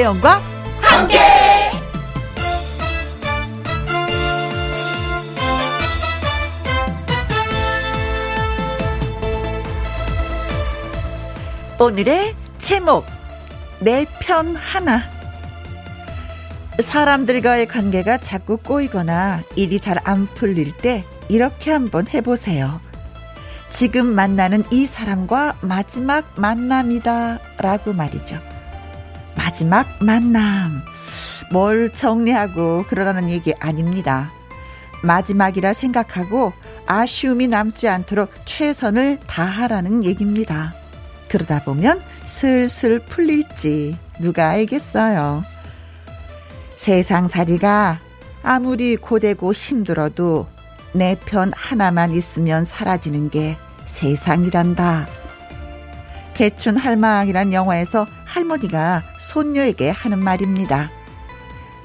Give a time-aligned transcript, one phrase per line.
[0.00, 0.40] 김혜영과
[0.80, 1.18] 함께.
[11.78, 13.04] 오늘의 제목
[13.80, 15.02] 내 편 하나
[16.78, 22.80] 사람들과의 관계가 자꾸 꼬이거나 일이 잘 안 풀릴 때 이렇게 한번 해보세요.
[23.70, 27.38] 지금 만나는 이 사람과 마지막 만남이다.
[27.58, 28.38] 라고 말이죠.
[29.44, 30.82] 마지막 만남.
[31.50, 34.30] 뭘 정리하고 그러라는 얘기 아닙니다.
[35.02, 36.52] 마지막이라 생각하고
[36.86, 40.74] 아쉬움이 남지 않도록 최선을 다하라는 얘기입니다.
[41.30, 45.42] 그러다 보면 슬슬 풀릴지 누가 알겠어요.
[46.76, 47.98] 세상 살이가
[48.42, 50.48] 아무리 고되고 힘들어도
[50.92, 55.19] 내 편 하나만 있으면 사라지는 게 세상이란다.
[56.40, 60.90] 개춘 할망이란 영화에서 할머니가 손녀에게 하는 말입니다.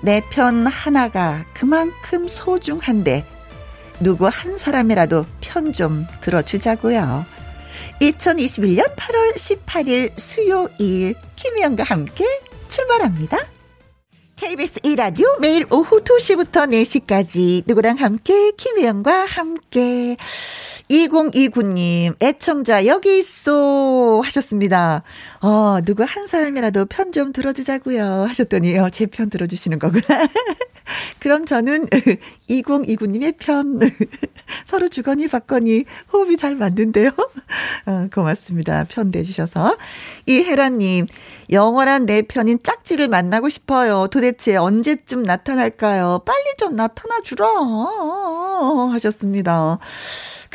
[0.01, 3.25] 내 편 하나가 그만큼 소중한데
[3.99, 7.25] 누구 한 사람이라도 편 좀 들어주자고요.
[7.99, 12.23] 2021년 8월 18일 수요일 김희영과 함께
[12.69, 13.39] 출발합니다.
[14.37, 20.15] KBS 1라디오 매일 오후 2시부터 4시까지 누구랑 함께 김혜영과 함께
[20.89, 25.03] 2029님 애청자 여기 있어 하셨습니다.
[25.41, 30.03] 어 누구 한 사람이라도 편 좀 들어주자고요 하셨더니 어, 제 편 들어주시는 거구나.
[31.19, 31.87] 그럼 저는
[32.49, 33.79] 2029님의 편
[34.65, 37.09] 서로 주거니 받거니 호흡이 잘 맞는데요.
[37.85, 38.85] 어, 고맙습니다.
[38.89, 39.77] 편 내주셔서
[40.25, 41.07] 이혜라님
[41.51, 44.07] 영원한 내 편인 짝지를 만나고 싶어요.
[44.11, 46.21] 도대체 언제쯤 나타날까요?
[46.25, 47.47] 빨리 좀 나타나 주라
[48.91, 49.79] 하셨습니다.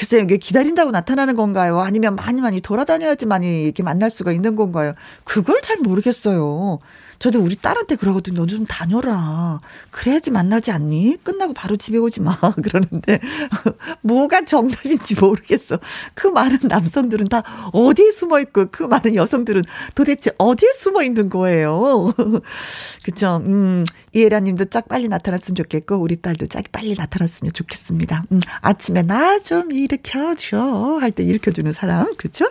[0.00, 1.78] 글쎄요, 이게 기다린다고 나타나는 건가요?
[1.80, 4.94] 아니면 많이 많이 돌아다녀야지만이 이렇게 만날 수가 있는 건가요?
[5.24, 6.78] 그걸 잘 모르겠어요.
[7.20, 8.46] 저도 우리 딸한테 그러거든요.
[8.46, 9.60] 좀 다녀라.
[9.90, 11.18] 그래야지 만나지 않니?
[11.22, 12.34] 끝나고 바로 집에 오지 마.
[12.64, 13.20] 그러는데
[14.00, 15.78] 뭐가 정답인지 모르겠어.
[16.14, 17.42] 그 많은 남성들은 다
[17.74, 19.62] 어디에 숨어 있고 그 많은 여성들은
[19.94, 22.14] 도대체 어디에 숨어 있는 거예요.
[23.04, 23.42] 그쵸?
[23.44, 28.24] 음, 이혜라 님도 짝 빨리 나타났으면 좋겠고 우리 딸도 짝 빨리 나타났으면 좋겠습니다.
[28.32, 32.14] 음, 아침에 나 좀 일으켜 줘 할 때 일으켜 주는 사람.
[32.16, 32.46] 그쵸?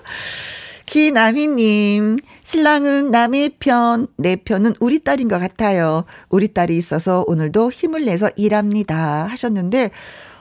[0.90, 6.06] 기남희님, 신랑은 남의 편, 내 편은 우리 딸인 것 같아요.
[6.30, 9.28] 우리 딸이 있어서 오늘도 힘을 내서 일합니다.
[9.28, 9.92] 하셨는데,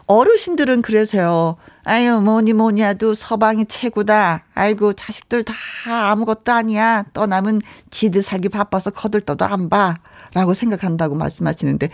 [0.06, 1.56] 어르신들은 그러세요.
[1.84, 4.46] 아유, 뭐니 뭐니 해도 서방이 최고다.
[4.54, 5.52] 아이고, 자식들 다
[5.86, 7.04] 아무것도 아니야.
[7.12, 7.60] 떠남은
[7.90, 9.98] 지들 살기 바빠서 거들떠도 안 봐.
[10.32, 11.90] 라고 생각한다고 말씀하시는데,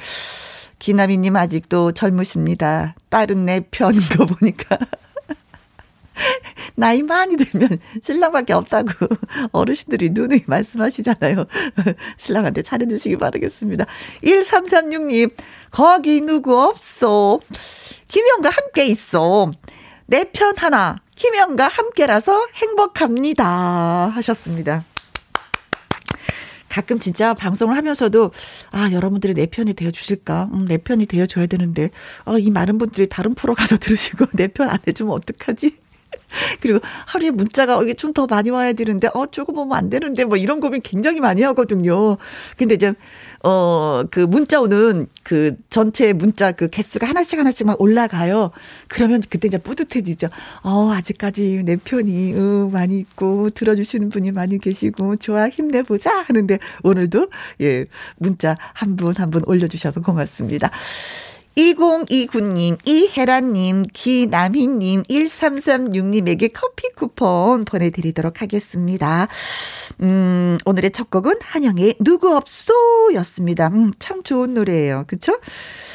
[0.78, 2.94] 기남이님 아직도 젊으십니다.
[3.08, 4.78] 딸은 내 편인 거 보니까.
[6.76, 8.88] 나이 많이 들면 신랑밖에 없다고
[9.52, 11.46] 어르신들이 누누이 말씀하시잖아요.
[12.18, 13.86] 신랑한테 잘해주시기 바라겠습니다.
[14.22, 15.32] 1336님,
[15.70, 17.40] 거기 누구 없어.
[18.08, 19.52] 김영과 함께 있어.
[20.06, 24.08] 내 편 하나, 김영과 함께라서 행복합니다.
[24.14, 24.84] 하셨습니다.
[26.68, 28.32] 가끔 진짜 방송을 하면서도
[28.72, 30.50] 아 여러분들이 내 편이 되어 주실까?
[30.52, 31.90] 음, 내 편이 되어 줘야 되는데
[32.24, 35.76] 어, 이 많은 분들이 다른 프로 가서 들으시고 내 편 안 해주면 어떡하지?
[36.60, 40.36] 그리고 하루에 문자가 이게 좀 더 많이 와야 되는데 어 조금 보면 안 되는데 뭐
[40.36, 42.16] 이런 고민 굉장히 많이 하거든요.
[42.56, 42.94] 근데 이제
[43.42, 48.50] 어 그 문자 오는 그 전체 문자 그 개수가 하나씩 하나씩 막 올라가요.
[48.88, 50.28] 그러면 그때 이제 뿌듯해지죠.
[50.62, 57.28] 어 아직까지 내 편이 어, 많이 있고 들어주시는 분이 많이 계시고 좋아 힘내보자 하는데 오늘도
[57.62, 57.86] 예
[58.18, 60.70] 문자 한 분 한 분 올려주셔서 고맙습니다.
[61.56, 69.28] 2029님, 이혜란님, 기남희님, 1336님에게 커피 쿠폰 보내드리도록 하겠습니다.
[70.00, 73.68] 음, 오늘의 첫 곡은 한영의 누구 없소 였습니다.
[73.68, 75.04] 음, 참 좋은 노래예요.
[75.06, 75.38] 그쵸?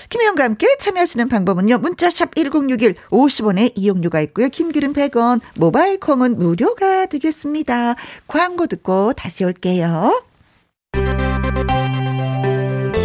[0.10, 1.78] 김혜영과 함께 참여하시는 방법은요.
[1.78, 4.50] 문자샵 1061 50원에 이용료가 있고요.
[4.50, 7.96] 킹글은 100원, 모바일 콩은 무료가 되겠습니다.
[8.28, 10.24] 광고 듣고 다시 올게요.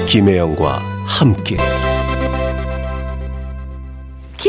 [0.08, 1.56] 김혜영과 함께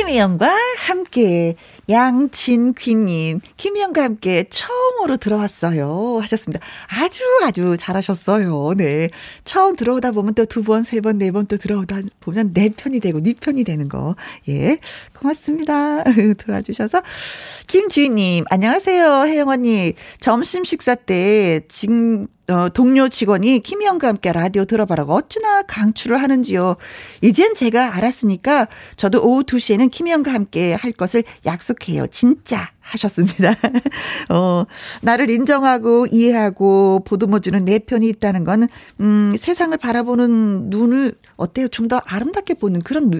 [0.05, 0.47] 김희영과
[0.77, 1.55] 함께
[1.87, 6.19] 양진귀님, 김희영과 함께 처음으로 들어왔어요.
[6.21, 6.65] 하셨습니다.
[6.87, 8.73] 아주 아주 잘하셨어요.
[8.75, 9.09] 네.
[9.43, 12.99] 처음 들어오다 보면 또 두 번, 세 번, 네 번 또 들어오다 보면 내 편이
[13.01, 14.15] 되고 네 편이 되는 거.
[14.49, 14.79] 예.
[15.19, 16.03] 고맙습니다.
[16.37, 17.01] 들어와 주셔서.
[17.67, 19.25] 김주희님, 안녕하세요.
[19.25, 19.93] 혜영 언니.
[20.19, 26.75] 점심 식사 때 지금 어, 동료 직원이 김희영과 함께 라디오 들어봐라고 어찌나 강추를 하는지요.
[27.21, 28.67] 이젠 제가 알았으니까
[28.97, 32.05] 저도 오후 2시에는 김희영과 함께 할 것을 약속 해요.
[32.11, 32.69] 진짜.
[32.81, 33.55] 하셨습니다.
[34.29, 34.65] 어,
[35.01, 38.67] 나를 인정하고 이해하고 보듬어주는 내 편이 있다는 건,
[38.99, 41.67] 음, 세상을 바라보는 눈을 어때요?
[41.69, 43.11] 좀 더 아름답게 보는 그런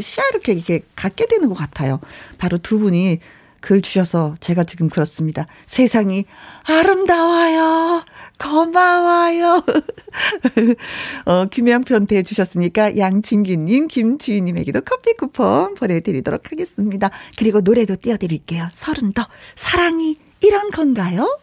[0.00, 2.00] 시야를 이렇게 갖게 되는 것 같아요.
[2.38, 3.18] 바로 두 분이
[3.60, 5.46] 글 주셔서 제가 지금 그렇습니다.
[5.66, 6.24] 세상이
[6.64, 8.04] 아름다워요.
[8.40, 9.62] 고마워요.
[11.26, 17.10] 어, 김영편 대주셨으니까 양진규님, 김주희님에게도 커피 쿠폰 보내드리도록 하겠습니다.
[17.36, 18.68] 그리고 노래도 띄워드릴게요.
[18.72, 19.26] 서른 더
[19.56, 21.38] 사랑이 이런 건가요?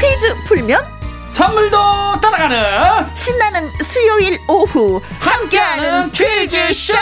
[0.00, 0.97] 퀴즈 풀면
[1.28, 6.94] 선물도 따라가는 신나는 수요일 오후 함께하는 퀴즈쇼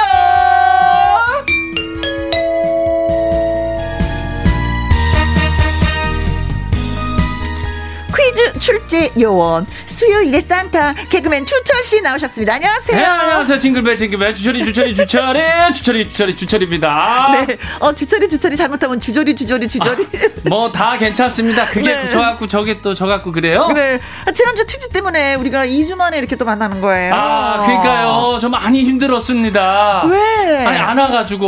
[8.17, 12.55] 퀴즈 출제 요원 수요일의 산타 개그맨 추철 씨 나오셨습니다.
[12.55, 12.97] 안녕하세요.
[12.99, 13.59] 네, 안녕하세요.
[13.59, 15.41] 징글벨 징글벨 주철이 주철이 주철이
[15.75, 17.45] 주철이 주철이 주철입니다.
[17.47, 17.57] 네.
[17.81, 20.03] 어 주철이 주철이 잘못하면 주저리 주저리 주저리.
[20.05, 21.67] 아, 뭐다 괜찮습니다.
[21.69, 22.09] 그게 네.
[22.11, 23.69] 저 갖고 저게 또 저 갖고 그래요?
[23.75, 24.01] 네.
[24.27, 27.15] 아, 지난주 특집 때문에 우리가 2주 만에 이렇게 또 만나는 거예요.
[27.15, 28.39] 아, 그러니까요.
[28.41, 30.05] 저 많이 힘들었습니다.
[30.07, 30.65] 왜?
[30.65, 31.47] 아니 안 와가지고.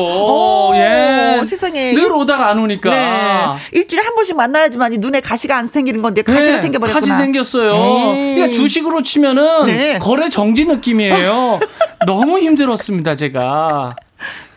[0.70, 1.40] 오, 예.
[1.46, 1.92] 세상에.
[1.94, 2.90] 늘 오다가 안 오니까.
[2.90, 3.44] 네.
[3.72, 6.62] 일주일에 한 번씩 만나야지만 눈에 가시가 안 생기는 건데 가시가 네.
[6.62, 7.00] 생겨버렸구나.
[7.00, 7.72] 가시 생겼어요.
[7.72, 8.34] 에이.
[8.34, 9.98] 그러니까 주식으로 치면은 네.
[9.98, 11.60] 거래 정지 느낌이에요.
[12.06, 13.96] 너무 힘들었습니다, 제가.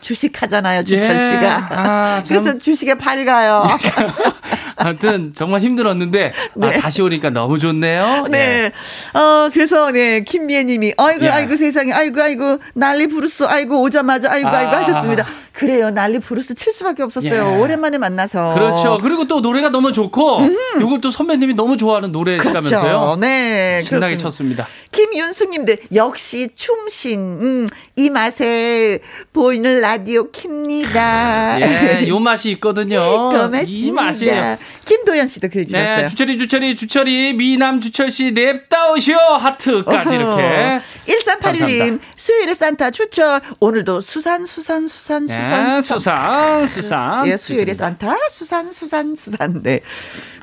[0.02, 1.18] 주식 하잖아요, 주철 예.
[1.18, 1.68] 씨가.
[1.70, 3.66] 아, 그래서 주식에 밝아요.
[4.76, 6.66] 하여튼 정말 힘들었는데 아, 네.
[6.66, 8.26] 아, 다시 오니까 너무 좋네요.
[8.30, 8.38] 네.
[9.14, 9.18] 예.
[9.18, 11.34] 어 그래서 네 김미애 님이 아이고 야.
[11.34, 14.52] 아이고 세상에 아이고 아이고 난리 부르스 아이고 오자마자 아이고 아.
[14.58, 15.26] 아이고 하셨습니다.
[15.52, 15.90] 그래요.
[15.90, 17.34] 난리 부르스 칠 수밖에 없었어요.
[17.34, 17.56] 예.
[17.58, 18.54] 오랜만에 만나서.
[18.54, 18.98] 그렇죠.
[19.02, 20.56] 그리고 또 노래가 너무 좋고 음.
[20.80, 22.80] 요걸 또 선배님이 너무 좋아하는 노래시라면서요.
[22.80, 23.16] 그렇죠.
[23.20, 23.82] 네.
[23.82, 24.22] 신나게 그렇습니다.
[24.22, 24.66] 쳤습니다.
[25.12, 27.20] 김윤숙 님들 역시 춤신.
[27.20, 29.00] 음, 이 맛에
[29.32, 31.60] 보이는 라디오 킵니다.
[31.60, 33.00] 예, 요 맛이 있거든요.
[33.30, 33.62] 고맙습니다.
[33.68, 34.58] 이 맛이에요.
[34.84, 35.96] 김도현 씨도 글 주셨어요.
[35.96, 40.14] 네, 주철이 주철이 주철이 미남 주철 씨 냅다우시오 하트까지 어허.
[40.14, 40.80] 이렇게.
[41.06, 47.26] 1381님 수요일에 산타 추철 오늘도 수산 수산 수산 네, 수산 수산 수산.
[47.26, 49.62] 예, 수요일에 산타 수산 수산 수산.
[49.62, 49.80] 네.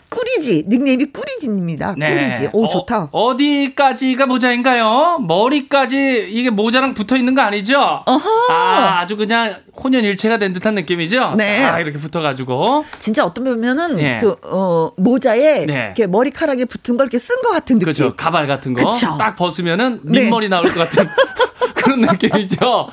[0.09, 1.95] 꾸리지 닉네임이 꾸리지입니다.
[1.97, 2.13] 네.
[2.13, 2.49] 꾸리지.
[2.53, 3.09] 오 좋다.
[3.11, 5.19] 어, 디까지가 모자인가요?
[5.27, 7.79] 머리까지 이게 모자랑 붙어 있는 거 아니죠?
[8.05, 8.29] 어허.
[8.51, 11.35] 아, 아주 그냥 혼연일체가 된 듯한 느낌이죠.
[11.37, 11.63] 네.
[11.63, 12.85] 아, 이렇게 붙어가지고.
[12.99, 14.17] 진짜 어떤 보면은 네.
[14.19, 15.73] 그 어, 모자에 네.
[15.85, 17.85] 이렇게 머리카락에 붙은 걸 이렇게 쓴 것 같은 느낌.
[17.85, 18.15] 그렇죠.
[18.15, 18.89] 가발 같은 거.
[18.89, 19.15] 그쵸?
[19.17, 20.21] 딱 벗으면은 네.
[20.21, 21.07] 민머리 나올 것 같은
[21.75, 22.87] 그런 느낌이죠.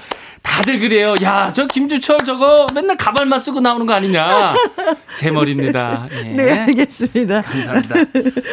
[0.47, 1.15] 다들 그래요.
[1.23, 4.55] 야, 저 김주철 저거 맨날 가발만 쓰고 나오는 거 아니냐.
[5.19, 6.07] 제 머리입니다.
[6.13, 6.23] 예.
[6.23, 7.43] 네, 알겠습니다.
[7.43, 7.95] 감사합니다.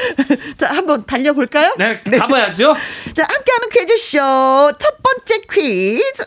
[0.58, 1.76] 자, 한번 달려볼까요?
[1.78, 2.18] 네, 네.
[2.18, 2.76] 가봐야죠.
[3.14, 4.18] 자, 함께하는 퀴즈쇼
[4.80, 6.26] 첫 번째 퀴즈.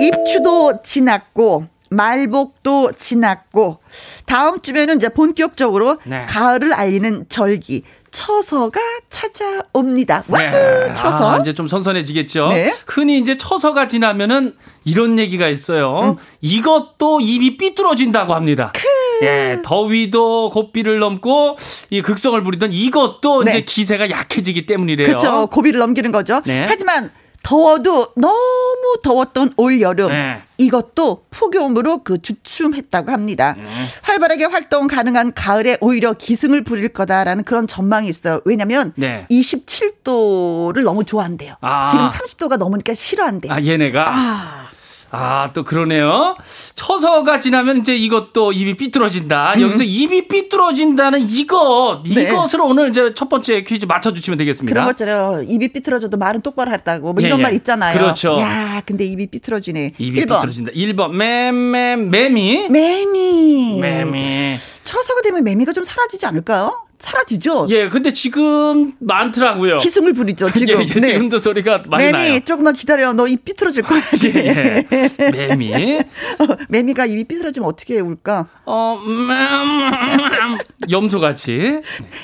[0.00, 3.80] 입추도 지났고, 말복도 지났고,
[4.26, 6.24] 다음 주면은 이제 본격적으로 네.
[6.28, 7.82] 가을을 알리는 절기,
[8.16, 8.80] 처서가
[9.10, 10.24] 찾아옵니다.
[10.28, 10.94] 와 네.
[10.94, 11.32] 처서.
[11.32, 12.48] 아, 이제 좀 선선해지겠죠.
[12.48, 12.72] 네.
[12.86, 14.54] 흔히 이제 처서가 지나면은
[14.86, 16.00] 이런 얘기가 있어요.
[16.00, 16.16] 음.
[16.40, 18.72] 이것도 입이 삐뚤어진다고 합니다.
[18.74, 19.26] 크.
[19.26, 21.58] 예, 더위도 고비를 넘고
[21.90, 23.50] 이 극성을 부리던 이것도 네.
[23.50, 25.08] 이제 기세가 약해지기 때문이래요.
[25.08, 25.46] 그렇죠.
[25.48, 26.40] 고비를 넘기는 거죠.
[26.46, 26.64] 네.
[26.66, 27.10] 하지만
[27.46, 30.42] 더워도 너무 더웠던 올 여름 네.
[30.58, 33.54] 이것도 폭염으로 그 주춤했다고 합니다.
[33.56, 33.64] 네.
[34.02, 38.40] 활발하게 활동 가능한 가을에 오히려 기승을 부릴 거다라는 그런 전망이 있어요.
[38.44, 39.28] 왜냐하면 네.
[39.30, 41.54] 27도를 너무 좋아한대요.
[41.60, 41.86] 아.
[41.86, 43.52] 지금 30도가 넘으니까 싫어한대요.
[43.52, 44.04] 아 얘네가.
[44.08, 44.65] 아.
[45.10, 46.36] 아, 또 그러네요.
[46.74, 49.54] 처서가 지나면 이제 이것도 입이 삐뚤어진다.
[49.56, 49.62] 음.
[49.62, 52.22] 여기서 입이 삐뚤어진다는 이것, 네.
[52.22, 54.72] 이것을 오늘 이제 첫 번째 퀴즈 맞춰주시면 되겠습니다.
[54.72, 57.42] 그런 것처럼 입이 삐뚤어져도 말은 똑바로 했다고 뭐 이런 예, 예.
[57.44, 57.96] 말 있잖아요.
[57.98, 58.36] 그렇죠.
[58.40, 59.92] 야, 근데 입이 삐뚤어지네.
[59.98, 60.40] 입이 1번.
[60.40, 60.72] 삐뚤어진다.
[60.72, 62.68] 1번, 매매, 매미.
[62.68, 63.78] 매미.
[63.80, 64.56] 매미.
[64.86, 66.82] 처서가 되면 매미가 좀 사라지지 않을까요?
[66.98, 67.66] 사라지죠.
[67.68, 69.76] 예, 근데 지금 많더라고요.
[69.76, 70.50] 기승을 부리죠.
[70.56, 70.68] 지금.
[70.68, 71.06] 예, 예, 네.
[71.12, 72.40] 지금도 소리가 많이 매미, 나요.
[72.40, 73.12] 조금만 기다려.
[73.12, 74.00] 너 입 삐뚤어질 거야.
[74.24, 75.30] 예, 예.
[75.30, 75.74] 매미.
[76.40, 78.48] 어, 매미가 입이 삐뚤어지면 어떻게 울까?
[78.64, 80.58] 어, 음, 음,
[80.90, 81.80] 염소같이.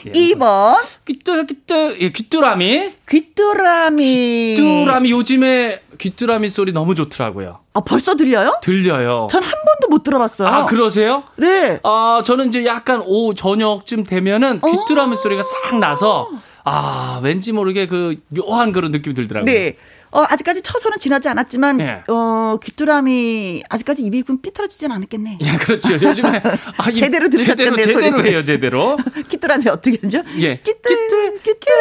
[0.07, 0.12] 예.
[0.12, 0.76] 2번.
[1.07, 2.92] 귀뚜, 귀뚜, 예, 귀뚜라미.
[3.07, 4.54] 귀뚜라미.
[4.57, 7.61] 귀뚜라미 요즘에 귀뚜라미 소리 너무 좋더라고요.
[7.75, 8.58] 아, 벌써 들려요?
[8.62, 9.28] 들려요.
[9.30, 10.49] 전 한 번도 못 들어봤어요.
[10.49, 11.25] 아, 그러세요?
[11.37, 11.80] 네.
[11.82, 16.28] 아, 저는 이제 약간 오후 저녁쯤 되면은 귀뚜라미 소리가 싹 나서
[16.64, 19.52] 아, 왠지 모르게 그 묘한 그런 느낌이 들더라고요.
[19.52, 19.76] 네.
[20.12, 22.02] 어, 아직까지 처소는 지나지 않았지만, 예.
[22.07, 25.38] 어, 귀뚜라미, 아직까지 입이 삐뚤어지진 않았겠네.
[25.40, 25.95] 예, 그렇죠.
[25.95, 26.42] 요즘에.
[26.76, 27.76] 아, 제대로 들으셨겠네.
[27.83, 28.99] 제대로, 제대로 해요, 제대로.
[29.31, 30.23] 귀뚜라미 어떻게 하죠?
[30.38, 30.59] 예.
[30.59, 31.73] 끼뚤, 끼뚤, 끼뚤.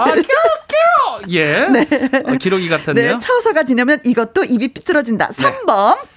[0.00, 1.30] 아, 끼우.
[1.30, 1.66] 예.
[1.70, 1.86] 네.
[2.24, 3.12] 어, 기록이 같았네요.
[3.14, 5.28] 네, 처서가 지나면 이것도 입이 삐뚤어진다.
[5.28, 5.96] 3번.
[5.96, 6.08] 네.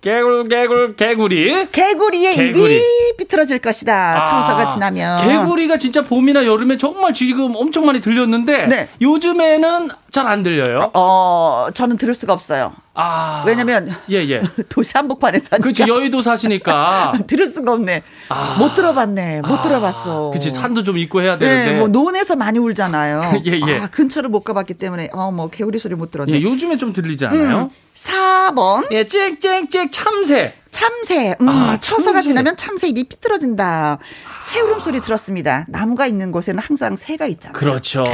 [0.00, 2.76] 개굴 개굴 개구리 개구리의 개구리.
[2.76, 4.22] 입이 삐뚤어질 것이다.
[4.22, 8.88] 아, 청소가 지나면 개구리가 진짜 봄이나 여름에 정말 지금 엄청 많이 들렸는데 네.
[9.02, 10.90] 요즘에는 잘 안 들려요.
[10.94, 12.72] 어, 저는 들을 수가 없어요.
[12.94, 13.44] 아.
[13.46, 14.42] 왜냐면 예, 예.
[14.68, 15.58] 도시 한복판에 사니까.
[15.58, 15.82] 그렇지.
[15.88, 18.02] 여의도 사시니까 들을 수가 없네.
[18.28, 18.56] 아.
[18.58, 19.42] 못 들어봤네.
[19.42, 19.62] 못 아.
[19.62, 20.30] 들어봤어.
[20.30, 20.50] 그렇지.
[20.50, 21.72] 산도 좀 있고 해야 되는데.
[21.72, 23.42] 네, 뭐 논에서 많이 울잖아요.
[23.46, 23.78] 예, 예.
[23.78, 26.32] 아, 근처를 못 가봤기 때문에 어, 뭐 개구리 소리 못 들었네.
[26.32, 27.58] 예, 요즘에 좀 들리지 않아요?
[27.62, 27.68] 음.
[27.94, 28.86] 4번.
[28.92, 30.54] 예, 짹짹짹 참새.
[30.70, 31.36] 참새.
[31.40, 33.98] 음, 아, 처서가 지나면 참새 입이 삐뚤어진다.
[34.40, 35.64] 새 울음 소리 들었습니다.
[35.68, 37.58] 나무가 있는 곳에는 항상 새가 있잖아요.
[37.58, 38.04] 그렇죠.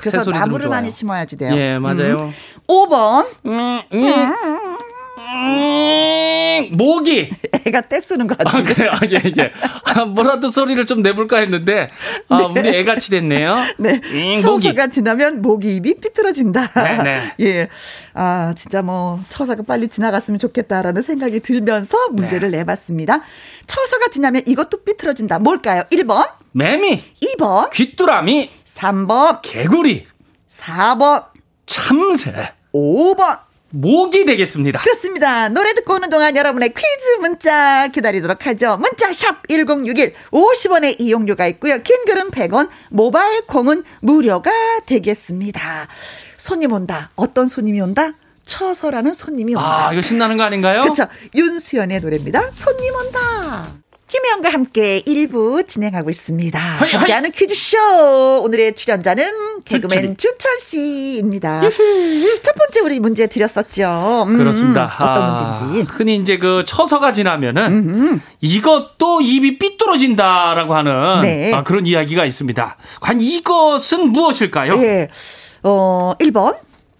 [0.00, 1.54] 그래서 나무를 많이 심어야지 돼요.
[1.56, 2.16] 예, 맞아요.
[2.16, 2.32] 음.
[2.68, 3.26] 5번.
[3.46, 4.32] 음, 음.
[5.26, 7.28] 음, 모기.
[7.66, 8.62] 애가 떼쓰는 것 같아요.
[8.62, 8.90] 아, 그래요?
[8.92, 9.52] 아, 예, 예.
[9.84, 11.90] 아, 뭐라도 소리를 좀 내볼까 했는데,
[12.28, 12.60] 아, 네.
[12.60, 13.56] 우리 애같이 됐네요.
[13.78, 14.00] 네.
[14.04, 16.72] 음, 처서가 지나면 모기 입이 삐뚤어진다.
[16.74, 17.34] 네, 네.
[17.40, 17.68] 예.
[18.14, 22.58] 아, 진짜 뭐, 처서가 빨리 지나갔으면 좋겠다라는 생각이 들면서 문제를 네.
[22.58, 23.20] 내봤습니다.
[23.66, 25.40] 처서가 지나면 이것도 삐뚤어진다.
[25.40, 25.82] 뭘까요?
[25.90, 26.28] 1번.
[26.52, 27.02] 매미.
[27.36, 27.70] 2번.
[27.72, 28.50] 귀뚜라미.
[28.64, 29.42] 3번.
[29.42, 30.06] 개구리.
[30.48, 31.24] 4번.
[31.66, 32.52] 참새.
[32.72, 33.45] 5번.
[33.80, 34.80] 목이 되겠습니다.
[34.80, 35.48] 그렇습니다.
[35.50, 38.78] 노래 듣고 오는 동안 여러분의 퀴즈 문자 기다리도록 하죠.
[38.78, 41.82] 문자 샵 1061, 50원의 이용료가 있고요.
[41.82, 44.50] 긴 글은 100원, 모바일 콩은 무료가
[44.86, 45.88] 되겠습니다.
[46.38, 47.10] 손님 온다.
[47.16, 48.14] 어떤 손님이 온다?
[48.46, 49.88] 처서라는 손님이 온다.
[49.88, 50.82] 아, 이거 신나는 거 아닌가요?
[50.82, 51.04] 그렇죠.
[51.34, 52.52] 윤수연의 노래입니다.
[52.52, 53.66] 손님 온다.
[54.08, 56.58] 김혜영과 함께 1부 진행하고 있습니다.
[56.58, 58.40] 하이, 함께하는 퀴즈쇼.
[58.44, 61.60] 오늘의 출연자는 개그맨 주철 씨입니다.
[62.42, 64.26] 첫 번째 우리 문제 드렸었죠.
[64.28, 64.84] 음, 그렇습니다.
[64.94, 65.90] 어떤 아, 문제인지.
[65.92, 68.20] 흔히 이제 그 처서가 지나면은 음흠.
[68.42, 71.52] 이것도 입이 삐뚤어진다라고 하는 네.
[71.52, 72.76] 아, 그런 이야기가 있습니다.
[73.00, 74.74] 과연 이것은 무엇일까요?
[74.84, 75.08] 예.
[75.64, 76.56] 어, 1번.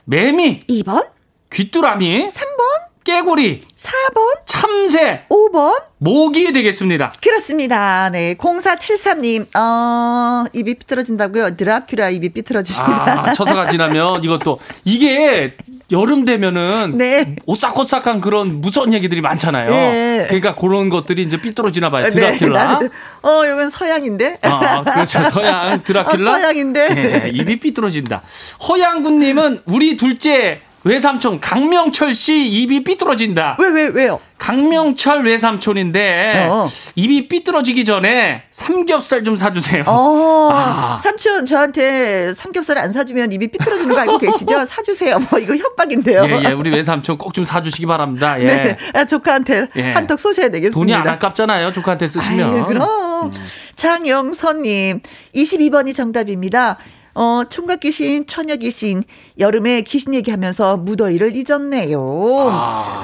[0.07, 0.63] 매미.
[0.69, 1.07] 2번.
[1.53, 2.25] 귀뚜라미.
[2.27, 2.86] 3번.
[3.07, 3.61] 깨구리.
[3.77, 4.47] 4번.
[4.47, 5.23] 참새.
[5.31, 5.81] 5번.
[5.99, 7.13] 모기 되겠습니다.
[7.23, 8.11] 그렇습니다.
[8.11, 8.35] 네.
[8.35, 11.57] 0473님, 어, 입이 삐뚤어진다고요?
[11.57, 13.29] 드라큘라 입이 삐뚤어집니다.
[13.29, 15.55] 아, 처사가 지나면 이것도, 이게
[15.93, 17.37] 여름 되면은 네.
[17.47, 19.71] 오싹오싹한 그런 무서운 얘기들이 많잖아요.
[19.71, 20.25] 네.
[20.27, 22.11] 그러니까 그런 것들이 이제 삐뚤어지나 봐요.
[22.11, 22.37] 네.
[22.37, 22.81] 드라큘라.
[22.81, 22.89] 네.
[23.23, 24.39] 어, 이건 서양인데.
[24.43, 25.23] 아, 그렇죠.
[25.31, 26.27] 서양 드라큘라.
[26.27, 26.89] 어, 서양인데.
[26.89, 28.23] 네, 입이 삐뚤어진다.
[28.69, 33.57] 허양군님은 우리 둘째 외삼촌 강명철 씨 입이 삐뚤어진다.
[33.59, 34.21] 왜, 왜, 왜요?
[34.39, 36.69] 강명철 외삼촌인데 어.
[36.95, 39.83] 입이 삐뚤어지기 전에 삼겹살 좀 사주세요.
[39.87, 40.97] 어, 아.
[41.01, 44.65] 삼촌 저한테 삼겹살 안 사주면 입이 삐뚤어지는 거 알고 계시죠?
[44.69, 45.19] 사주세요.
[45.31, 46.25] 뭐 이거 협박인데요.
[46.27, 46.53] 예, 예.
[46.53, 48.41] 우리 외삼촌 꼭 좀 사주시기 바랍니다.
[48.41, 48.45] 예.
[48.47, 48.77] 네.
[48.95, 49.91] 아, 조카한테 예.
[49.91, 50.75] 한턱 쏘셔야 되겠습니다.
[50.75, 51.73] 돈이 안 아깝잖아요.
[51.73, 52.55] 조카한테 쓰시면.
[52.55, 53.27] 아유, 그럼.
[53.27, 53.33] 음.
[53.75, 55.01] 장영선님
[55.35, 56.79] 22번이 정답입니다.
[57.17, 59.03] 어, 총각 귀신, 처녀 귀신,
[59.39, 62.49] 여름에 귀신 얘기하면서 무더위를 잊었네요.
[62.51, 63.03] 아.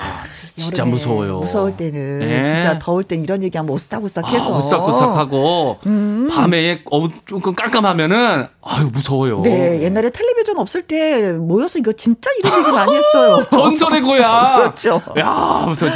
[0.54, 1.38] 진짜 무서워요.
[1.38, 2.45] 무서울 때는 네.
[2.45, 6.28] 진짜 더울 땐 이런 얘기하면 오싹오싹해서 아, 오싹오싹하고 음.
[6.31, 9.40] 밤에 어, 조금 깜깜하면은 아유 무서워요.
[9.40, 13.47] 네, 옛날에 텔레비전 없을 때 모여서 이거 진짜 이런 얘기 많이 했어요.
[13.50, 14.57] 전설의 고향.
[14.61, 15.00] 그렇죠.
[15.19, 15.90] 야 무서워.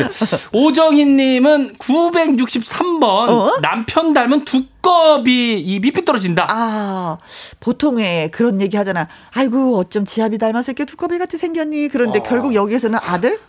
[0.52, 3.61] 오정희님은 963번 어?
[3.61, 6.47] 남편 닮은 두 꺼비 입이 삐뚤어진다.
[6.49, 7.19] 아
[7.59, 9.09] 보통에 그런 얘기 하잖아.
[9.33, 11.88] 아이고 어쩜 지압이 닮아서 이렇게 두꺼비 같이 생겼니?
[11.88, 12.23] 그런데 어.
[12.23, 13.40] 결국 여기에서는 아들?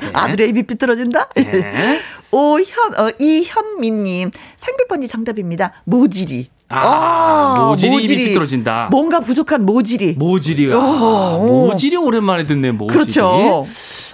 [0.00, 0.10] 네.
[0.12, 1.28] 아들의 입이 삐뚤어진다?
[1.36, 2.00] 네.
[2.32, 5.72] 오현, 어, 이현미님, 상백번지 정답입니다.
[5.84, 6.48] 모지리.
[6.80, 8.88] 아, 아 모지리, 모지리 입이 삐뚤어진다.
[8.90, 10.14] 뭔가 부족한 모지리.
[10.14, 10.76] 모지리가.
[10.76, 12.98] 아, 모지리 오랜만에 듣네, 모지리.
[12.98, 13.66] 그렇죠.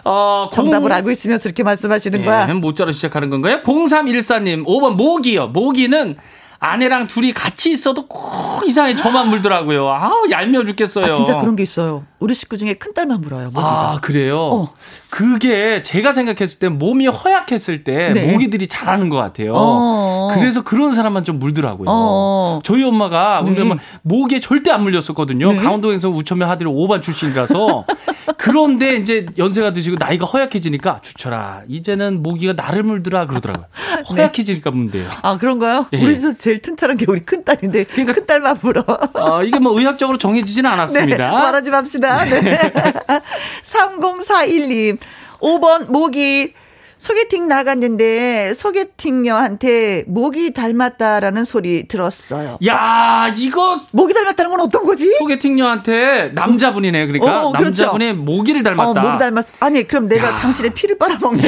[0.04, 0.92] 어, 정답을 공...
[0.96, 2.46] 알고 있으면서 이렇게 말씀하시는 예, 거야.
[2.54, 3.62] 모자로 시작하는 건가요?
[3.62, 5.48] 0314님, 5번 모기요.
[5.48, 6.16] 모기는
[6.62, 9.88] 아내랑 둘이 같이 있어도 꼭 이상하게 저만 물더라고요.
[9.88, 11.06] 아우, 얄미워 죽겠어요.
[11.06, 12.04] 아, 진짜 그런 게 있어요.
[12.18, 13.44] 우리 식구 중에 큰 딸만 물어요.
[13.46, 13.62] 모기가.
[13.62, 14.38] 아, 그래요?
[14.38, 14.74] 어.
[15.08, 18.30] 그게 제가 생각했을 때 몸이 허약했을 때 네.
[18.30, 19.54] 모기들이 잘하는 것 같아요.
[19.56, 20.09] 어.
[20.38, 21.86] 그래서 그런 사람만 좀 물더라고요.
[21.88, 22.60] 어.
[22.64, 23.62] 저희 엄마가 우리 네.
[23.62, 25.52] 엄마 모기에 절대 안 물렸었거든요.
[25.52, 25.58] 네.
[25.58, 27.86] 강원도에서 우천면 하들이 5반 출신이라서.
[28.36, 33.66] 그런데 이제 연세가 드시고 나이가 허약해지니까 주철아 이제는 모기가 나를 물더라 그러더라고요.
[33.96, 34.02] 네.
[34.14, 35.08] 허약해지니까 문대요.
[35.22, 35.86] 아 그런가요?
[35.92, 36.02] 예.
[36.02, 38.84] 우리 집에서 제일 튼튼한 게 우리 큰 딸인데 그러니까 큰 딸만 물어.
[39.14, 41.16] 아 이게 뭐 의학적으로 정해지지는 않았습니다.
[41.16, 42.24] 네, 말하지 맙시다.
[42.24, 42.72] 네.
[43.64, 44.98] 3041님
[45.40, 46.54] 5번 모기
[47.00, 52.58] 소개팅 나갔는데 소개팅녀한테 목이 닮았다라는 소리 들었어요.
[52.66, 55.10] 야, 이거 목이 닮았다는 건 어떤 거지?
[55.18, 57.06] 소개팅녀한테 남자분이네.
[57.06, 57.84] 그러니까 어, 어, 그렇죠.
[57.84, 59.00] 남자분의 모기를 닮았다.
[59.00, 59.44] 어, 목이 닮았.
[59.60, 60.36] 아니, 그럼 내가 야.
[60.36, 61.42] 당신의 피를 빨아먹는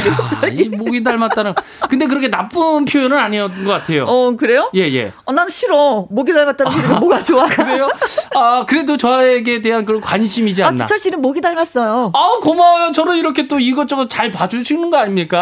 [0.59, 1.53] 이 목이 닮았다는.
[1.91, 4.05] 근데 그렇게 나쁜 표현은 아니었던 것 같아요.
[4.05, 4.71] 어, 그래요?
[4.75, 5.13] 예, 예.
[5.27, 6.07] 어, 나는 싫어.
[6.09, 7.47] 목이 닮았다는 소리가 아, 뭐가 좋아?
[7.49, 7.91] 그래요?
[8.35, 10.85] 아, 그래도 저에게 대한 그런 관심이지 아, 않나.
[10.85, 12.13] 아, 지철 씨는 목이 닮았어요.
[12.15, 12.93] 아, 고마워요.
[12.93, 15.42] 저는 이렇게 또 이것저것 잘 봐주시는 거 아닙니까?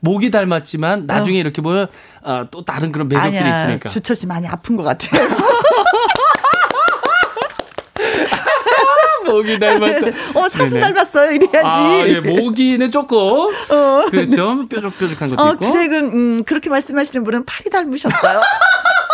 [0.00, 1.40] 목이 닮았지만 나중에 어.
[1.40, 1.88] 이렇게 보면
[2.22, 3.88] 어, 또 다른 그런 매력들이 아니야, 있으니까.
[3.88, 5.28] 주철 씨 많이 아픈 것 같아요.
[9.28, 10.06] 모기 닮았다.
[10.38, 10.80] 어, 사슴 네네.
[10.80, 11.32] 닮았어요.
[11.32, 11.58] 이래야지.
[11.62, 13.18] 아, 예, 모기는 조금.
[13.18, 14.06] 어.
[14.10, 14.66] 그렇죠.
[14.68, 15.72] 뾰족뾰족한 것도 어, 있고.
[15.72, 18.40] 그, 음, 그렇게 말씀하시는 분은 파리 닮으셨어요.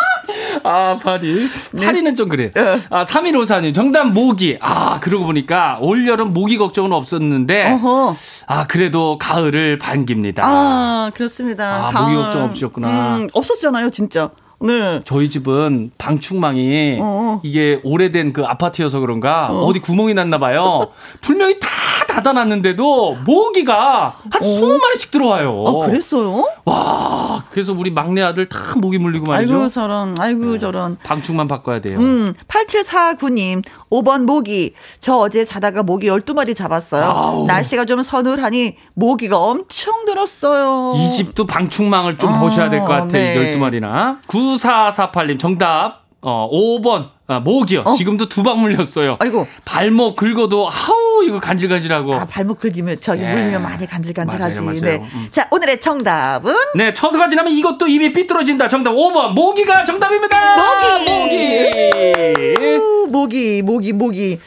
[0.63, 1.49] 아, 파리.
[1.73, 1.87] 네.
[1.87, 2.51] 파리는 좀 그래.
[2.53, 2.77] 네.
[2.91, 3.75] 아, 3154님.
[3.75, 4.59] 정답 모기.
[4.61, 7.73] 아, 그러고 보니까 올여름 모기 걱정은 없었는데.
[7.73, 8.17] 어허.
[8.47, 10.43] 아, 그래도 가을을 반깁니다.
[10.45, 11.89] 아, 그렇습니다.
[11.89, 12.05] 아, 가을.
[12.13, 13.17] 모기 걱정 없으셨구나.
[13.17, 14.31] 음, 없었잖아요, 진짜.
[14.65, 15.01] 네.
[15.05, 17.41] 저희 집은 방충망이 어어.
[17.43, 19.73] 이게 오래된 그 아파트여서 그런가 어.
[19.73, 20.89] 디 구멍이 났나 봐요.
[21.21, 21.69] 분명히 다
[22.09, 24.47] 닫아놨는데도 모기가 한 어.
[24.47, 25.65] 20마리씩 들어와요.
[25.67, 26.47] 아, 그랬어요?
[26.65, 29.55] 와, 그래서 우리 막내 아들 다 모기 물리고 말이죠.
[29.55, 30.59] 아이고, 저런, 아이고, 네.
[30.59, 30.97] 저런.
[31.03, 31.99] 방충망 바꿔야 돼요.
[31.99, 34.75] 음, 8749님, 5번 모기.
[35.01, 37.05] 저 어제 자다가 모기 12마리 잡았어요.
[37.05, 37.47] 아우.
[37.47, 40.93] 날씨가 좀 서늘하니 모기가 엄청 늘었어요.
[40.97, 43.09] 이 집도 방충망을 좀 아, 보셔야 될 것 같아요.
[43.11, 43.57] 네.
[43.59, 44.19] 12마리나.
[44.59, 46.05] 9448님, 정답.
[46.27, 47.11] 어, 5번.
[47.27, 47.83] 아, 모기요.
[47.85, 47.93] 어?
[47.93, 49.17] 지금도 두 방 물렸어요.
[49.21, 49.47] 아이고.
[49.65, 52.15] 발목 긁어도 아우 이거 간질간질하고.
[52.15, 53.29] 아, 발목 긁으면 저기 예.
[53.31, 54.61] 물리면 많이 간질간질하지.
[54.61, 54.81] 맞아요, 맞아요.
[54.81, 55.09] 네.
[55.15, 55.29] 음.
[55.31, 58.69] 자, 오늘의 정답은 네, 처서가 지나면 이것도 입이 삐뚤어진다.
[58.69, 59.33] 정답 5번.
[59.33, 60.57] 모기가 정답입니다.
[60.99, 61.11] 모기.
[61.11, 62.79] 모기.
[63.11, 64.41] 모기, 모기, 모기.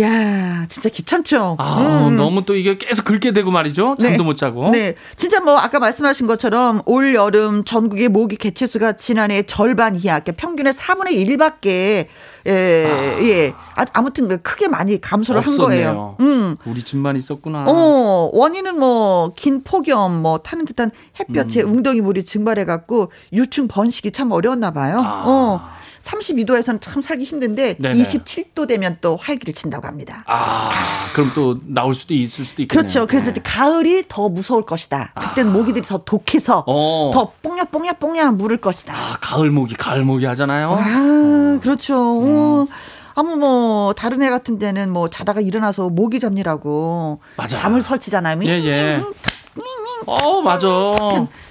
[0.00, 1.56] 야 진짜 귀찮죠.
[1.58, 2.16] 아, 음.
[2.16, 3.96] 너무 또 이게 계속 긁게 되고 말이죠.
[4.00, 4.24] 잠도 네.
[4.24, 4.70] 못 자고.
[4.70, 4.94] 네.
[5.16, 11.26] 진짜 뭐 아까 말씀하신 것처럼 올 여름 전국의 모기 개체수가 지난해 절반 이하, 평균의 4분의
[11.26, 12.08] 1밖에
[12.46, 13.22] 예, 아.
[13.22, 13.54] 예.
[13.76, 15.88] 아, 아무튼 크게 많이 감소를 없었네요.
[15.88, 16.16] 한 거예요.
[16.20, 16.56] 음.
[16.64, 17.64] 우리 집만 있었구나.
[17.68, 20.90] 어, 원인은 뭐, 긴 폭염, 뭐, 타는 듯한
[21.20, 21.72] 햇볕에 음.
[21.72, 25.00] 웅덩이 물이 증발해 갖고 유충 번식이 참 어려웠나 봐요.
[25.04, 25.22] 아.
[25.26, 25.78] 어.
[26.08, 27.98] 32도에서는 참 살기 힘든데 네네.
[28.02, 30.24] 27도 되면 또 활기를 친다고 합니다.
[30.26, 32.80] 아, 그럼 또 나올 수도 있을 수도 있겠네요.
[32.80, 33.06] 그렇죠.
[33.06, 33.40] 그래서 네.
[33.42, 35.12] 가을이 더 무서울 것이다.
[35.14, 35.54] 그때는 아.
[35.54, 37.10] 모기들이 더 독해서 어.
[37.12, 38.94] 더 뽕냥뽕냥뽕냥 물을 것이다.
[38.94, 40.72] 아, 가을 모기, 가을 모기 하잖아요.
[40.72, 41.60] 아, 어.
[41.60, 42.22] 그렇죠.
[42.22, 42.26] 음.
[42.28, 42.66] 어.
[43.14, 47.56] 아무 뭐 다른 애 같은 데는 뭐 자다가 일어나서 모기 잡느라고 맞아.
[47.56, 48.38] 잠을 설치잖아요.
[48.44, 49.02] 예, 예.
[50.06, 50.68] 어, 맞아.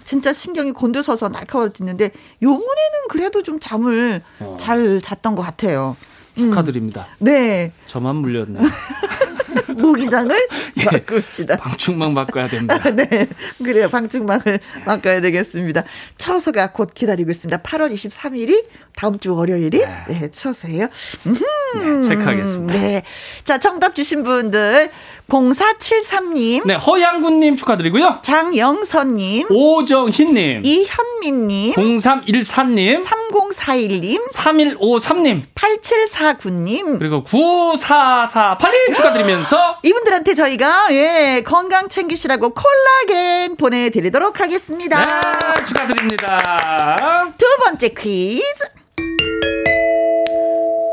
[0.08, 4.56] 진짜 신경이 곤두서서 날카로워지는데 요번에는 그래도 좀 잠을 어.
[4.58, 5.98] 잘 잤던 것 같아요.
[6.38, 7.08] 축하드립니다.
[7.20, 7.26] 음.
[7.26, 7.74] 네.
[7.88, 8.58] 저만 물렸네.
[9.76, 11.58] 모기장을 예, 바꿉시다.
[11.58, 12.78] 방충망 바꿔야 됩니다.
[12.96, 13.28] 네.
[13.62, 13.90] 그래요.
[13.90, 15.84] 방충망을 바꿔야 되겠습니다.
[16.18, 17.62] 처서가 곧 기다리고 있습니다.
[17.62, 18.64] 8월 23일이
[18.98, 20.88] 다음 주 월요일이 네, 네 처서예요.
[21.24, 22.74] 네, 체크하겠습니다.
[22.74, 23.04] 네.
[23.44, 24.90] 자, 정답 주신 분들
[25.30, 26.66] 0473님.
[26.66, 28.20] 네, 허양군님 축하드리고요.
[28.24, 29.52] 장영선님.
[29.52, 30.62] 오정희님.
[30.66, 31.76] 이현민님.
[31.76, 33.06] 0314님.
[33.06, 34.32] 3041님.
[34.32, 35.44] 3153님.
[35.54, 36.98] 8749님.
[36.98, 39.78] 그리고 9448님 축하드리면서.
[39.84, 45.02] 이분들한테 저희가, 예, 건강 챙기시라고 콜라겐 보내드리도록 하겠습니다.
[45.02, 47.28] 네, 축하드립니다.
[47.38, 48.66] 두 번째 퀴즈.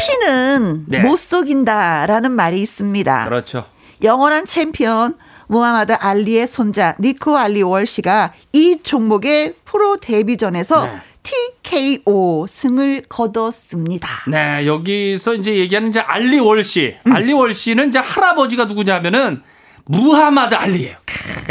[0.06, 1.00] 피는 네.
[1.00, 3.24] 못 속인다라는 말이 있습니다.
[3.24, 3.64] 그렇죠.
[4.02, 11.00] 영원한 챔피언 무하마드 알리의 손자 니코 알리 월시가 이 종목의 프로 데뷔전에서 네.
[11.22, 14.08] TKO 승을 거뒀습니다.
[14.28, 16.96] 네, 여기서 이제 얘기하는 이제 알리 월시.
[17.06, 17.12] 음.
[17.12, 19.42] 알리 월시는 이제 할아버지가 누구냐면은
[19.86, 20.96] 무하마드 알리예요.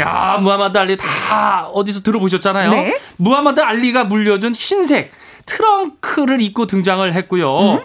[0.00, 2.70] 야, 무하마드 알리 다 어디서 들어보셨잖아요.
[2.70, 2.98] 네?
[3.16, 5.12] 무하마드 알리가 물려준 흰색
[5.46, 7.58] 트렁크를 입고 등장을 했고요.
[7.74, 7.80] 음?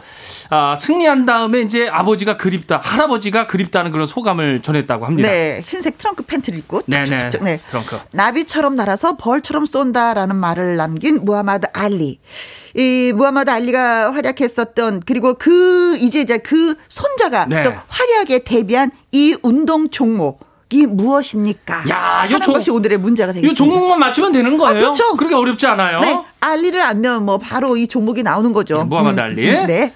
[0.52, 5.30] 아, 승리한 다음에 이제 아버지가 그립다, 할아버지가 그립다는 그런 소감을 전했다고 합니다.
[5.30, 7.60] 네, 흰색 트렁크 팬티를 입고 네네 네.
[7.70, 8.00] 트렁크.
[8.12, 12.20] 나비처럼 날아서 벌처럼 쏜다라는 말을 남긴 무하마드 알리.
[12.76, 17.62] 이 무하마드 알리가 활약했었던 그리고 그 이제 이제 그 손자가 네.
[17.64, 20.50] 또 화려하게 데뷔한 이 운동 종목.
[20.72, 21.84] 이 무엇입니까?
[21.90, 23.52] 야, 하는 종, 것이 오늘의 문제가 되겠습니다.
[23.52, 24.70] 이 종목만 맞추면 되는 거예요?
[24.70, 25.18] 아, 그렇죠.
[25.18, 26.00] 그렇게 어렵지 않아요.
[26.00, 28.78] 네, 알리를 알면 뭐 바로 이 종목이 나오는 거죠.
[28.78, 29.50] 네, 무하마드 음, 알리.
[29.50, 29.92] 음, 네.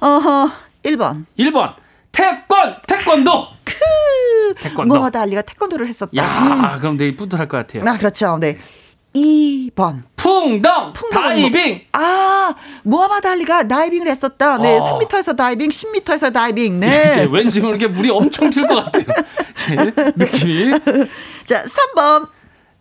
[0.00, 0.50] 어허,
[0.84, 1.24] 1번.
[1.38, 1.74] 1번.
[2.12, 3.46] 태권, 태권도.
[3.64, 4.54] 크.
[4.58, 4.88] 태권도.
[4.88, 6.10] 무하마드 알리가 태권도를 했었다.
[6.16, 6.80] 야, 음.
[6.80, 7.84] 그럼 되게 뿌듯할 것 같아요.
[7.88, 8.38] 아, 그렇죠.
[8.38, 8.58] 네.
[9.14, 10.02] 2번.
[10.16, 11.80] 풍덩, 풍덩 다이빙.
[11.92, 14.58] 아, 무하마드 알리가 다이빙을 했었다.
[14.58, 14.98] 네, 어.
[15.00, 16.80] 3m에서 다이빙, 10m에서 다이빙.
[16.80, 17.26] 네.
[17.30, 19.04] 왠지 모르게 물이 엄청 튈 것 같아요.
[19.68, 20.72] 네, 느낌이.
[21.44, 22.28] 자, 3번.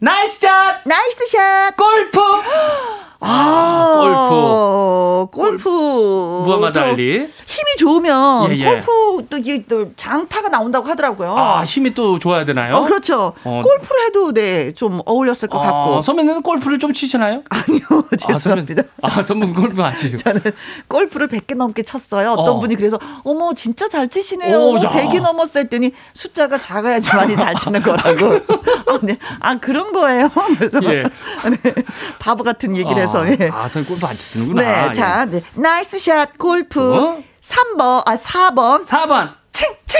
[0.01, 0.81] Nice shot!
[0.85, 1.75] Nice shot!
[1.75, 2.19] 골프!
[3.21, 5.31] 아, 골프.
[5.31, 5.69] 골프.
[5.69, 7.19] 무하마드 알리.
[7.19, 8.65] 힘이 좋으면 예, 예.
[8.65, 11.35] 골프 또 이게 또 장타가 나온다고 하더라고요.
[11.35, 12.77] 아, 힘이 또 좋아야 되나요?
[12.77, 13.33] 어, 그렇죠.
[13.43, 13.61] 어.
[13.63, 16.01] 골프를 해도 네, 좀 어울렸을 것 아, 같고.
[16.01, 17.43] 선배는 골프를 좀 치시나요?
[17.49, 18.83] 아니요, 죄송합니다.
[19.01, 20.23] 아, 선배 골프 안 치시고.
[20.23, 20.41] 저는
[20.87, 22.31] 골프를 100개 넘게 쳤어요.
[22.31, 22.59] 어떤 어.
[22.59, 24.57] 분이 그래서 어머, 진짜 잘 치시네요.
[24.57, 28.39] 오, 100이 넘었을 때니 숫자가 작아야지만이 잘 치는 거라고.
[28.87, 29.17] 아, 네.
[29.39, 30.29] 아, 그런 거예요.
[30.57, 31.03] 그래서 예.
[31.03, 31.73] 네,
[32.19, 33.08] 바보 같은 얘기를 해서.
[33.17, 33.49] 아, 예.
[33.51, 34.61] 아, 선 골프 안 치시는구나.
[34.87, 35.41] 네, 자, 네.
[35.55, 36.95] Nice shot 골프.
[36.95, 37.23] 어?
[37.41, 38.85] 3번, 아, 4번.
[38.85, 39.33] 4번.
[39.51, 39.99] 칭 칭.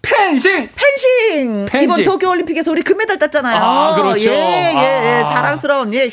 [0.00, 0.68] 펜싱!
[0.74, 1.66] 펜싱!
[1.66, 1.82] 펜싱!
[1.82, 3.62] 이번 도쿄올림픽에서 우리 금메달 땄잖아요.
[3.62, 4.30] 아, 그렇죠.
[4.30, 5.22] 예, 예, 예.
[5.22, 5.26] 아.
[5.26, 6.10] 자랑스러운, 예.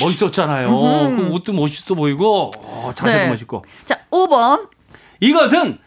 [0.00, 0.70] 멋있었잖아요.
[0.70, 3.28] 그 옷도 멋있어 보이고, 어, 자세도 네.
[3.28, 3.64] 멋있고.
[3.84, 4.68] 자, 5번.
[5.20, 5.78] 이것은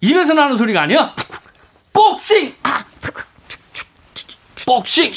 [0.00, 1.14] 입에서 나는 소리가 아니야.
[1.92, 2.54] 복싱!
[2.64, 2.84] 아,
[4.66, 5.12] 복싱!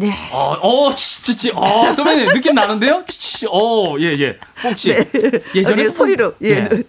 [0.00, 0.14] 네.
[0.32, 1.52] 어, 어, 찌찌.
[1.54, 3.04] 어, 선배님 느낌 나는데요?
[3.50, 4.38] 어, 예, 예.
[4.62, 4.92] 복싱.
[4.94, 5.30] 네.
[5.54, 6.34] 예전에 소리로.
[6.40, 6.62] 예.
[6.62, 6.82] 네.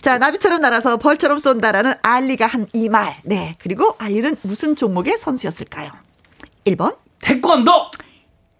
[0.00, 3.16] 자, 나비처럼 날아서 벌처럼 쏜다라는 알리가 한 이 말.
[3.24, 3.56] 네.
[3.58, 5.90] 그리고 알리는 무슨 종목의 선수였을까요?
[6.66, 6.96] 1번.
[7.20, 7.90] 태권도.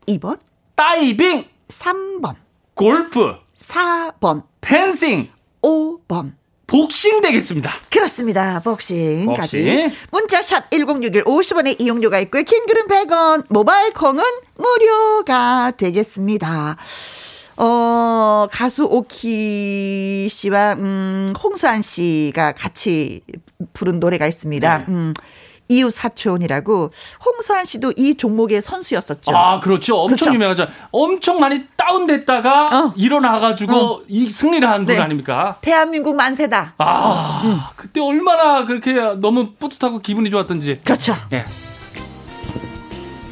[0.08, 0.38] 2번.
[0.74, 1.44] 다이빙.
[1.68, 2.34] 3번.
[2.74, 3.36] 골프.
[3.56, 4.42] 4번.
[4.60, 5.30] 펜싱.
[5.62, 6.32] 5번.
[6.72, 7.70] 복싱 되겠습니다.
[7.90, 8.60] 그렇습니다.
[8.60, 9.64] 복싱까지.
[9.64, 9.90] 복싱.
[10.10, 12.42] 문자샵 1061 50원의 이용료가 있고요.
[12.44, 14.24] 긴 글은 100원, 모바일 콩은
[14.56, 16.78] 무료가 되겠습니다.
[17.58, 23.20] 어, 가수 오키 씨와, 음, 홍수환 씨가 같이
[23.74, 24.78] 부른 노래가 있습니다.
[24.78, 24.84] 네.
[24.88, 25.12] 음,
[25.68, 26.90] 이웃 사촌이라고
[27.24, 29.36] 홍수환 씨도 이 종목의 선수였었죠.
[29.36, 29.96] 아, 그렇죠.
[29.98, 30.34] 엄청 그렇죠.
[30.34, 30.66] 유명하죠.
[30.90, 32.94] 엄청 많이 다운됐다가 어.
[32.96, 34.02] 일어나가지고 어.
[34.08, 35.00] 이 승리를 한분 네.
[35.00, 35.58] 아닙니까?
[35.60, 36.74] 대한민국 만세다.
[36.78, 37.46] 아, 어.
[37.46, 37.58] 음.
[37.76, 40.80] 그때 얼마나 그렇게 너무 뿌듯하고 기분이 좋았던지.
[40.84, 41.16] 그렇죠.
[41.30, 41.44] 네.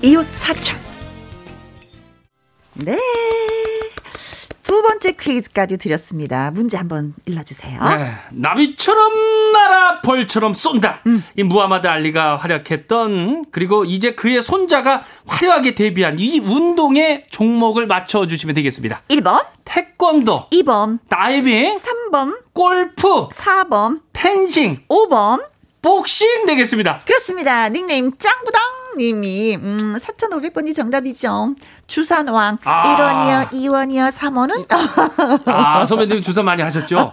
[0.02, 0.78] 이웃 사촌.
[2.74, 2.96] 네.
[4.70, 6.52] 두 번째 퀴즈까지 드렸습니다.
[6.52, 7.83] 문제 한번 일러주세요.
[7.83, 8.12] 네.
[8.30, 11.00] 나비처럼 날아 벌처럼 쏜다.
[11.09, 11.24] 음.
[11.37, 19.02] 이 무하마드 알리가 활약했던 그리고 이제 그의 손자가 화려하게 데뷔한 이 운동의 종목을 맞춰주시면 되겠습니다.
[19.09, 25.49] 1번 태권도 2번 다이빙 3번 골프 4번 펜싱 5번
[25.82, 26.96] 복싱 되겠습니다.
[27.06, 27.68] 그렇습니다.
[27.68, 28.60] 닉네임 짱구당
[28.98, 31.54] 님이 음 4,500번이 정답이죠.
[31.86, 32.82] 주산왕 아.
[32.82, 34.66] 1원이요, 2원이요, 3원은?
[35.46, 37.10] 아, 선배님 주산 많이 하셨죠?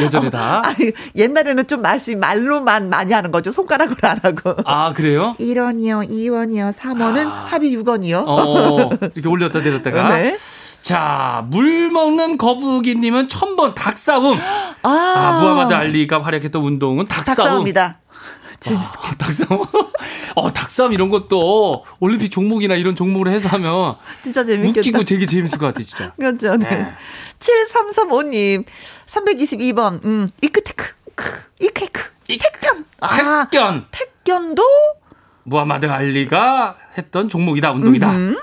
[0.00, 0.62] 예전에 다.
[0.66, 0.74] 아,
[1.16, 3.50] 옛날에는 좀 말씀 말로만 많이 하는 거죠.
[3.52, 4.54] 손가락으로 안 하고.
[4.64, 5.36] 아, 그래요?
[5.40, 7.46] 1원이요, 2원이요, 3원은 아.
[7.50, 8.24] 합이 6원이요.
[8.26, 10.08] 어, 이렇게 올렸다 내렸다가.
[10.16, 10.36] 네.
[10.82, 14.38] 자, 물 먹는 거북이님은 천번 닭싸움.
[14.82, 17.36] 아, 아 무하마드 알리가 활약했던 운동은 닭싸움.
[17.36, 17.98] 닭싸움이다.
[18.60, 19.08] 재밌었겠다.
[19.08, 19.66] 아, 닭싸움.
[20.34, 24.80] 어, 닭싸움 이런 것도 올림픽 종목이나 이런 종목으로 해서 하면 진짜 재밌겠다.
[24.80, 26.12] 웃기고 되게 재밌을 것 같아, 진짜.
[26.18, 26.56] 그렇죠.
[26.56, 26.68] 네.
[26.68, 26.92] 네.
[27.38, 28.64] 7335님,
[29.06, 30.84] 322번, 음, 이크테크,
[31.60, 32.84] 이케크, 택견.
[33.00, 33.86] 아, 택견.
[33.90, 34.62] 택견도
[35.44, 38.10] 무하마드 알리가 했던 종목이다, 운동이다.
[38.12, 38.38] 음흠.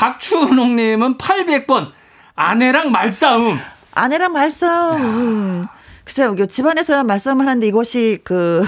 [0.00, 1.92] 박추농님은 800번,
[2.34, 3.58] 아내랑 말싸움.
[3.92, 5.66] 아내랑 말싸움.
[6.04, 8.66] 글쎄요, 집안에서야 말싸움 하는데 이것이 그,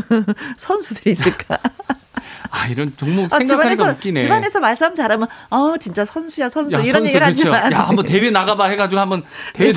[0.56, 1.58] 선수들이 있을까?
[2.50, 4.22] 아, 이런 종목 아, 생각하니까 집안에서, 웃기네.
[4.22, 6.74] 집안에서 말싸움 잘하면, 어, 진짜 선수야, 선수.
[6.76, 7.52] 야, 이런 선수, 얘기를 그렇죠.
[7.52, 7.72] 하지만.
[7.72, 9.22] 야, 한번 대회 나가봐 해가지고 한번
[9.52, 9.70] 대회,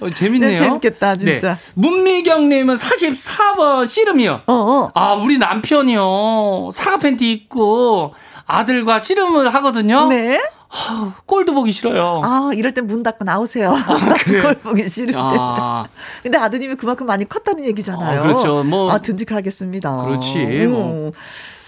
[0.00, 0.50] 어, 재밌네요.
[0.52, 1.32] 네, 재밌겠다, 네.
[1.32, 1.54] 진짜.
[1.56, 1.72] 네.
[1.74, 4.42] 문미경님은 44번 씨름이요.
[4.46, 4.90] 어, 어.
[4.94, 6.70] 아, 우리 남편이요.
[6.72, 8.14] 사과 팬티 입고
[8.46, 10.06] 아들과 씨름을 하거든요.
[10.08, 10.40] 네.
[10.70, 12.20] 아, 꼴도 보기 싫어요.
[12.24, 13.72] 아, 이럴 땐 문 닫고 나오세요.
[13.74, 14.42] 아, 그래.
[14.42, 15.84] 꼴 보기 싫을 아.
[15.86, 15.90] 때.
[16.24, 18.20] 근데 아드님이 그만큼 많이 컸다는 얘기잖아요.
[18.20, 18.64] 아, 그렇죠.
[18.64, 18.90] 뭐.
[18.90, 20.04] 아, 든직하겠습니다.
[20.04, 20.44] 그렇지.
[20.66, 21.12] 뭐.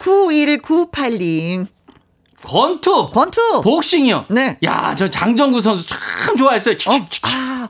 [0.01, 1.67] 9198님.
[2.45, 3.11] 권투.
[3.13, 3.63] 권투.
[3.63, 4.27] 복싱이요.
[4.29, 4.59] 네.
[4.65, 6.75] 야, 저 장정구 선수 참 좋아했어요.
[6.75, 7.09] 어?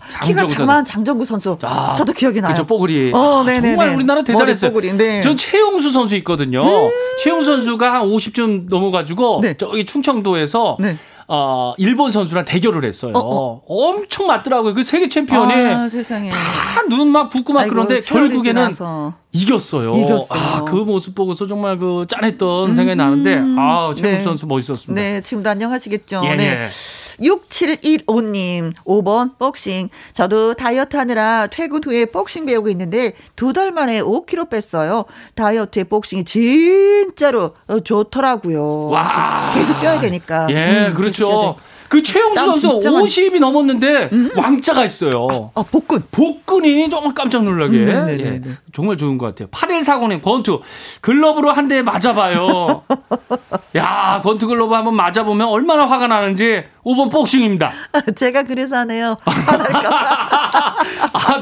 [0.00, 1.58] 아, 키가 장한 장정구 선수.
[1.62, 2.52] 아, 저도 기억이 나요.
[2.52, 3.12] 그죠, 뽀글이.
[3.14, 4.70] 어, 아, 정말 우리나라 대단했어요.
[4.70, 5.20] 뽀글이, 네.
[5.20, 6.62] 전 최용수 선수 있거든요.
[6.62, 6.90] 음~
[7.22, 9.54] 최용수 선수가 한 50점 넘어가지고 네.
[9.54, 10.96] 저기 충청도에서 네.
[11.28, 13.12] 어, 일본 선수랑 대결을 했어요.
[13.14, 13.62] 어, 어.
[13.66, 14.74] 엄청 맞더라고요.
[14.74, 15.88] 그 세계 챔피언이 아,
[16.74, 19.14] 다눈 막 붓고 막 아이고, 그런데 결국에는 이겼어요.
[19.32, 20.26] 이겼어요.
[20.30, 24.22] 아, 그 모습 보고서 정말 그 짠했던 음, 생각이 나는데 아, 최국 네.
[24.22, 25.00] 선수 멋있었습니다.
[25.00, 26.22] 네, 지금도 안녕하시겠죠.
[26.24, 26.44] 예, 네.
[26.44, 26.68] 예.
[27.20, 29.88] 6715님, 5번, 복싱.
[30.12, 35.06] 저도 다이어트 하느라 퇴근 후에 복싱 배우고 있는데 두 달 만에 5kg 뺐어요.
[35.34, 38.88] 다이어트에 복싱이 진짜로 좋더라고요.
[38.88, 39.50] 와.
[39.54, 40.46] 계속 뛰어야 되니까.
[40.50, 41.56] 예, 음, 그렇죠.
[41.88, 44.30] 그 최용수 선수 50이 넘었는데 음?
[44.36, 45.50] 왕자가 있어요.
[45.54, 46.02] 아, 아, 복근.
[46.10, 47.76] 복근이 정말 깜짝 놀라게.
[47.78, 48.42] 음, 예,
[48.74, 49.48] 정말 좋은 것 같아요.
[49.50, 50.60] 8140님, 권투.
[51.00, 52.82] 글러브로 한 대 맞아봐요.
[53.76, 57.72] 야, 권투 글러브 한번 맞아보면 얼마나 화가 나는지 5번 복싱입니다.
[58.14, 59.16] 제가 그래서 하네요.
[59.26, 60.76] 아,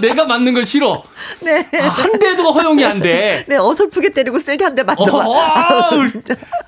[0.01, 1.03] 내가 맞는 걸 싫어.
[1.43, 1.67] 네.
[1.81, 3.45] 아, 한 대도 허용이 안 돼.
[3.49, 5.29] 네, 어설프게 때리고 세게 한 대 맞아봐.
[5.29, 5.91] 어, 아.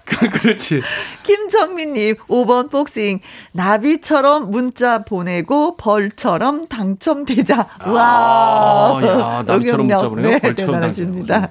[0.05, 0.81] 그렇지.
[1.25, 3.19] 김정민님, 5번 복싱.
[3.53, 7.67] 나 비처럼 문자 보내고 벌처럼 당첨되자.
[7.79, 9.01] 아, 와.
[9.05, 11.49] 야, 나비처럼 문자 보내고 네, 벌처럼 당첨되자.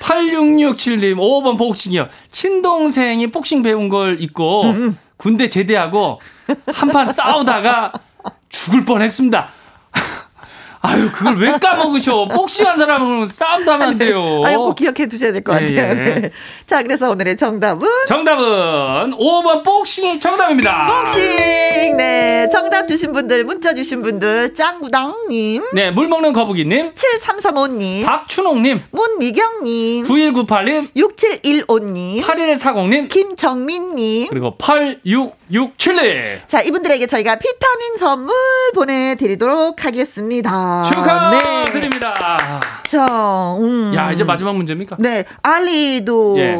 [0.00, 2.08] 8667님, 5번 복싱이요.
[2.32, 4.98] 친동생이 복싱 배운 걸 잊고 음, 음.
[5.16, 6.20] 군대 제대하고
[6.74, 7.92] 한 판 싸우다가
[8.48, 9.48] 죽을 뻔 했습니다.
[10.80, 12.26] 아유, 그걸 왜 까먹으셔?
[12.28, 14.42] 복싱한 사람은 싸움도 하면 안 돼요.
[14.44, 15.70] 아유, 꼭 기억해 두셔야 될 것 같아요.
[15.70, 15.94] 예, 예.
[16.20, 16.30] 네.
[16.66, 17.88] 자, 그래서 오늘의 정답은?
[18.06, 20.86] 정답은 5번 복싱이 정답입니다.
[21.02, 21.96] 복싱!
[21.96, 22.48] 네.
[22.52, 25.64] 정답 주신 분들, 문자 주신 분들, 짱구당님.
[25.74, 26.92] 네, 물 먹는 거북이님.
[26.94, 28.04] 7335님.
[28.04, 28.82] 박춘옥님.
[28.90, 30.04] 문미경님.
[30.06, 30.88] 9198님.
[30.96, 32.22] 6715님.
[32.22, 33.08] 8140님.
[33.08, 34.28] 김정민님.
[34.30, 36.46] 그리고 8667님.
[36.46, 38.34] 자, 이분들에게 저희가 비타민 선물
[38.74, 40.67] 보내드리도록 하겠습니다.
[40.92, 42.14] 축하드립니다.
[42.18, 42.60] 네.
[42.88, 43.92] 자, 음.
[43.94, 44.96] 야 이제 마지막 문제입니까?
[44.98, 46.56] 네, 알리도 예.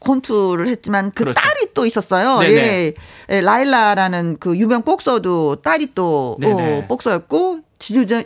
[0.00, 1.40] 권투를 했지만 그 그렇죠.
[1.40, 2.40] 딸이 또 있었어요.
[2.48, 2.94] 예.
[3.30, 3.40] 예.
[3.40, 7.60] 라일라라는 그 유명 복서도 딸이 또 어, 복서였고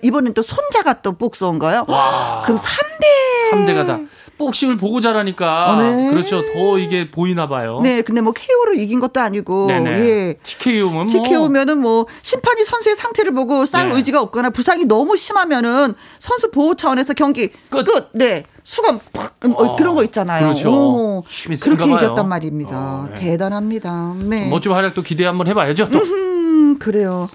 [0.02, 1.84] 이번엔 또 손자가 또 복서인 거예요.
[1.88, 2.42] 와.
[2.44, 3.98] 그럼 3대 3대가 다.
[4.46, 6.10] 복싱을 보고 자라니까 어, 네.
[6.10, 7.80] 그렇죠 더 이게 보이나 봐요.
[7.82, 9.90] 네, 근데 뭐 KO를 이긴 것도 아니고 네네.
[10.00, 10.34] 예.
[10.42, 13.96] TKO면 뭐 TKO면은 뭐 심판이 선수의 상태를 보고 싸울 네.
[13.96, 17.84] 의지가 없거나 부상이 너무 심하면은 선수 보호 차원에서 경기 끝.
[17.84, 18.10] 끝.
[18.12, 18.44] 네.
[18.64, 20.46] 수감 팍 어, 그런 거 있잖아요.
[20.46, 20.70] 그렇죠.
[20.70, 21.96] 오, 힘이 그렇게 봐요.
[21.96, 22.76] 이겼단 말입니다.
[22.76, 23.16] 어, 네.
[23.16, 24.14] 대단합니다.
[24.20, 24.48] 네.
[24.48, 25.88] 멋진 활약도 기대 한번 해봐야죠.
[25.90, 25.98] 또.
[26.62, 27.28] 음흠, 그래요.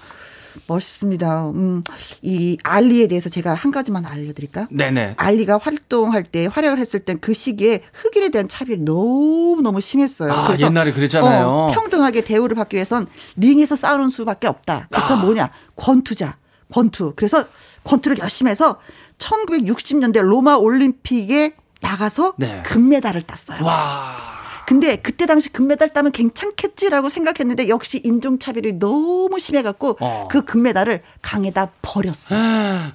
[0.66, 1.50] 멋있습니다.
[1.50, 1.82] 음,
[2.22, 4.66] 이 알리에 대해서 제가 한 가지만 알려드릴까요?
[4.70, 5.14] 네네.
[5.16, 10.32] 알리가 활동할 때 활약을 했을 때그 시기에 흑인에 대한 차별이 너무 너무 심했어요.
[10.32, 11.46] 아, 그래서 옛날에 그랬잖아요.
[11.46, 13.06] 어, 평등하게 대우를 받기 위해선
[13.36, 14.88] 링에서 싸우는 수밖에 없다.
[14.90, 15.16] 그러니까 아.
[15.16, 15.50] 뭐냐?
[15.76, 16.36] 권투자,
[16.72, 17.14] 권투.
[17.16, 17.44] 그래서
[17.84, 18.78] 권투를 열심히 해서
[19.18, 22.62] 1960년대 로마 올림픽에 나가서 네.
[22.64, 23.64] 금메달을 땄어요.
[23.64, 24.37] 와.
[24.68, 30.28] 근데 그때 당시 금메달 따면 괜찮겠지라고 생각했는데 역시 인종차별이 너무 심해갖고 어.
[30.30, 32.92] 그 금메달을 강에다 버렸어 요.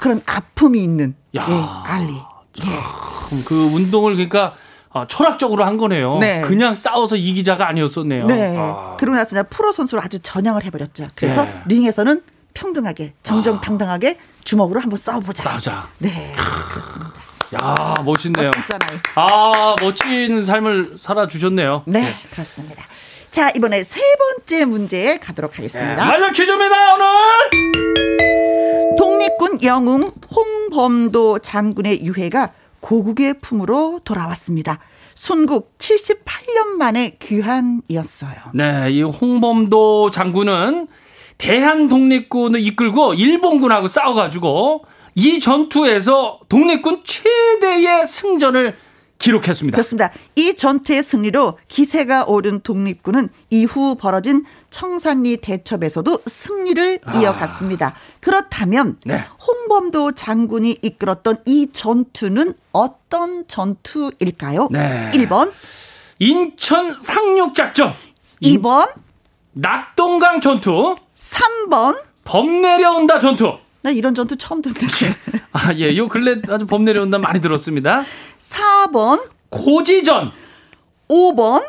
[0.00, 1.46] 그런 아픔이 있는 야.
[1.46, 2.14] 예, 알리.
[2.14, 3.42] 예.
[3.44, 4.54] 그 운동을 그러니까
[4.90, 6.16] 아, 철학적으로 한 거네요.
[6.16, 6.40] 네.
[6.40, 8.26] 그냥 싸워서 이기자가 아니었었네요.
[8.26, 8.56] 네.
[8.56, 8.96] 아.
[8.98, 11.08] 그러고 나서 프로 선수로 아주 전향을 해버렸죠.
[11.14, 11.60] 그래서 네.
[11.66, 12.22] 링에서는
[12.54, 15.42] 평등하게 정정당당하게 주먹으로 한번 싸워보자.
[15.42, 15.88] 싸우자.
[15.98, 16.32] 네,
[16.70, 17.33] 그렇습니다.
[17.62, 18.50] 야, 멋있네요.
[19.14, 21.82] 아, 멋진 삶을 살아 주셨네요.
[21.86, 22.84] 네, 네, 그렇습니다.
[23.30, 25.96] 자, 이번에 세 번째 문제 가도록 하겠습니다.
[25.96, 27.06] 네, 마지막 퀴즈입니다, 오늘!
[28.96, 34.78] 독립군 영웅 홍범도 장군의 유해가 고국의 품으로 돌아왔습니다.
[35.14, 38.34] 순국 78년 만에 귀환이었어요.
[38.52, 40.88] 네, 이 홍범도 장군은
[41.38, 44.84] 대한 독립군을 이끌고 일본군하고 싸워가지고
[45.14, 48.76] 이 전투에서 독립군 최대의 승전을
[49.18, 49.76] 기록했습니다.
[49.76, 50.10] 그렇습니다.
[50.34, 57.18] 이 전투의 승리로 기세가 오른 독립군은 이후 벌어진 청산리 대첩에서도 승리를 아.
[57.18, 57.94] 이어갔습니다.
[58.20, 59.22] 그렇다면 네.
[59.46, 64.68] 홍범도 장군이 이끌었던 이 전투는 어떤 전투일까요?
[64.72, 65.10] 네.
[65.14, 65.52] 1번
[66.18, 67.94] 인천 상륙작전
[68.42, 68.92] 2번
[69.52, 74.86] 낙동강 전투 3번 범 내려온다 전투 나 이런 전투 처음 듣는데.
[75.52, 75.94] 아, 예.
[75.94, 78.02] 요 근래 아주 범 내려온다 많이 들었습니다.
[78.38, 79.28] 4번.
[79.50, 80.32] 고지전.
[81.06, 81.62] 5번.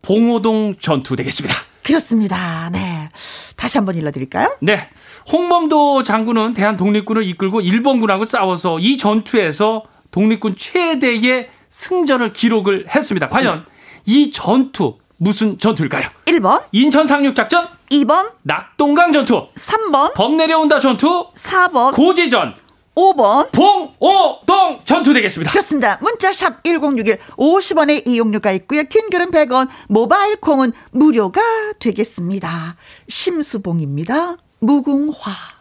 [0.00, 1.54] 봉오동 전투 되겠습니다.
[1.84, 2.70] 그렇습니다.
[2.72, 3.10] 네.
[3.54, 4.56] 다시 한번 일러드릴까요?
[4.62, 4.88] 네.
[5.30, 13.28] 홍범도 장군은 대한 독립군을 이끌고 일본군하고 싸워서 이 전투에서 독립군 최대의 승전을 기록을 했습니다.
[13.28, 13.62] 과연 네.
[14.06, 16.08] 이 전투 무슨 전투일까요?
[16.24, 16.64] 1번.
[16.72, 17.68] 인천 상륙 작전.
[17.90, 18.32] 2번.
[18.42, 19.48] 낙동강 전투.
[19.54, 20.14] 3번.
[20.14, 21.26] 범 내려온다 전투.
[21.34, 21.94] 4번.
[21.94, 22.54] 고지전.
[22.94, 23.50] 5번.
[23.52, 25.50] 봉오동 전투 되겠습니다.
[25.52, 25.98] 그렇습니다.
[26.00, 28.82] 문자샵 1061 50원의 이용료가 있고요.
[28.84, 31.40] 킹글은 100원, 모바일 콩은 무료가
[31.78, 32.76] 되겠습니다.
[33.08, 34.36] 심수봉입니다.
[34.60, 35.59] 무궁화.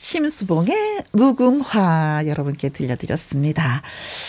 [0.00, 3.82] 심수봉의 무궁화 여러분께 들려드렸습니다.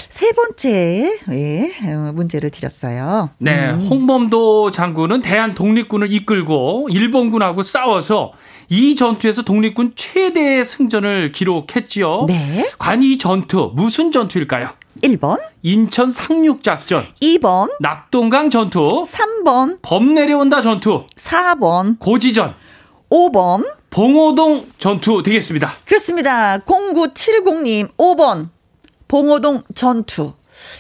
[0.10, 1.72] 세 번째 예,
[2.14, 3.30] 문제를 드렸어요.
[3.38, 3.80] 네, 음.
[3.90, 8.34] 홍범도 장군은 대한 독립군을 이끌고 일본군하고 싸워서
[8.68, 12.26] 이 전투에서 독립군 최대의 승전을 기록했지요.
[12.28, 12.70] 네.
[12.78, 14.70] 관이 전투 무슨 전투일까요?
[15.04, 22.54] 1번 인천 상륙작전 2번 낙동강 전투 3번 범 내려온다 전투 4번 고지전
[23.12, 25.70] 5번 봉오동 전투 되겠습니다.
[25.86, 26.58] 그렇습니다.
[26.60, 28.50] 0970님 5번
[29.08, 30.32] 봉오동 전투.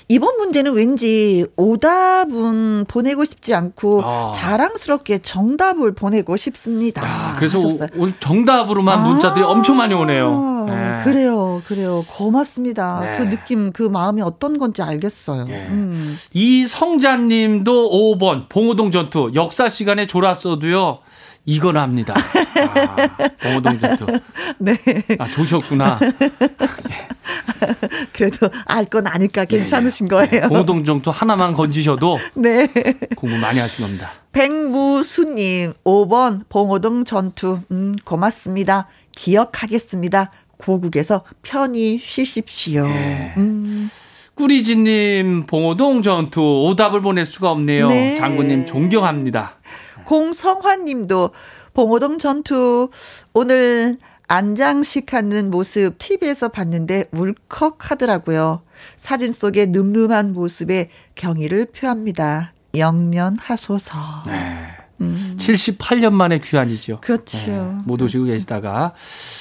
[0.07, 4.31] 이번 문제는 왠지 오답은 보내고 싶지 않고 아.
[4.35, 7.01] 자랑스럽게 정답을 보내고 싶습니다.
[7.03, 7.89] 아, 그래서 하셨어요.
[7.97, 9.01] 오늘 정답으로만 아.
[9.01, 10.65] 문자들이 엄청 많이 오네요.
[10.67, 11.03] 네.
[11.03, 12.05] 그래요, 그래요.
[12.07, 12.99] 고맙습니다.
[13.01, 13.17] 네.
[13.17, 15.45] 그 느낌, 그 마음이 어떤 건지 알겠어요.
[15.45, 15.67] 네.
[15.69, 16.15] 음.
[16.33, 20.99] 이 성자님도 5번 봉오동 전투 역사 시간에 졸았어도요.
[21.45, 22.13] 이건 합니다.
[22.15, 24.05] 아, 봉오동 전투.
[24.59, 24.77] 네.
[25.17, 25.99] 아, 조셨구나.
[28.13, 30.27] 그래도 알 건 아니까 괜찮으신 네, 네.
[30.29, 30.47] 거예요.
[30.49, 32.67] 봉오동 전투 하나만 건지셔도 네.
[33.15, 34.09] 공부 많이 하신 겁니다.
[34.33, 37.59] 백무수님, 5번 봉오동 전투.
[37.71, 38.87] 음, 고맙습니다.
[39.15, 40.31] 기억하겠습니다.
[40.57, 42.85] 고국에서 편히 쉬십시오.
[42.87, 43.33] 네.
[43.37, 43.89] 음.
[44.35, 47.87] 꾸리지님, 봉오동 전투 오답을 보낼 수가 없네요.
[47.87, 48.15] 네.
[48.15, 49.57] 장군님 존경합니다.
[50.05, 51.31] 공성환님도
[51.73, 52.89] 봉오동 전투
[53.33, 58.61] 오늘 안장식 하는 모습 TV에서 봤는데 울컥하더라고요.
[58.97, 62.53] 사진 속의 늠름한 모습에 경의를 표합니다.
[62.75, 63.97] 영면하소서.
[64.27, 64.67] 네.
[65.01, 65.35] 음.
[65.37, 66.99] 78년 만에 귀환이죠.
[67.01, 67.37] 그렇죠.
[67.37, 68.93] 네, 못 오시고 계시다가.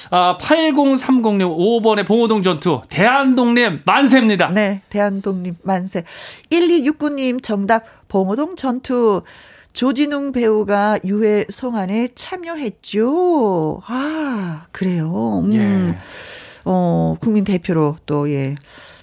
[0.09, 2.81] 아, 8030님 5번의 봉호동 전투.
[2.89, 4.49] 대한독립 만세입니다.
[4.49, 6.03] 네, 대한독립 만세.
[6.51, 9.21] 1269님 정답 봉호동 전투.
[9.73, 13.81] 조진웅 배우가 유해 송환에 참여했죠.
[13.85, 15.43] 아, 그래요.
[15.45, 15.53] 음.
[15.53, 15.97] 예.
[16.65, 18.55] 어, 국민 대표로 또, 예.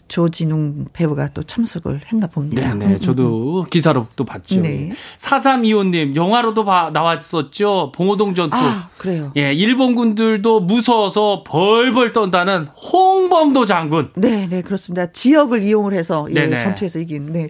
[0.09, 2.75] 조진웅 배우가 또 참석을 했나 봅니다.
[2.75, 2.95] 네, 네.
[2.95, 3.65] 음, 저도 음, 음.
[3.71, 4.61] 기사로 또 봤죠.
[4.61, 4.91] 네.
[5.19, 7.93] 4325님, 영화로도 봐, 나왔었죠.
[7.95, 8.57] 봉호동 전투.
[8.57, 9.33] 아, 그래요.
[9.37, 14.11] 예, 일본군들도 무서워서 벌벌 떤다는 홍범도 장군.
[14.17, 15.13] 네, 네, 그렇습니다.
[15.13, 17.33] 지역을 이용을 해서 예, 전투에서 이긴.
[17.33, 17.49] 네.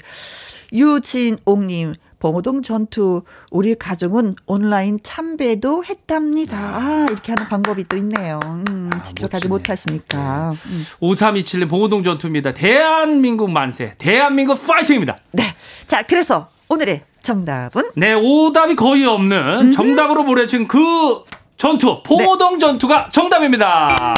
[0.72, 6.57] 유진옥님, 봉호동 전투 우리 가정은 온라인 참배도 했답니다.
[6.59, 8.40] 아, 이렇게 하는 방법이 또 있네요.
[8.44, 10.52] 음, 아, 직접 가지 못하시니까.
[10.54, 10.70] 네.
[10.70, 10.85] 음.
[11.00, 12.54] 5327님 봉호동 전투입니다.
[12.54, 13.94] 대한민국 만세.
[13.98, 15.18] 대한민국 파이팅입니다.
[15.33, 15.44] 네.
[15.87, 17.90] 자, 그래서 오늘의 정답은?
[17.94, 19.72] 네, 오답이 거의 없는 음.
[19.72, 21.24] 정답으로 보내준 그
[21.57, 22.59] 전투, 봉호동 네.
[22.59, 24.14] 전투가 정답입니다.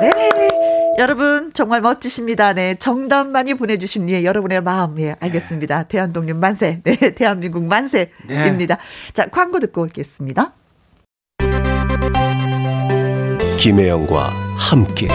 [0.00, 0.77] 네.
[0.98, 2.52] 여러분 정말 멋지십니다.
[2.54, 5.84] 네, 정답 많이 보내주신 예, 여러분의 마음 예, 알겠습니다.
[5.84, 5.88] 네.
[5.88, 8.74] 대한독립 만세, 네, 대한민국 만세입니다.
[8.74, 9.12] 네.
[9.12, 10.54] 자, 광고 듣고 올겠습니다.
[13.60, 15.06] 김혜영과 함께.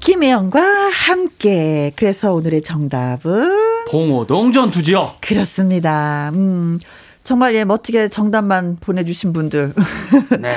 [0.00, 1.92] 김혜영과 함께.
[1.96, 5.16] 그래서 오늘의 정답은 봉오동 전투지요.
[5.20, 6.30] 그렇습니다.
[6.34, 6.78] 음.
[7.30, 9.72] 정말 예 멋지게 정답만 보내주신 분들.
[10.40, 10.52] 네.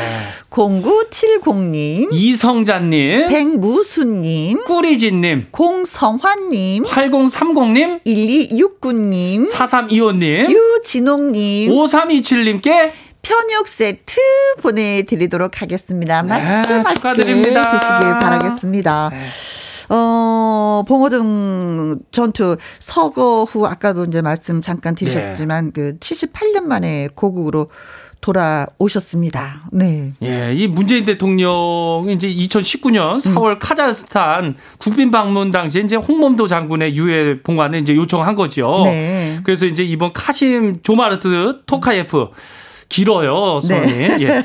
[0.49, 2.09] 0970님.
[2.11, 3.27] 이성자님.
[3.27, 4.63] 백무수님.
[4.63, 5.49] 꾸리진님.
[5.51, 6.81] 공성환님.
[6.85, 8.01] 8030님.
[8.03, 9.51] 1269님.
[9.51, 10.49] 4325님.
[10.49, 11.69] 유진홍님.
[11.69, 14.19] 5327님께 편육 세트
[14.63, 16.23] 보내드리도록 하겠습니다.
[16.23, 19.09] 맛있게 네, 맛있게 드시길 바라겠습니다.
[19.11, 19.19] 네.
[19.93, 25.71] 어, 봉호등 전투 서거 후 아까도 이제 말씀 잠깐 드리셨지만 네.
[25.71, 27.69] 그 78년 만에 고국으로
[28.21, 29.67] 돌아오셨습니다.
[29.73, 30.13] 네.
[30.23, 33.59] 예, 이 문재인 대통령이 이제 2019년 4월 음.
[33.59, 38.83] 카자흐스탄 국빈 방문 당시에 이제 홍범도 장군의 유해 봉환을 이제 요청한 거죠.
[38.85, 39.39] 네.
[39.43, 42.27] 그래서 이제 이번 카심 조마르트 토카예프 음.
[42.93, 43.87] 길어요, 선이.
[43.87, 44.17] 네.
[44.19, 44.43] 예.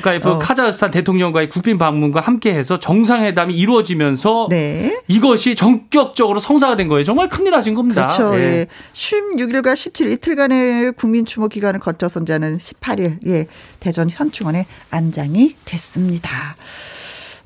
[0.00, 0.38] 그러니까 어.
[0.38, 4.98] 카자흐스탄 대통령과의 국빈 방문과 함께해서 정상회담이 이루어지면서 네.
[5.08, 7.04] 이것이 전격적으로 성사가 된 거예요.
[7.04, 8.06] 정말 큰일 하신 겁니다.
[8.06, 8.40] 그렇죠.
[8.40, 8.42] 예.
[8.42, 8.66] 예.
[8.94, 13.46] 16일과 17일 이틀간의 국민 추모 기간을 거쳐서 이제는 18일 예,
[13.78, 16.56] 대전 현충원에 안장이 됐습니다.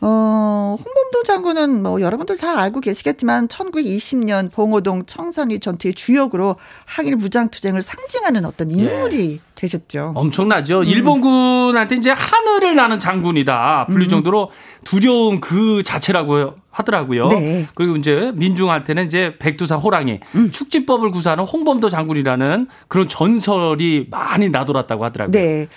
[0.01, 7.51] 어, 홍범도 장군은 뭐 여러분들 다 알고 계시겠지만 1920년 봉오동 청산리 전투의 주역으로 항일 무장
[7.51, 9.47] 투쟁을 상징하는 어떤 인물이 예.
[9.55, 10.13] 되셨죠.
[10.15, 10.81] 엄청나죠.
[10.81, 10.85] 음.
[10.85, 14.09] 일본군한테 이제 하늘을 나는 장군이다 불릴 음.
[14.09, 14.51] 정도로
[14.85, 17.29] 두려움 그 자체라고 하더라고요.
[17.29, 17.67] 네.
[17.75, 20.51] 그리고 이제 민중한테는 이제 백두산 호랑이 음.
[20.51, 25.33] 축지법을 구사하는 홍범도 장군이라는 그런 전설이 많이 나돌았다고 하더라고요.
[25.33, 25.69] 네.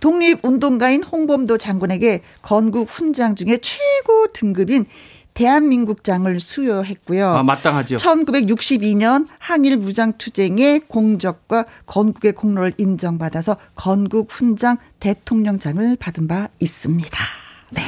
[0.00, 4.86] 독립운동가인 홍범도 장군에게 건국 훈장 중에 최고 등급인
[5.34, 7.28] 대한민국장을 수여했고요.
[7.28, 7.96] 아, 마땅하죠.
[7.96, 17.18] 1962년 항일 무장투쟁의 공적과 건국의 공로를 인정받아서 건국 훈장 대통령장을 받은 바 있습니다.
[17.70, 17.82] 네.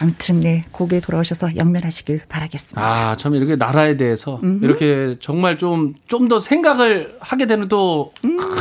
[0.00, 2.80] 아무튼 네 곡에 돌아오셔서 영면하시길 바라겠습니다.
[2.80, 4.64] 아, 참 이렇게 나라에 대해서 음흠.
[4.64, 8.12] 이렇게 정말 좀 좀 더 생각을 하게 되는 또큰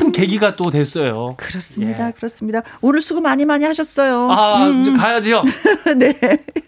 [0.08, 0.12] 음.
[0.12, 1.36] 계기가 또 됐어요.
[1.38, 2.12] 그렇습니다, 예.
[2.12, 2.62] 그렇습니다.
[2.82, 4.32] 오늘 수고 많이 많이 하셨어요.
[4.32, 4.96] 아, 음.
[4.96, 5.42] 가야지요.
[5.98, 6.14] 네.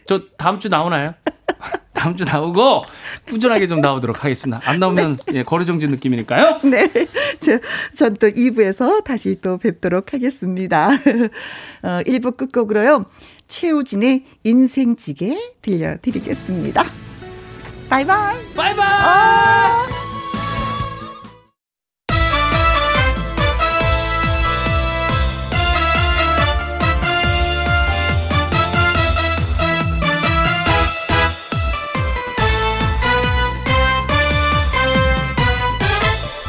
[0.06, 1.14] 저 다음 주 나오나요?
[1.94, 2.84] 다음 주 나오고
[3.30, 4.62] 꾸준하게 좀 나오도록 하겠습니다.
[4.66, 5.40] 안 나오면 네.
[5.40, 6.60] 예, 거리 정지 느낌이니까요.
[6.70, 6.90] 네.
[7.96, 10.90] 전 또 2부에서 다시 또 뵙도록 하겠습니다.
[11.84, 13.06] 어, 1부 끝곡으로요.
[13.50, 16.86] 최우진의 인생지게 들려드리겠습니다.
[17.90, 18.54] 바이바이.
[18.56, 18.88] 바이바이.
[18.88, 19.86] 아~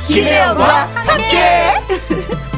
[0.06, 2.40] 김혜영과 함께.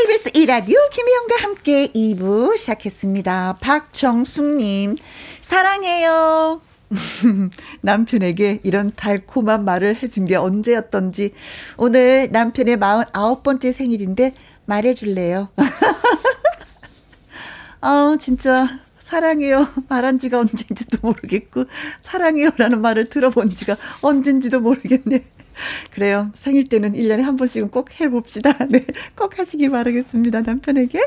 [0.00, 3.58] KBS 1라디오 김혜영과 함께 2부 시작했습니다.
[3.60, 4.96] 박정숙님,
[5.42, 6.62] 사랑해요.
[7.82, 11.34] 남편에게 이런 달콤한 말을 해준 게 언제였던지
[11.76, 14.32] 오늘 남편의 49번째 생일인데
[14.64, 15.50] 말해줄래요.
[17.82, 21.66] 아 진짜 사랑해요 말한 지가 언젠지도 모르겠고
[22.00, 25.24] 사랑해요라는 말을 들어본 지가 언젠지도 모르겠네.
[25.92, 26.30] 그래요.
[26.34, 28.56] 생일 때는 1년에 한 번씩은 꼭 해봅시다.
[28.68, 28.84] 네.
[29.16, 30.40] 꼭 하시기 바라겠습니다.
[30.42, 31.00] 남편에게.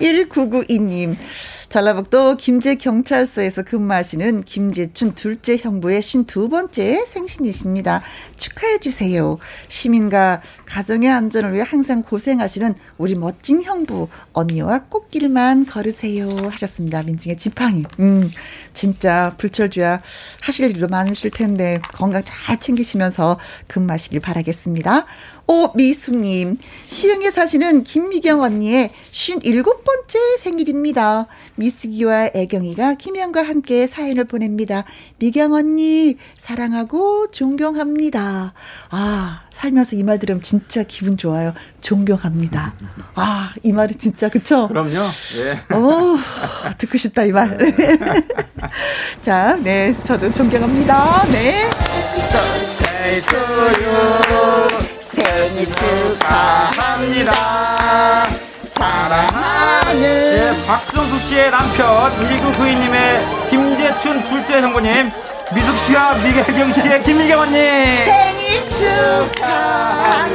[0.00, 1.16] 1992님.
[1.68, 8.02] 전라북도 김제경찰서에서 근무하시는 김재춘 둘째 형부의 52번째 생신이십니다.
[8.38, 9.36] 축하해주세요.
[9.68, 16.28] 시민과 가정의 안전을 위해 항상 고생하시는 우리 멋진 형부, 언니와 꽃길만 걸으세요.
[16.50, 17.02] 하셨습니다.
[17.02, 17.84] 민중의 지팡이.
[18.00, 18.30] 음,
[18.78, 20.00] 진짜 불철주야
[20.40, 25.04] 하실 일도 많으실 텐데 건강 잘 챙기시면서 근무하시길 바라겠습니다.
[25.50, 31.26] 오미숙님, 시흥에 사시는 김미경 언니의 57번째 생일입니다.
[31.54, 34.84] 미숙이와 애경이가 김영과 함께 사연을 보냅니다.
[35.18, 38.52] 미경 언니, 사랑하고 존경합니다.
[38.90, 41.54] 아, 살면서 이 말 들으면 진짜 기분 좋아요.
[41.80, 42.74] 존경합니다.
[43.14, 44.68] 아, 이 말이 진짜, 그쵸?
[44.68, 44.90] 그럼요.
[45.38, 45.74] 예.
[45.74, 46.18] 오,
[46.76, 47.56] 듣고 싶다, 이 말.
[49.22, 51.24] 자, 네, 저도 존경합니다.
[51.32, 51.70] 네.
[55.18, 57.32] 생일 축하합니다.
[58.62, 65.10] 사랑하는 예, 박정숙 씨의 남편 1992님의 김재춘 둘째 형부님
[65.52, 70.28] 미숙 씨와 미경 씨의 김미경 언니 생일 축하합니다.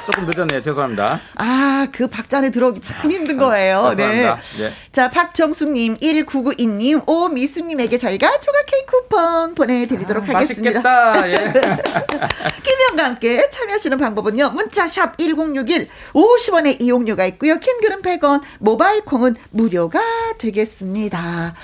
[0.00, 0.62] 아, 조금 늦었네요.
[0.62, 1.20] 죄송합니다.
[1.36, 3.94] 아, 그 박자에 들어오기 참 힘든 거예요.
[3.96, 4.34] 네.
[4.56, 4.72] 네.
[4.92, 10.80] 자, 박정숙님, 1992님, 오미숙님에게 저희가 초각 케이크 쿠폰 보내드리도록 아, 하겠습니다.
[10.80, 11.30] 맛있겠다.
[11.30, 11.52] 예.
[12.64, 14.50] 김영과 함께 참여하시는 방법은요.
[14.50, 17.58] 문자샵 1061, 50원의 이용료가 있고요.
[17.58, 20.00] 킹글은 100원, 모바일 콩은 무료가
[20.38, 21.54] 되겠습니다.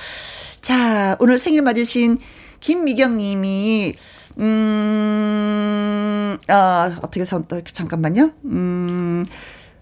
[0.61, 2.19] 자, 오늘 생일 맞으신
[2.61, 3.97] 김미경 님이
[4.39, 6.55] 음, 어,
[7.03, 8.33] 어떻게 선, 잠깐만요.
[8.45, 9.25] 음,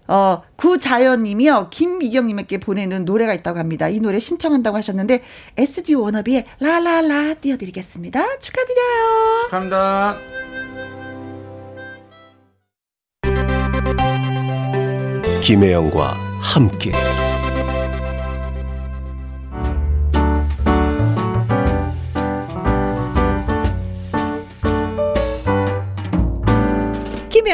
[0.07, 1.69] 어, 구자연 님이요.
[1.71, 3.89] 김미경님에게 보내는 노래가 있다고 합니다.
[3.89, 5.23] 이 노래 신청한다고 하셨는데,
[5.57, 8.39] SG 워너비의 라라라 띄워드리겠습니다.
[8.39, 9.43] 축하드려요.
[9.45, 10.15] 축하합니다.
[15.41, 16.91] 김혜영과 함께.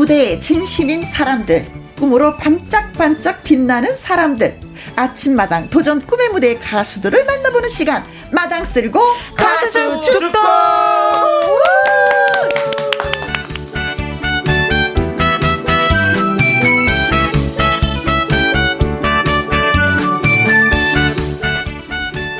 [0.00, 1.66] 무대에 진심인 사람들,
[1.98, 4.58] 꿈으로 반짝반짝 빛나는 사람들,
[4.96, 8.98] 아침마당 도전 꿈의 무대 가수들을 만나보는 시간, 마당 쓸고
[9.36, 10.38] 가수 축도!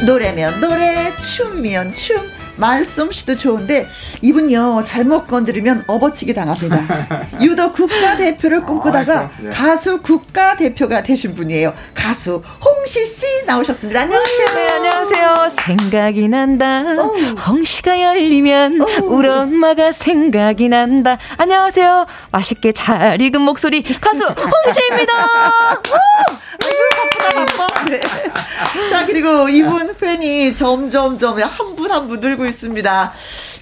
[0.07, 3.89] 노래면 노래, 춤이면 춤, 말솜씨도 좋은데
[4.23, 6.81] 이분요 잘못 건드리면 업어치기 당합니다.
[7.41, 9.51] 유도 국가대표를 꿈꾸다가 아, 네.
[9.51, 11.73] 가수 국가대표가 되신 분이에요.
[11.95, 14.03] 가수 홍시 씨 나오셨습니다.
[14.03, 14.47] 안녕하세요.
[14.55, 15.35] 네, 안녕하세요.
[15.51, 16.83] 생각이 난다.
[17.03, 17.15] 오.
[17.49, 18.87] 홍시가 열리면 오.
[19.07, 21.19] 우리 엄마가 생각이 난다.
[21.39, 22.07] 안녕하세요.
[22.31, 25.13] 맛있게 잘 익은 목소리 가수 홍시입니다.
[27.89, 28.01] 네.
[28.91, 33.13] 자 그리고 이분 팬이 점점점 한 분 한 분 늘고 있습니다.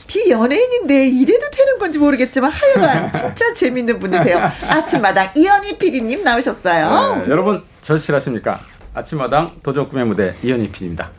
[0.07, 4.51] 비연예인인데 이래도 되는 건지 모르겠지만 하여간 진짜 재밌는 분이세요.
[4.69, 7.17] 아침마당 이현희 PD님 나오셨어요.
[7.25, 8.61] 네, 여러분 절실하십니까?
[8.95, 11.11] 아침마당 도전 꿈의 무대 이현희 PD입니다.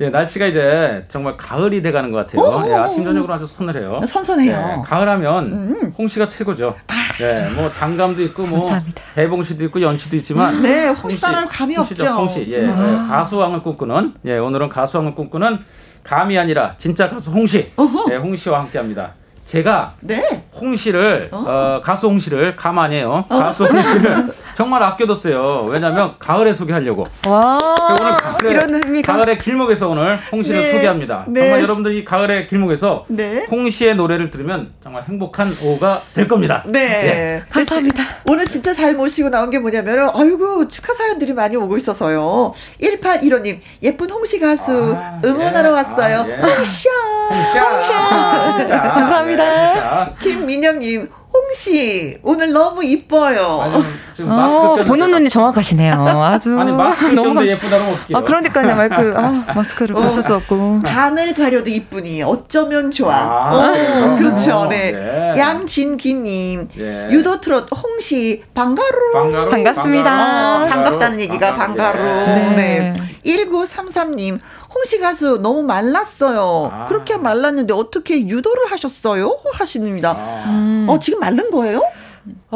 [0.00, 2.64] 예, 날씨가 이제 정말 가을이 돼가는 것 같아요.
[2.68, 4.00] 예, 아침 저녁으로 아주 서늘해요.
[4.06, 4.50] 선선해요.
[4.52, 5.94] 예, 가을하면 음.
[5.96, 6.74] 홍시가 최고죠.
[6.88, 6.94] 아.
[7.22, 9.02] 예, 뭐 단감도 있고 뭐 감사합니다.
[9.14, 12.14] 대봉시도 있고 연시도 있지만 네, 홍시 따라 감이 홍시죠, 없죠.
[12.16, 12.46] 홍시.
[12.50, 15.58] 예, 예, 가수왕을 꿈꾸는 예, 오늘은 가수왕을 꿈꾸는
[16.02, 17.70] 감이 아니라 진짜 가수 홍시.
[18.08, 19.12] 네, 홍시와 함께합니다.
[19.44, 20.44] 제가 네.
[20.58, 21.44] 홍시를 어.
[21.46, 23.26] 어, 가수 홍시를 감 아니에요.
[23.28, 23.38] 어.
[23.38, 25.66] 가수 홍시를 정말 아껴뒀어요.
[25.68, 27.06] 왜냐하면 가을에 소개하려고.
[27.28, 27.58] 와
[27.90, 30.72] 오늘 가을에, 이런 의미가 가을의 길목에서 오늘 홍시를 네.
[30.72, 31.24] 소개합니다.
[31.28, 31.40] 네.
[31.40, 33.46] 정말 여러분들 이 가을의 길목에서 네.
[33.50, 36.62] 홍시의 노래를 들으면 정말 행복한 오후가 될 겁니다.
[36.66, 37.42] 네, 네.
[37.50, 38.04] 감사합니다.
[38.28, 42.52] 오늘 진짜 잘 모시고 나온 게 뭐냐면, 아이고 축하 사연들이 많이 오고 있어서요.
[42.80, 45.72] 1815님 예쁜 홍시 가수 아, 응원하러 예.
[45.72, 46.20] 왔어요.
[46.20, 46.54] 아, 예.
[46.54, 46.92] 홍시야.
[47.30, 48.52] 홍시야.
[48.56, 48.92] 홍시야.
[48.92, 50.14] 감사합니다.
[50.20, 53.60] 김민영님 홍씨 오늘 너무 이뻐요.
[53.62, 55.92] 아니, 지금 어, 보는 눈이 정확하시네요.
[56.22, 57.46] 아주 아니 마스크 너무 감...
[57.46, 58.16] 예쁘다면 어떻게?
[58.16, 63.16] 아 그러니까요 마이크 아, 마스크를 벗을 어, 수 없고 반을 가려도 이쁘니 어쩌면 좋아.
[63.16, 64.68] 아, 어, 그렇죠.
[64.70, 64.92] 네.
[64.92, 65.34] 네.
[65.36, 67.08] 양진기님 예.
[67.10, 69.12] 유도 트롯 홍씨 방가루.
[69.14, 70.10] 방가루 반갑습니다.
[70.10, 70.64] 방가루.
[70.64, 71.98] 어, 반갑다는 얘기가 방가루.
[71.98, 72.54] 네.
[72.54, 72.96] 네.
[73.26, 74.38] 1933님
[74.74, 76.70] 홍시 가수 너무 말랐어요.
[76.72, 76.86] 아.
[76.86, 79.38] 그렇게 말랐는데 어떻게 유도를 하셨어요?
[79.54, 80.10] 하십니다.
[80.18, 80.44] 아.
[80.50, 80.86] 음.
[80.88, 81.80] 어, 지금 마른 거예요?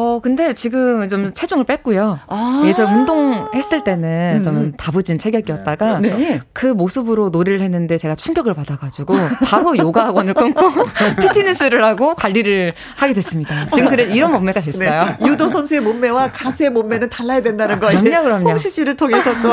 [0.00, 2.20] 어, 근데 지금 좀 체중을 뺐고요.
[2.28, 4.42] 아~ 예전 운동했을 때는 음.
[4.44, 6.40] 좀 다부진 체격이었다가 네.
[6.52, 10.70] 그 모습으로 놀이를 했는데 제가 충격을 받아가지고 바로 요가 학원을 끊고
[11.20, 13.66] 피트니스를 하고 관리를 하게 됐습니다.
[13.66, 15.16] 지금 그래 이런 몸매가 됐어요.
[15.18, 15.26] 네.
[15.26, 17.88] 유도 선수의 몸매와 가수의 몸매는 달라야 된다는 거.
[17.88, 18.50] 그럼요, 그럼요.
[18.50, 19.48] 홍시 씨를 통해서 또.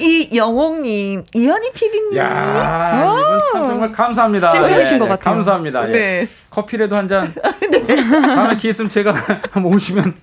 [0.00, 2.16] 이 영옥님, 이현희 PD님.
[2.16, 4.50] 야, 이분 참 정말 감사합니다.
[4.50, 5.34] 찐팬이신 네, 것 같아요.
[5.34, 5.88] 감사합니다.
[5.88, 5.92] 예.
[5.92, 6.28] 네.
[6.50, 7.32] 커피라도 한 잔.
[7.70, 7.86] 네.
[7.86, 9.14] 다음에 기 있으면 제가
[9.52, 10.14] 한번 오시면.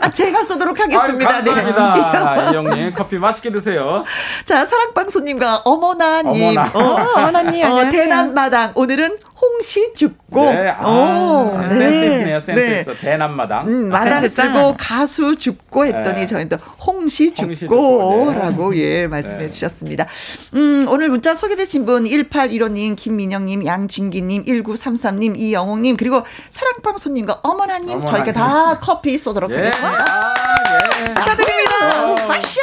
[0.00, 1.30] 아, 제가 쏘도록 하겠습니다.
[1.30, 2.34] 아유, 감사합니다.
[2.46, 2.50] 네.
[2.52, 4.04] 이영님 커피 맛있게 드세요.
[4.44, 6.56] 자, 사랑방송님과 어머나님.
[6.58, 6.70] 어머나.
[6.74, 6.80] 어,
[7.16, 7.64] 어머나님.
[7.66, 8.72] 어, 대난마당.
[8.74, 10.50] 오늘은 홍시 죽고.
[10.50, 11.68] 네, 아, 오, 네.
[11.70, 12.40] 센스 있네요.
[12.40, 12.80] 센스 네.
[12.80, 12.94] 있어.
[12.94, 13.66] 대남마당.
[13.68, 16.26] 음, 마당 아, 쓰고 가수 죽고 했더니 네.
[16.26, 16.56] 저희는 또
[16.86, 18.78] 홍시 죽고라고 네.
[18.78, 19.50] 예 말씀해 네.
[19.50, 20.06] 주셨습니다.
[20.54, 28.06] 음, 오늘 문자 소개되신 분 1815님, 김민영님, 양진기님, 1933님, 이영웅님 그리고 사랑방송님과 어머나님, 어머나님.
[28.06, 29.56] 저희가 다 커피 쏘도록 예.
[29.56, 29.98] 하겠습니다.
[29.98, 30.34] 아,
[31.00, 31.14] 예.
[31.14, 32.14] 축하드립니다.
[32.26, 32.60] 파샤.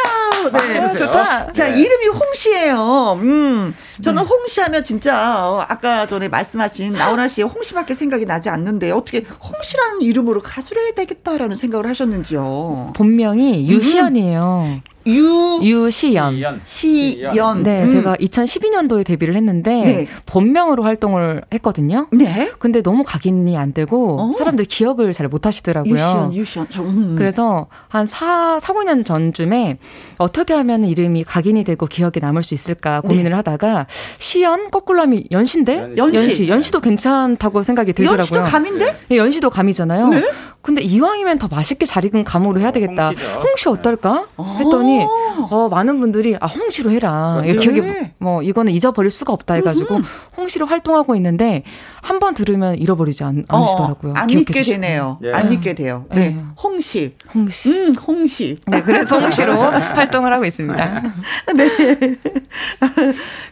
[0.51, 1.51] 네, 아, 좋다.
[1.51, 1.79] 자, 네.
[1.79, 3.19] 이름이 홍시예요.
[3.21, 3.75] 음.
[4.03, 4.29] 저는 네.
[4.29, 10.41] 홍시 하면 진짜 아까 전에 말씀하신 나훈아 씨의 홍시밖에 생각이 나지 않는데 어떻게 홍시라는 이름으로
[10.41, 12.93] 가수를 해야 되겠다라는 생각을 하셨는지요?
[12.95, 14.63] 본명이 유시연이에요.
[14.65, 14.92] 음.
[15.07, 17.63] 유 유시연 시연.
[17.63, 17.89] 네, 음.
[17.89, 20.07] 제가 2012년도에 데뷔를 했는데 네.
[20.25, 22.07] 본명으로 활동을 했거든요.
[22.11, 22.51] 네.
[22.59, 24.31] 근데 너무 각인이 안 되고 어.
[24.37, 25.93] 사람들 기억을 잘 못 하시더라고요.
[25.93, 26.67] 유시연, 유시연.
[26.79, 27.15] 음.
[27.17, 29.77] 그래서 한 4, 4, 5년 전쯤에
[30.19, 33.35] 어떻게 하면 이름이 각인이 되고 기억에 남을 수 있을까 고민을 네.
[33.37, 33.87] 하다가
[34.19, 36.17] 시연 거꾸로 하면 연시인데 연시.
[36.17, 38.19] 연시 연시도 괜찮다고 생각이 들더라고요.
[38.39, 38.99] 연시도 감인데?
[39.09, 40.09] 네, 연시도 감이잖아요.
[40.09, 40.23] 네?
[40.63, 43.09] 근데 이왕이면 더 맛있게 잘 익은 감으로 해야 되겠다.
[43.09, 43.39] 홍시죠.
[43.41, 44.27] 홍시 어떨까?
[44.37, 44.57] 아.
[44.59, 45.05] 했더니
[45.51, 47.41] 어, 많은 분들이 아 홍시로 해라.
[47.43, 47.53] 네.
[47.55, 49.99] 기억에 뭐 이거는 잊어버릴 수가 없다 해가지고
[50.37, 51.63] 홍시로 활동하고 있는데
[52.01, 54.13] 한 번 들으면 잃어버리지 않, 어, 않으시더라고요.
[54.15, 54.81] 안 믿게 주시면.
[54.81, 55.17] 되네요.
[55.21, 55.31] 네.
[55.33, 56.05] 안 믿게 돼요.
[56.09, 56.29] 네.
[56.29, 56.43] 네.
[56.61, 57.15] 홍시.
[57.33, 57.69] 홍시.
[57.69, 58.59] 음, 홍시.
[58.67, 61.01] 네, 그래서 홍시로 활동을 하고 있습니다.
[61.55, 62.17] 네.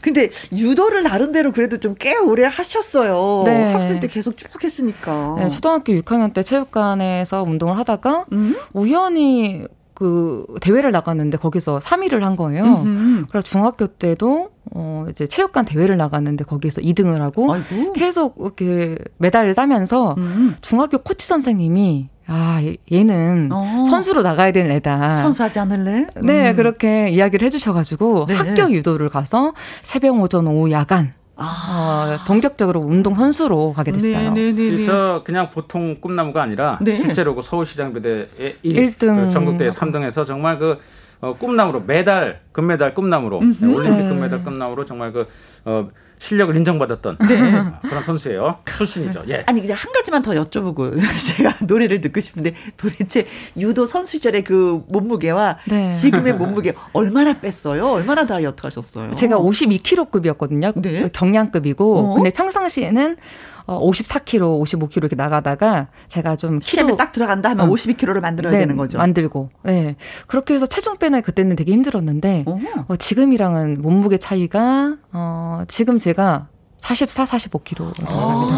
[0.02, 3.44] 근데 유도를 나름대로 그래도 좀 꽤 오래 하셨어요.
[3.46, 3.74] 네.
[3.74, 5.36] 학생 때 계속 쭉 했으니까.
[5.38, 8.56] 네, 초등학교 6학년 때 체육관 에서 운동을 하다가 음?
[8.74, 12.64] 우연히 그 대회를 나갔는데 거기서 3위를 한 거예요.
[12.64, 13.26] 음흠.
[13.30, 17.94] 그래서 중학교 때도 어 이제 체육관 대회를 나갔는데 거기서 2등을 하고 아이고.
[17.94, 20.56] 계속 이렇게 메달을 따면서 음.
[20.62, 23.84] 중학교 코치 선생님이 아, 얘는 어.
[23.90, 25.16] 선수로 나가야 되는 애다.
[25.16, 26.08] 선수하지 않을래?
[26.24, 26.56] 네, 음.
[26.56, 28.34] 그렇게 이야기를 해주셔가지고 네.
[28.36, 32.18] 학교 유도를 가서 새벽, 오전, 오후, 야간 아.
[32.22, 34.34] 어, 본격적으로 운동 선수로 가게 됐어요.
[34.34, 34.84] 네네네.
[34.84, 36.96] 저 그냥 보통 꿈나무가 아니라 네.
[36.98, 38.28] 실제로 그 서울시장배대
[38.64, 40.80] 1, 등 그 전국대회 3등에서 정말 그
[41.22, 43.66] 어, 꿈나무로 메달 금메달 꿈나무로 음흠.
[43.76, 44.10] 올림픽 네.
[44.10, 45.28] 금메달 꿈나무로 정말 그
[45.66, 47.28] 어, 실력을 인정받았던 네.
[47.90, 48.58] 그런 선수예요.
[48.66, 49.24] 출신이죠.
[49.30, 49.44] 예.
[49.48, 50.96] 아니 그냥 한 가지만 더 여쭤보고
[51.38, 53.26] 제가 노래를 듣고 싶은데 도대체
[53.58, 55.92] 유도 선수 시절의 그 몸무게와 네.
[55.92, 57.88] 지금의 몸무게 얼마나 뺐어요?
[57.88, 59.16] 얼마나 다이어트 하셨어요?
[59.16, 60.80] 제가 52kg급이었거든요.
[60.82, 61.10] 네.
[61.12, 62.14] 경량급이고 어?
[62.16, 63.18] 근데 평상시에는
[63.66, 67.74] 어, 54kg, 55kg 이렇게 나가다가 제가 좀 키로 딱 들어간다 하면 어.
[67.74, 68.98] 52kg를 만들어야 네, 되는 거죠.
[68.98, 69.50] 만들고.
[69.64, 69.96] 네.
[70.28, 72.46] 그렇게 해서 체중 빼는 그때는 되게 힘들었는데
[72.88, 76.48] 어, 지금이랑은 몸무게 차이가 어, 지금 제가
[76.82, 78.58] 44, 45kg 들어갑니다.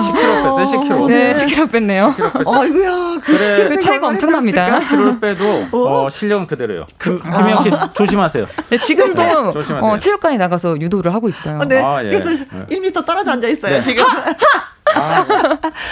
[0.00, 1.06] 10kg 뺐어요, 10kg.
[1.08, 2.14] 네, 10kg 뺐네요.
[2.16, 2.60] 10kg 뺐어요.
[2.60, 4.80] 아이고야, 그래, 그 차이가 엄청납니다.
[4.80, 6.86] 10kg 빼도 어, 실력은 그대로예요.
[6.96, 8.46] 그, 김영 씨 조심하세요.
[8.70, 9.80] 네, 지금도 네, 조심하세요.
[9.92, 11.58] 어, 체육관에 나가서 유도를 하고 있어요.
[11.58, 11.82] 어, 네.
[11.82, 12.10] 아, 예.
[12.10, 12.66] 그래서 네.
[12.70, 13.82] 1m 떨어져 앉아 있어요, 네.
[13.82, 14.04] 지금.
[14.94, 15.24] 아,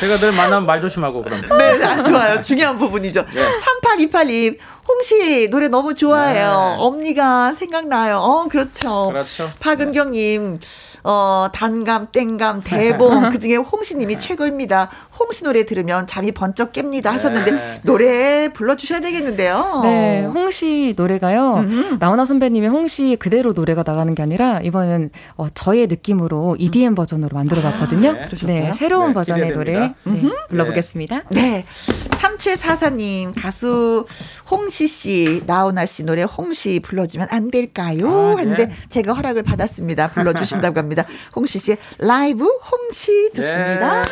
[0.01, 1.41] 제가 늘 만나면 말 조심하고 그럼.
[1.59, 2.41] 네, 아, 좋아요.
[2.41, 3.25] 중요한 부분이죠.
[3.35, 3.53] 네.
[3.97, 6.47] 3828님, 홍시 노래 너무 좋아해요.
[6.47, 6.77] 네.
[6.79, 8.17] 엄니가 생각나요.
[8.19, 9.09] 어, 그렇죠.
[9.11, 9.51] 그렇죠.
[9.61, 10.59] 박은경님,
[11.05, 13.31] 어, 단감, 땡감, 대봉.
[13.31, 14.91] 그 중에 홍시님이 최고입니다.
[15.19, 17.81] 홍시 노래 들으면 잠이 번쩍 깹니다 하셨는데 네.
[17.83, 19.81] 노래 불러주셔야 되겠는데요.
[19.83, 21.59] 네, 홍시 노래가요.
[21.59, 21.97] 음.
[21.99, 28.11] 나훈아 선배님의 홍시 그대로 노래가 나가는 게 아니라 이번엔 어, 저의 느낌으로 EDM 버전으로 만들어봤거든요.
[28.11, 31.23] 아, 네, 네, 새로운 네, 버전의 노래 네, 불러보겠습니다.
[31.31, 31.65] 네.
[32.11, 34.07] 3744님 가수
[34.51, 38.37] 홍시 씨, 나훈아 씨 노래 홍시 불러주면 안 될까요?
[38.37, 40.11] 아, 했는데 제가 허락을 받았습니다.
[40.11, 40.88] 불러주신다고 합니다.
[41.35, 44.05] 홍시 씨의 라이브 홍시 듣습니다.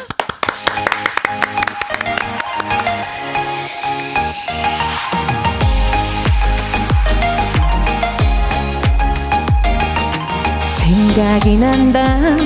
[11.17, 12.37] 생각이 난다.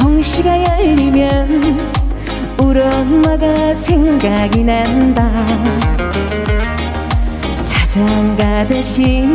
[0.00, 1.90] 홍시가 열리면
[2.58, 5.30] 우리 엄마가 생각이 난다.
[7.64, 9.26] 자장 가듯이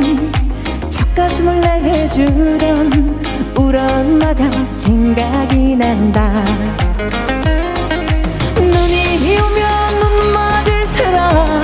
[0.98, 3.20] 젖가슴을 내주던
[3.56, 6.44] 우리 엄마가 생각이 난다.
[8.56, 11.62] 눈이 오면 눈 맞을 새라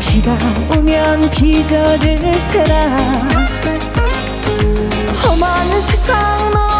[0.00, 0.36] 비가
[0.76, 2.96] 오면 비 젖을 새라
[5.24, 6.75] 험한 세상 넘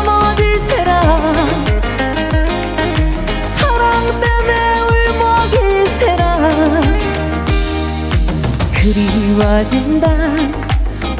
[9.36, 10.08] 그리워진다.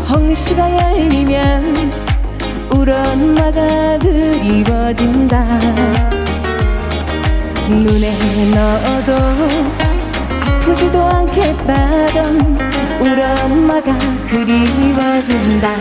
[0.09, 1.93] 홍시가 열리면
[2.71, 5.45] 울 엄마가 그리워진다.
[7.69, 8.17] 눈에
[8.55, 9.13] 넣어도
[10.41, 12.59] 아프지도 않겠다던
[13.01, 13.99] 울 엄마가
[14.31, 15.77] 그리워진다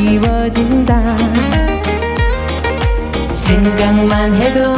[0.00, 0.96] 그리워진다
[3.28, 4.74] 생각만 해도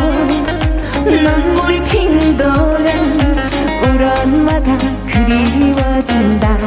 [1.04, 3.20] 눈물이 핑 도는
[3.84, 6.58] 울 엄마가 그리워진다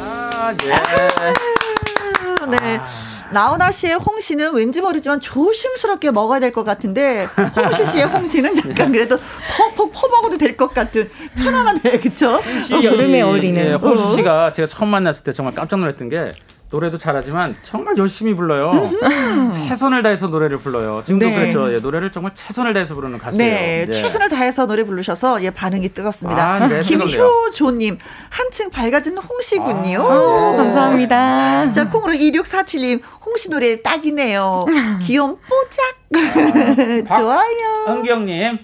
[0.00, 2.56] 아, 예.
[2.56, 2.80] 네.
[3.30, 9.18] 나훈아 씨의 홍시는 왠지 모르지만 조심스럽게 먹어야 될 것 같은데 홍시 씨의 홍시는 약간 그래도
[10.38, 12.40] 될 것 같은 편안함에 그쵸?
[12.70, 13.64] 여름에 어울리는.
[13.64, 16.32] 예, 홍시 씨가 제가 처음 만났을 때 정말 깜짝 놀랐던 게
[16.70, 18.90] 노래도 잘하지만 정말 열심히 불러요.
[19.50, 21.02] 최선을 다해서 노래를 불러요.
[21.06, 21.34] 지금도 네.
[21.34, 21.72] 그랬죠.
[21.72, 23.54] 예, 노래를 정말 최선을 다해서 부르는 가수예요.
[23.54, 23.90] 네, 예.
[23.90, 26.44] 최선을 다해서 노래 부르셔서 예, 반응이 뜨겁습니다.
[26.46, 30.02] 아, 네, 김효조님 한층 밝아진 홍씨군요.
[30.06, 30.56] 아, 네.
[30.58, 31.72] 감사합니다.
[31.72, 34.66] 자 콩으로 2647님 홍씨 노래 딱이네요.
[35.02, 37.08] 귀여운 뽀짝.
[37.10, 37.86] 아, 좋아요.
[37.96, 38.58] 은경님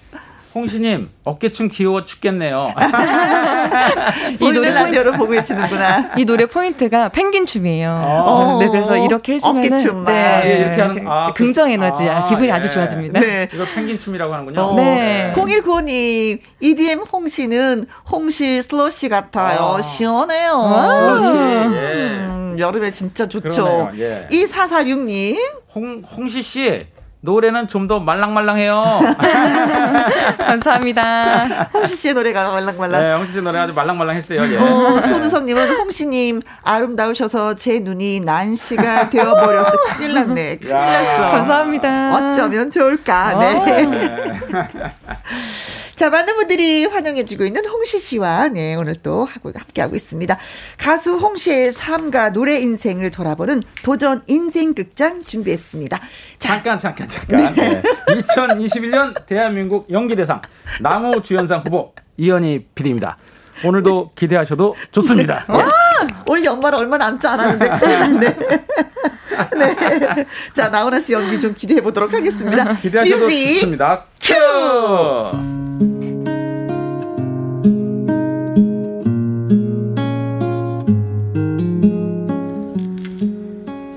[0.55, 2.73] 홍시님 어깨춤 귀여워 죽겠네요.
[4.39, 6.13] 이 노래 라디오로 보고 계시는구나.
[6.17, 7.91] 이 노래 포인트가 펭귄 춤이에요.
[7.91, 8.59] 어.
[8.61, 10.13] 네, 그래서 이렇게 해주면 어깨춤 네,
[10.45, 12.53] 네, 이렇게 하는 아, 그 긍정 에너지, 아, 기분이 예.
[12.53, 13.19] 아주 좋아집니다.
[13.19, 13.49] 네.
[13.53, 14.61] 이거 펭귄 춤이라고 하는군요.
[14.61, 14.75] 어.
[14.77, 15.33] 네.
[15.35, 19.77] 0195님 EDM 홍시는 홍시 슬러시 같아요.
[19.79, 19.83] 아.
[19.83, 20.53] 시원해요.
[20.53, 21.37] 슬러시.
[21.77, 21.91] 예.
[22.27, 23.91] 음, 여름에 진짜 좋죠.
[23.99, 24.29] 예.
[24.31, 25.37] 2446님
[25.75, 26.81] 홍 홍시 씨.
[27.25, 28.83] 노래는 좀 더 말랑말랑해요.
[30.41, 31.69] 감사합니다.
[31.75, 33.03] 홍시 씨의 노래가 말랑말랑.
[33.03, 34.43] 네, 홍시 씨 노래 아주 말랑말랑했어요.
[34.53, 34.57] 예.
[34.57, 40.57] 어, 손우성님은 홍시님 아름다우셔서 제 눈이 난시가 되어버려서 큰일 났네.
[40.59, 41.31] 큰일 났어.
[41.31, 42.17] 감사합니다.
[42.33, 43.35] 어쩌면 좋을까.
[43.39, 44.41] 네.
[45.95, 45.97] 네.
[45.97, 50.37] 자, 많은 분들이 환영해주고 있는 홍시 씨와 네, 오늘 또 하고, 함께하고 있습니다.
[50.77, 56.01] 가수 홍시의 삶과 노래 인생을 돌아보는 도전 인생극장 준비했습니다.
[56.39, 57.55] 자, 잠깐, 잠깐, 잠깐.
[57.55, 57.63] 네.
[57.71, 57.83] 네.
[58.09, 60.43] 2021년 대한민국 연기대상
[60.81, 63.17] 나무 주연상 후보 이현희 PD입니다.
[63.65, 65.45] 오늘도 기대하셔도 좋습니다.
[65.49, 65.84] 네.
[66.29, 68.37] 올 연말 얼마 남지 않았는데 큰일 났네.
[69.59, 70.27] 네.
[70.53, 72.75] 자, 나훈아 씨 연기 좀 기대해 보도록 하겠습니다.
[72.79, 74.05] 기대하셔도 뮤직 좋습니다.
[74.21, 74.35] 큐!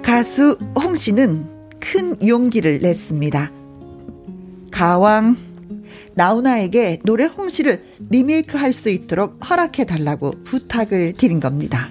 [0.04, 1.46] 가수 홍 씨는
[1.80, 3.52] 큰 용기를 냈습니다.
[4.72, 5.38] 가왕
[6.18, 11.90] 나훈아에게 노래 홍시를 리메이크 할 수 있도록 허락해 달라고 부탁을 드린 겁니다.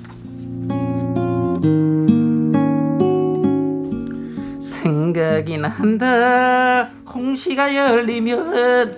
[4.61, 8.97] 생각이 난다 홍시가 열리면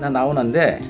[0.00, 0.80] 나 나오는데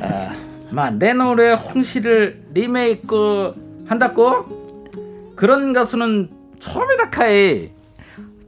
[0.00, 0.32] 아,
[0.70, 3.54] 마내 노래 홍시를 리메이크
[3.86, 7.70] 한다고 그런 가수는 처음이다 카이.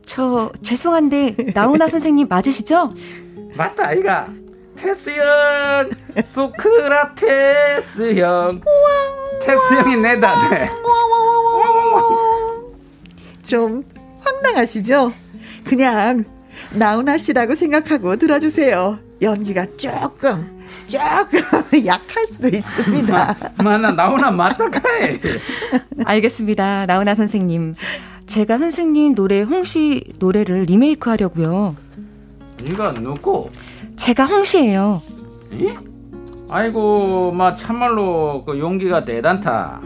[0.04, 2.92] 저 죄송한데 나훈아 선생님 맞으시죠?
[3.60, 4.26] 맞다 아이가.
[4.74, 5.90] 테스 형,
[6.24, 8.62] 소크라테스 형,
[9.42, 10.70] 테스 형이 내다 네.
[13.42, 13.84] 좀
[14.20, 15.12] 황당하시죠?
[15.64, 16.24] 그냥
[16.72, 18.98] 나훈아 씨라고 생각하고 들어주세요.
[19.20, 21.40] 연기가 조금 조금
[21.84, 23.36] 약할 수도 있습니다.
[23.62, 25.20] 마나 나훈아 맞다카이.
[26.06, 26.86] 알겠습니다.
[26.86, 27.74] 나훈아 선생님.
[28.26, 31.76] 제가 선생님 노래 홍시 노래를 리메이크 하려고요.
[32.64, 33.50] 네가 누구?
[33.96, 35.02] 제가 홍시예요.
[35.52, 35.72] 이?
[36.48, 39.80] 아이고, 마 참말로 그 용기가 대단타.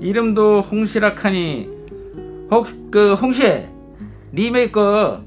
[0.00, 1.68] 이름도 홍시라카니
[2.50, 3.66] 혹 그 홍시
[4.32, 5.18] 리메이크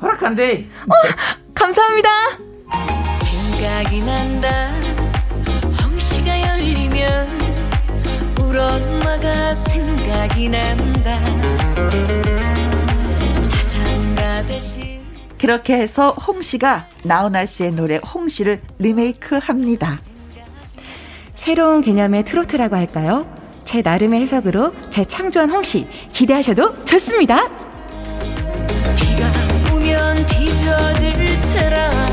[0.00, 0.64] 허락한대.
[0.86, 0.92] 어,
[1.52, 2.08] 감사합니다.
[3.58, 4.72] 생각이 난다.
[5.84, 7.28] 홍시가 열리면
[8.40, 11.20] 울 엄마가 생각이 난다.
[13.46, 14.99] 자장가듯이
[15.40, 19.98] 그렇게 해서 홍씨가 나훈아 씨의 노래 홍씨를 리메이크 합니다.
[21.34, 23.26] 새로운 개념의 트로트라고 할까요?
[23.64, 27.48] 제 나름의 해석으로 제 창조한 홍씨 기대하셔도 좋습니다.
[28.96, 32.09] 비가 오면 빚어질 사람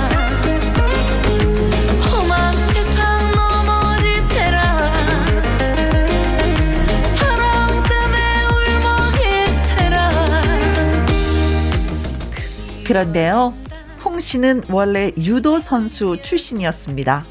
[12.88, 13.54] 그런데요,
[14.06, 17.26] 홍 씨는 원래 유도 선수 출신이었습니다.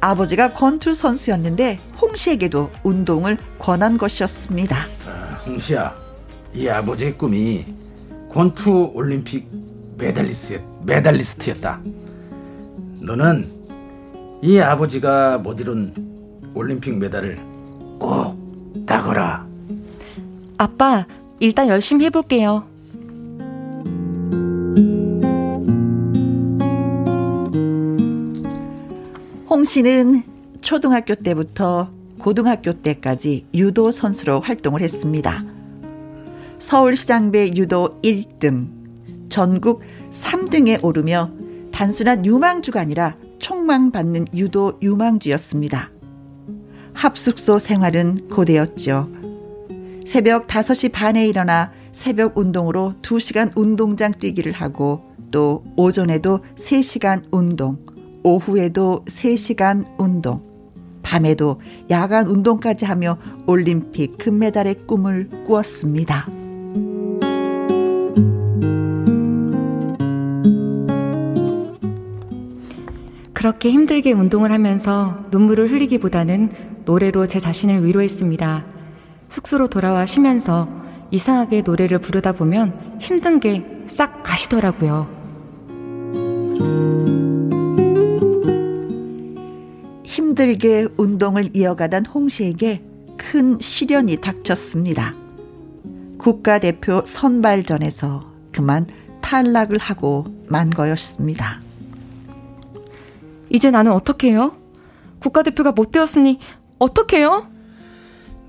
[0.00, 4.76] 아버지가 권투 선수였는데 홍 씨에게도 운동을 권한 것이었습니다.
[4.76, 5.92] 아, 홍 씨야,
[6.54, 7.64] 이 아버지의 꿈이
[8.32, 9.48] 권투 올림픽
[9.98, 11.80] 메달리스트, 메달리스트였다.
[13.00, 13.50] 너는
[14.42, 15.92] 이 아버지가 못 이룬
[16.54, 17.36] 올림픽 메달을
[17.98, 19.44] 꼭 따거라.
[20.58, 21.06] 아빠,
[21.40, 22.75] 일단 열심히 해볼게요.
[29.48, 30.24] 홍 씨는
[30.60, 31.88] 초등학교 때부터
[32.18, 35.44] 고등학교 때까지 유도 선수로 활동을 했습니다.
[36.58, 38.66] 서울시장배 유도 1등,
[39.28, 41.30] 전국 3등에 오르며
[41.70, 45.90] 단순한 유망주가 아니라 총망받는 유도 유망주였습니다.
[46.94, 49.08] 합숙소 생활은 고되었죠.
[50.04, 57.78] 새벽 5시 반에 일어나 새벽 운동으로 2시간 운동장 뛰기를 하고 또 오전에도 3시간 운동,
[58.26, 60.42] 오후에도 3시간 운동,
[61.02, 61.60] 밤에도
[61.90, 66.26] 야간 운동까지 하며 올림픽 금메달의 꿈을 꾸었습니다.
[73.32, 76.50] 그렇게 힘들게 운동을 하면서 눈물을 흘리기보다는
[76.84, 78.64] 노래로 제 자신을 위로했습니다.
[79.28, 80.68] 숙소로 돌아와 쉬면서
[81.12, 85.06] 이상하게 노래를 부르다 보면 힘든 게 싹 가시더라고요.
[90.20, 92.82] 힘들게 운동을 이어가던 홍 씨에게
[93.18, 95.14] 큰 시련이 닥쳤습니다.
[96.16, 98.86] 국가대표 선발전에서 그만
[99.20, 101.60] 탈락을 하고 만 거였습니다.
[103.50, 104.56] 이제 나는 어떻게 해요?
[105.18, 106.38] 국가대표가 못 되었으니
[106.78, 107.46] 어떻게 해요?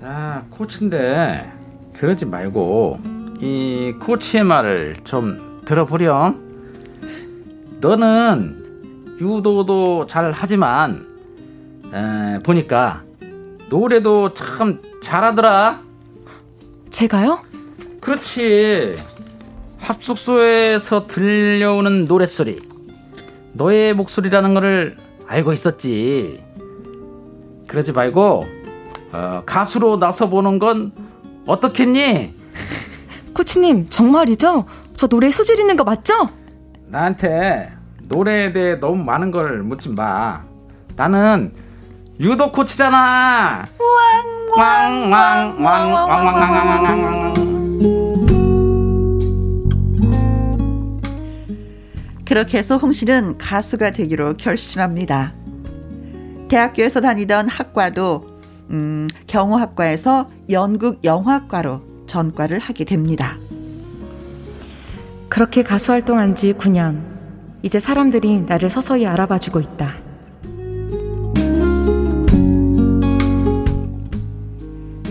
[0.00, 1.52] 아, 코치인데
[1.98, 2.98] 그러지 말고
[3.40, 6.48] 이 코치의 말을 좀 들어보렴.
[7.82, 11.07] 너는 유도도 잘 하지만
[11.92, 13.02] 에, 보니까
[13.68, 15.80] 노래도 참 잘하더라.
[16.90, 17.40] 제가요?
[18.00, 18.96] 그렇지.
[19.78, 22.58] 합숙소에서 들려오는 노랫소리.
[23.52, 26.42] 너의 목소리라는 거를 알고 있었지.
[27.68, 28.46] 그러지 말고
[29.12, 30.92] 어, 가수로 나서 보는 건
[31.46, 32.34] 어떻겠니?
[33.34, 34.66] 코치님 정말이죠?
[34.94, 36.14] 저 노래 소질 있는 거 맞죠?
[36.86, 37.70] 나한테
[38.08, 40.42] 노래에 대해 너무 많은 걸 묻지 마.
[40.96, 41.52] 나는
[42.20, 43.64] 유도 코치잖아.
[44.56, 47.34] 왕왕왕왕왕왕왕왕왕왕.
[52.24, 55.32] 그렇게 해서 홍 씨는 가수가 되기로 결심합니다.
[56.48, 58.26] 대학교에서 다니던 학과도
[58.70, 63.36] 음, 경호학과에서 연극 영화과로 전과를 하게 됩니다.
[65.28, 67.00] 그렇게 가수 활동한 지 9년.
[67.62, 70.07] 이제 사람들이 나를 서서히 알아봐 주고 있다.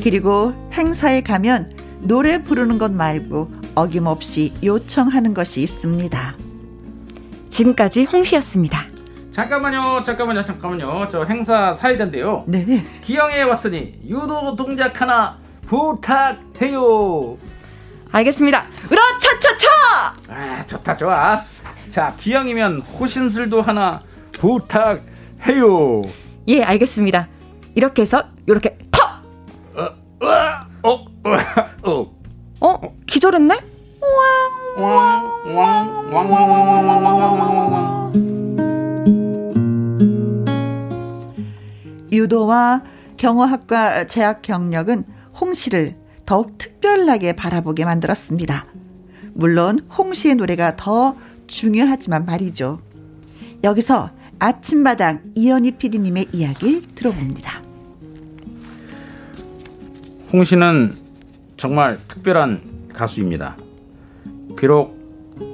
[0.08, 6.36] 그리고 행사에 가면 노래 부르는 것 말고 어김없이 요청하는 것이 있습니다.
[7.50, 8.86] 지금까지 홍시였습니다.
[9.34, 11.10] 잠깐만요, 잠깐만요, 잠깐만요.
[11.12, 12.46] 저 행사 사회자인데요.
[12.48, 12.86] 네.
[13.02, 17.38] 기영에 왔으니 유도 동작 하나 부탁해요.
[18.10, 18.64] 알겠습니다.
[18.90, 19.68] 으라차차차!
[20.30, 21.42] 아, 좋다, 좋아.
[21.90, 24.02] 자, 기영이면 호신술도 하나
[24.40, 26.04] 부탁해요.
[26.48, 27.28] 예, 알겠습니다.
[27.76, 29.07] 이렇게 해서 이렇게 턱!
[30.20, 31.06] 어, 어,
[31.84, 32.18] 어, 어.
[32.60, 32.96] 어?
[33.06, 33.56] 기절했네?
[42.12, 42.82] 유도와
[43.18, 45.04] 경호학과 재학 경력은
[45.40, 45.96] 홍 씨를
[46.26, 48.66] 더욱 특별하게 바라보게 만들었습니다.
[49.34, 51.16] 물론 홍 씨의 노래가 더
[51.48, 52.80] 중요하지만 말이죠.
[53.64, 54.10] 여기서
[54.40, 57.67] 아침마당 이현희 PD님의 이야기 들어봅니다.
[60.34, 60.94] 홍 씨는
[61.56, 63.56] 정말 특별한 가수입니다.
[64.58, 64.98] 비록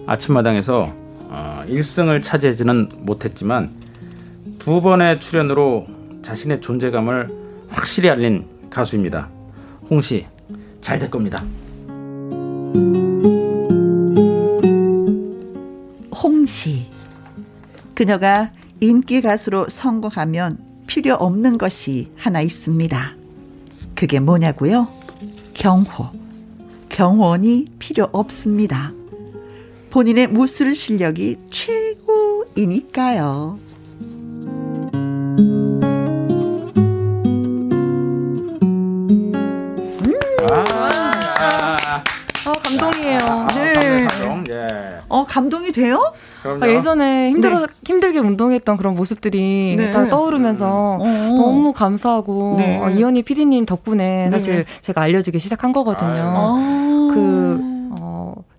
[0.08, 0.92] 아침마당에서
[1.30, 3.72] 어, 1승을 차지하지는 못했지만
[4.58, 5.88] 두 번의 출연으로
[6.24, 7.30] 자신의 존재감을
[7.70, 9.30] 확실히 알린 가수입니다.
[9.90, 10.26] 홍 씨,
[10.82, 11.44] 잘 될 겁니다.
[16.12, 16.88] 홍 씨.
[17.94, 20.58] 그녀가 인기 가수로 성공하면
[20.88, 23.23] 필요 없는 것이 하나 있습니다.
[24.04, 24.90] 그게 뭐냐고요?
[25.54, 26.10] 경호.
[26.90, 28.92] 경호원이 필요 없습니다.
[29.92, 31.38] 본인의 무술 실력이
[32.54, 33.60] 최고이니까요.
[42.64, 43.18] 감동이에요.
[43.22, 44.06] 아, 네.
[44.08, 45.03] 감동, 예.
[45.14, 46.14] 어, 감동이 돼요?
[46.44, 47.66] 아, 예전에 힘들어, 네.
[47.86, 49.92] 힘들게 운동했던 그런 모습들이 네.
[49.92, 51.04] 다 떠오르면서 어.
[51.04, 52.80] 너무 감사하고 네.
[52.80, 54.32] 어, 이현희 PD님 덕분에 네.
[54.32, 56.10] 사실 제가 알려지기 시작한 거거든요.
[56.10, 57.12] 아.
[57.14, 57.74] 그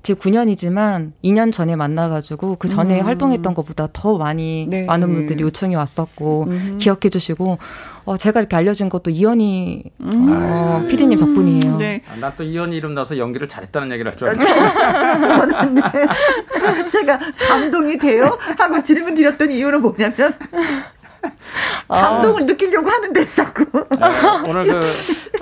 [0.05, 3.07] 지금 9년이지만 2년 전에 만나가지고 그 전에 음.
[3.07, 4.84] 활동했던 것보다 더 많이 네.
[4.84, 6.78] 많은 분들이 요청이 왔었고 음.
[6.78, 7.57] 기억해 주시고
[8.05, 10.36] 어, 제가 이렇게 알려진 것도 이현희 음.
[10.36, 11.78] 어, 피디님 덕분이에요.
[11.78, 12.02] 네.
[12.12, 15.26] 아, 나또 이현희 이름 나서 연기를 잘했다는 얘기를 할 줄 알았어요.
[15.28, 15.82] 저는 네.
[16.92, 18.38] 제가 감동이 돼요?
[18.59, 20.34] 하고 질문 드렸던 이유는 뭐냐면
[21.88, 22.44] 감동을 아.
[22.44, 23.64] 느끼려고 하는데 자꾸.
[23.72, 23.98] 네,
[24.48, 24.80] 오늘 그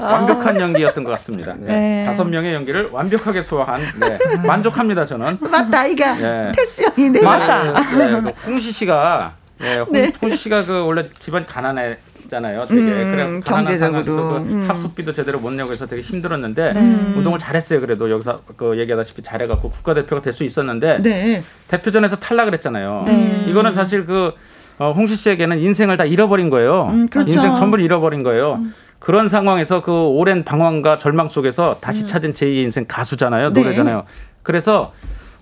[0.00, 0.12] 아.
[0.14, 1.54] 완벽한 연기였던 것 같습니다.
[1.58, 1.66] 네.
[1.66, 2.04] 네.
[2.06, 4.18] 다섯 명의 연기를 완벽하게 소화한 네.
[4.46, 5.38] 만족합니다 저는.
[5.40, 6.52] 맞다 이가 네.
[6.56, 7.22] 패스 형이네.
[7.22, 7.80] 맞다.
[7.96, 10.12] 네, 네, 홍시 씨가 네, 홍, 네.
[10.22, 11.98] 홍시 씨가 그 원래 집안 가난해
[12.33, 12.66] 있잖아요.
[12.66, 14.64] 되게 음, 그래 경제적으로 그 음.
[14.68, 17.14] 합숙비도 제대로 못 내고 해서 되게 힘들었는데 음.
[17.18, 17.80] 운동을 잘했어요.
[17.80, 21.43] 그래도 여기서 그 얘기하다시피 잘해갖고 국가대표가 될 수 있었는데 네.
[21.68, 23.03] 대표전에서 탈락을 했잖아요.
[23.07, 23.45] 네.
[23.49, 24.33] 이거는 사실 그
[24.78, 26.87] 어, 홍시 씨에게는 인생을 다 잃어버린 거예요.
[26.87, 27.30] 음, 그렇죠.
[27.33, 28.55] 인생 전부를 잃어버린 거예요.
[28.55, 28.74] 음.
[28.99, 32.07] 그런 상황에서 그 오랜 방황과 절망 속에서 다시 음.
[32.07, 33.53] 찾은 제2의 인생 가수잖아요.
[33.53, 33.61] 네.
[33.62, 34.05] 노래잖아요.
[34.43, 34.95] 그래서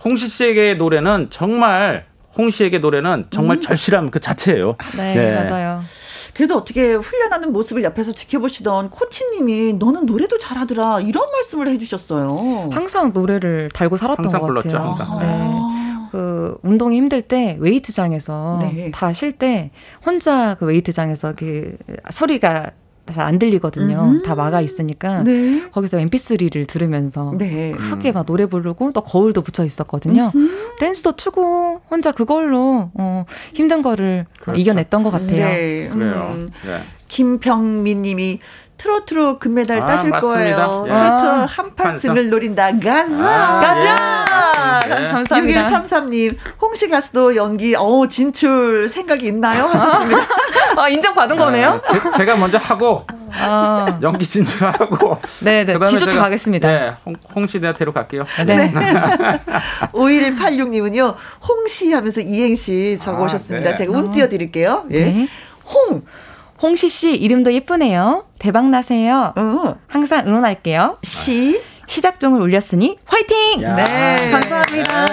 [0.04, 3.60] 홍시 씨에게 노래는 정말 홍 씨에게 노래는 정말 음.
[3.60, 4.76] 절실함 그 자체예요.
[4.96, 5.44] 네, 네.
[5.44, 5.82] 맞아요.
[6.34, 12.70] 그래도 어떻게 훈련하는 모습을 옆에서 지켜보시던 코치님이 너는 노래도 잘하더라 이런 말씀을 해주셨어요.
[12.72, 14.88] 항상 노래를 달고 살았던 항상 것 불렀죠, 같아요.
[14.88, 15.18] 항상.
[15.18, 15.26] 네.
[15.26, 16.08] 아.
[16.10, 18.90] 그 운동이 힘들 때 웨이트장에서 네.
[18.90, 19.70] 다쉴 때
[20.04, 21.76] 혼자 그 웨이트장에서 그
[22.10, 22.72] 소리가
[23.06, 24.00] 잘 안 들리거든요.
[24.00, 24.22] 음.
[24.22, 25.68] 다 막아 있으니까 네.
[25.70, 27.72] 거기서 MP3를 들으면서 네.
[27.72, 30.32] 크게 막 노래 부르고 또 거울도 붙여 있었거든요.
[30.34, 30.50] 음.
[30.78, 33.24] 댄스도 추고 혼자 그걸로 어,
[33.54, 34.60] 힘든 거를 그렇죠.
[34.60, 35.48] 이겨냈던 것 같아요.
[35.48, 35.88] 네.
[35.92, 36.28] 그래요.
[36.32, 36.50] 음.
[36.64, 36.80] 네.
[37.08, 38.40] 김병민님이
[38.80, 40.66] 트로트로 금메달 아, 따실 맞습니다.
[40.66, 40.84] 거예요.
[40.88, 40.94] 예.
[40.94, 42.72] 트로트 한 판승을 노린다.
[42.78, 43.26] 가자.
[43.26, 45.04] 아, 가자.
[45.04, 45.08] 예.
[45.08, 45.70] 감사합니다.
[45.70, 49.64] 6133님, 홍시 가수도 연기, 어, 진출 생각이 있나요?
[49.64, 50.26] 하셨습니다.
[50.80, 51.82] 아, 인정받은 아, 거네요?
[52.16, 53.98] 제, 가 먼저 하고, 아.
[54.00, 55.18] 연기 진출하고.
[55.40, 55.78] 네네.
[55.86, 56.66] 지조차 가겠습니다.
[56.66, 56.96] 네,
[57.34, 58.24] 홍, 시 대한테로 갈게요.
[58.46, 58.56] 네.
[58.56, 58.72] 네.
[59.92, 61.16] 5186님은요,
[61.46, 63.68] 홍시 하면서 이행시 적어 오셨습니다.
[63.68, 63.76] 아, 네.
[63.76, 64.86] 제가 운 띄워드릴게요.
[64.92, 65.04] 예.
[65.04, 65.28] 네.
[65.66, 66.02] 홍.
[66.62, 68.26] 홍시 씨 이름도 예쁘네요.
[68.38, 69.32] 대박 나세요.
[69.36, 69.76] 어.
[69.86, 70.98] 항상 응원할게요.
[71.02, 73.62] 시 시작종을 올렸으니 화이팅!
[73.62, 73.74] 야.
[73.74, 74.30] 네.
[74.30, 75.06] 감사합니다.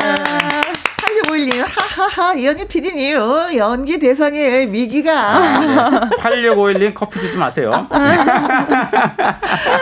[1.23, 5.11] 8651님, 하하하, 이현희 PD님, 어, 연기 대상의 미기가.
[5.11, 7.71] 아, 8651님, 커피 주지 마세요.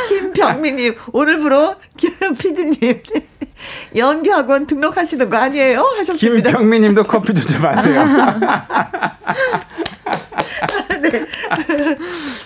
[0.08, 3.02] 김병민님, 오늘부로 김 PD님,
[3.96, 5.82] 연기학원 등록하시는 거 아니에요?
[5.98, 6.50] 하셨습니다.
[6.50, 8.04] 김병민님도 커피 주지 마세요.
[11.02, 11.26] 네.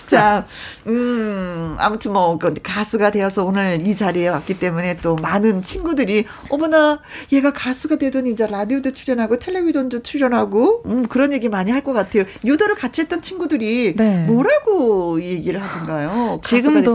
[0.06, 0.44] 자,
[0.86, 7.00] 음, 아무튼 뭐, 그 가수가 되어서 오늘 이 자리에 왔기 때문에 또 많은 친구들이, 어머나,
[7.32, 12.24] 얘가 가수가 되더니 이제 라디오도 출연하고 텔레비전도 출연하고, 음, 그런 얘기 많이 할 것 같아요.
[12.44, 14.26] 유도를 같이 했던 친구들이 네.
[14.26, 16.40] 뭐라고 얘기를 하던가요?
[16.42, 16.94] 지금도.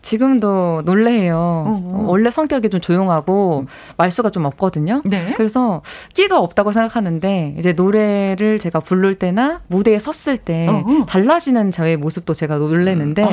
[0.00, 1.36] 지금도 놀래요.
[1.36, 2.04] 어, 어.
[2.06, 5.02] 원래 성격이 좀 조용하고 말수가 좀 없거든요.
[5.04, 5.34] 네?
[5.36, 5.82] 그래서
[6.14, 11.04] 끼가 없다고 생각하는데 이제 노래를 제가 부를 때나 무대에 섰을 때 어.
[11.08, 13.24] 달라지는 저의 모습도 제가 놀래 는데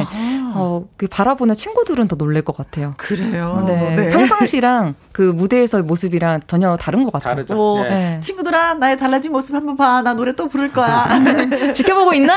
[0.53, 2.93] 어, 그 바라보는 친구들은 더 놀랄 것 같아요.
[2.97, 3.63] 그래요.
[3.67, 3.95] 네.
[3.95, 4.09] 네.
[4.09, 7.35] 평상시랑 그 무대에서의 모습이랑 전혀 다른 것 같아요.
[7.35, 7.55] 다르죠.
[7.55, 7.89] 오, 네.
[7.89, 8.19] 네.
[8.19, 10.01] 친구들아 나의 달라진 모습 한번 봐.
[10.01, 11.07] 나 노래 또 부를 거야.
[11.73, 12.35] 지켜보고 있나?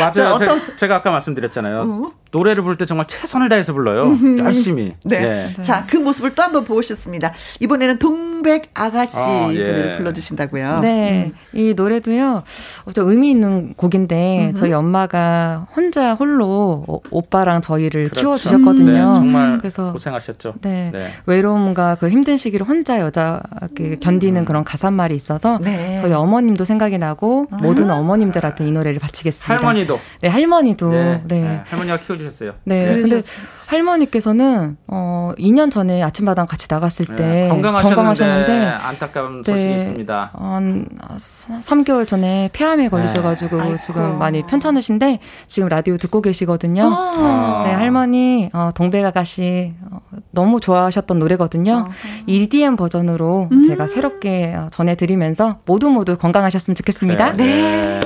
[0.00, 0.12] 맞아요.
[0.12, 0.76] 자, 어떤...
[0.76, 1.80] 제가 아까 말씀드렸잖아요.
[1.82, 2.12] 어?
[2.32, 4.04] 노래를 부를 때 정말 최선을 다해서 불러요.
[4.04, 4.38] 음.
[4.38, 4.94] 열심히.
[5.04, 5.52] 네.
[5.56, 5.62] 네.
[5.62, 7.32] 자, 그 모습을 또 한번 보고 싶습니다.
[7.60, 9.58] 이번에는 동백 아가씨 아, 예.
[9.58, 10.80] 노래를 불러주신다고요.
[10.80, 11.32] 네.
[11.32, 11.58] 음.
[11.58, 12.42] 이 노래도요,
[12.94, 18.20] 좀 의미 있는 곡인데, 음 저희 엄마가 혼자 홀로 오 빠랑 저희를 그렇죠.
[18.20, 18.92] 키워주셨거든요.
[18.92, 20.54] 네, 정말 그래서 고생하셨죠.
[20.62, 20.90] 네.
[20.92, 21.12] 네.
[21.26, 23.40] 외로움 과그 힘든 시기를 혼자 여자
[23.74, 24.44] 그 견디는 음.
[24.44, 25.98] 그런 가사말이 있어서 네.
[26.00, 27.56] 저희 어머님도 생각이 나고 아.
[27.56, 29.54] 모든 어머님들한테 이 노래를 바치겠습니다.
[29.54, 29.98] 할머니도.
[30.20, 30.90] 네, 할머니도.
[30.90, 31.22] 네.
[31.26, 31.60] 네.
[31.66, 32.54] 할머니가 키워 주셨어요.
[32.64, 32.84] 네.
[32.84, 33.00] 네.
[33.00, 33.22] 근데
[33.70, 39.74] 할머니께서는 어 2년 전에 아침마당 같이 나갔을 네, 때 네, 건강하셨는데, 건강하셨는데 안타까운 네, 소식이
[39.74, 40.30] 있습니다.
[40.34, 43.76] 한 3개월 전에 폐암에 걸리셔가지고 네.
[43.76, 46.82] 지금 많이 편찮으신데 지금 라디오 듣고 계시거든요.
[46.92, 47.62] 아.
[47.64, 50.00] 네 할머니 어, 동백 아가씨 어,
[50.32, 51.86] 너무 좋아하셨던 노래거든요.
[51.88, 51.90] 아.
[52.26, 53.64] EDM 버전으로 음.
[53.64, 57.34] 제가 새롭게 어, 전해드리면서 모두 모두 건강하셨으면 좋겠습니다.
[57.36, 58.00] 네.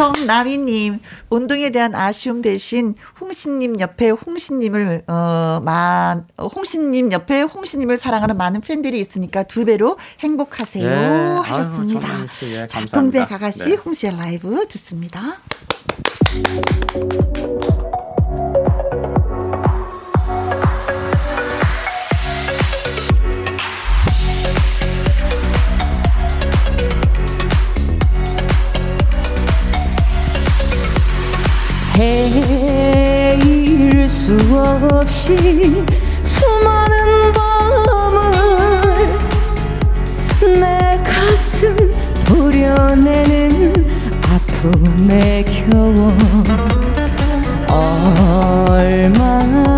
[0.00, 0.12] 네.
[0.24, 8.62] 정나미님, 운동에 대한 아쉬움 대신 홍신님 옆에 홍신님을, 어, 만, 홍신님 옆에 홍신님을 사랑하는 많은
[8.62, 10.88] 팬들이 있으니까 두 배로 행복하세요.
[10.88, 11.50] 네.
[11.50, 12.08] 하셨습니다.
[12.08, 13.74] 아유, 예, 자, 동백 아가씨 네.
[13.74, 15.36] 홍시의 라이브 듣습니다.
[32.00, 34.34] 헤일 수
[34.90, 35.84] 없이
[36.22, 39.06] 수많은 밤을
[40.58, 41.76] 내 가슴
[42.24, 43.74] 도려내는
[44.22, 46.16] 아픔에 겨워
[47.68, 49.69] 얼마나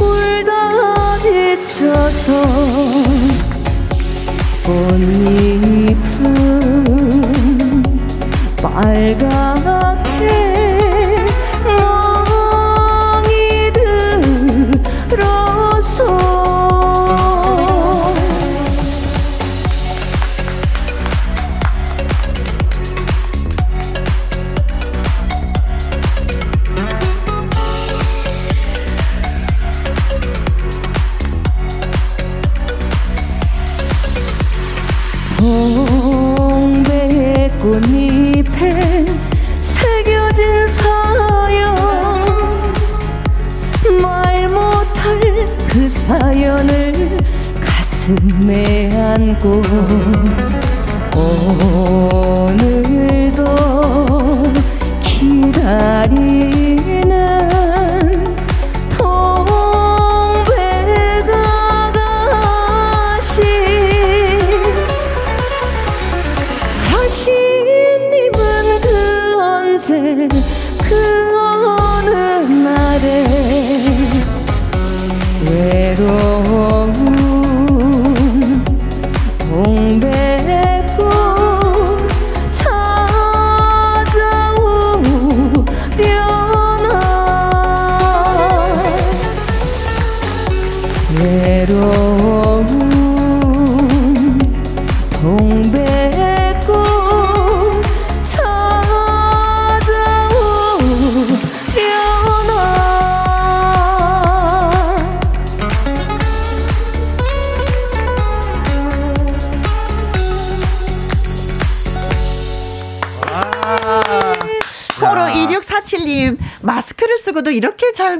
[0.00, 2.32] 울다 지쳐서
[4.64, 6.22] 꽃잎은
[8.62, 9.61] 빨갛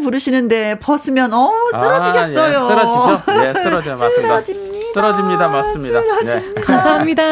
[0.02, 2.58] 부르시는데 벗으면 어우 쓰러지겠어요.
[2.58, 3.22] 아, 예, 쓰러지죠?
[3.46, 3.96] 예, 쓰러져요.
[3.96, 4.28] 맞습니다.
[4.42, 4.82] 쓰러집니다.
[4.92, 5.48] 쓰러집니다.
[5.48, 6.00] 맞습니다.
[6.00, 6.34] 쓰러집니다.
[6.40, 6.54] 네.
[6.62, 7.22] 감사합니다.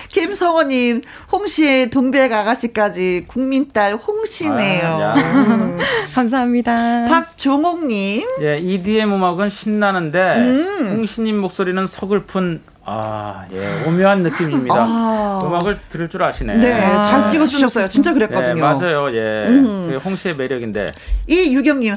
[0.08, 4.86] 김성호님 홍씨의 동백 아가씨까지 국민딸 홍씨네요.
[4.86, 5.14] 아, 야.
[5.14, 5.78] 음.
[6.14, 7.06] 감사합니다.
[7.08, 10.94] 박종옥님 예, EDM 음악은 신나는데 음.
[10.96, 14.74] 홍신님 목소리는 서글픈 아, 예, 오묘한 느낌입니다.
[14.76, 15.40] 아.
[15.44, 16.56] 음악을 들을 줄 아시네.
[16.56, 17.88] 네, 아, 잘 찍어주셨어요.
[17.88, 18.60] 진짜 예, 그랬거든요.
[18.60, 19.08] 맞아요.
[19.14, 19.44] 예.
[19.46, 19.88] 음.
[19.90, 20.92] 그 홍씨의 매력인데.
[21.28, 21.94] 이 유경님,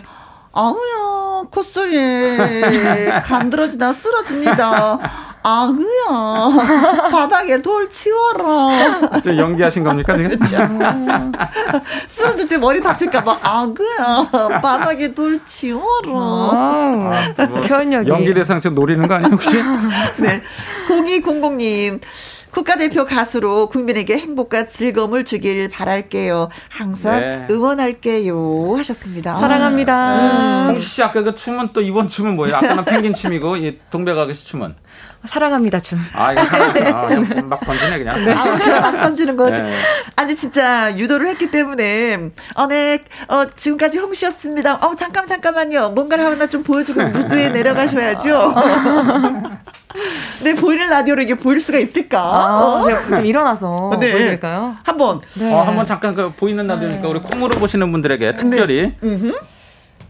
[0.57, 4.97] 아우야, 콧소리에 간드러지다 쓰러집니다.
[5.43, 9.19] 아우야, 바닥에 돌 치워라.
[9.21, 10.31] 저 연기하신 겁니까, 지금?
[12.07, 16.13] 쓰러질 때 머리 다칠까봐, 아우야, 바닥에 돌 치워라.
[16.13, 17.61] 아, 뭐.
[18.07, 19.61] 연기 대상 지금 노리는 거 아니에요, 혹시?
[20.17, 20.41] 네.
[20.87, 21.99] 0200님.
[22.55, 26.47] 국가대표 가수로 국민에게 행복과 즐거움을 주길 바랄게요.
[26.69, 27.47] 항상 네.
[27.51, 28.75] 응원할게요.
[28.77, 29.35] 하셨습니다.
[29.35, 30.67] 사랑합니다.
[30.67, 32.55] 홍씨 씨 아까 그 춤은 또 이번 춤은 뭐예요?
[32.55, 34.73] 아까는 펭귄 춤이고 이 동백아가씨 춤은
[35.25, 35.99] 사랑합니다, 춤.
[36.13, 38.15] 아 이거 사람 아, 그냥 막 던지네 그냥.
[38.37, 39.49] 아, 그냥 막 던지는 거.
[39.49, 39.73] 네.
[40.15, 44.75] 아니, 진짜, 유도를 했기 때문에, 어, 네, 어, 지금까지 홍씨였습니다.
[44.75, 45.89] 어, 잠깐, 잠깐만요.
[45.89, 48.55] 뭔가를 하나 좀 보여주고 무대에 내려가셔야죠.
[50.43, 52.19] 네, 보이는 라디오로 이게 보일 수가 있을까?
[52.19, 52.85] 아, 어?
[52.85, 54.11] 제가 좀 일어나서 네.
[54.11, 54.75] 보여드릴까요?
[54.83, 55.21] 한번.
[55.33, 55.51] 네.
[55.53, 58.93] 어, 한번 잠깐 그 보이는 라디오니까 우리 콩으로 보시는 분들에게 특별히.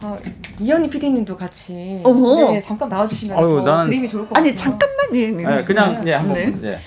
[0.01, 0.17] 어,
[0.59, 2.51] 이현희 PD님도 같이 어허.
[2.53, 4.43] 네, 잠깐 나와주시면 어휴, 더 나는- 그림이 좋을 것 같아요.
[4.49, 5.37] 아니, 잠깐만요.
[5.37, 6.69] 네, 그냥 예, 한번 네.
[6.71, 6.79] 예.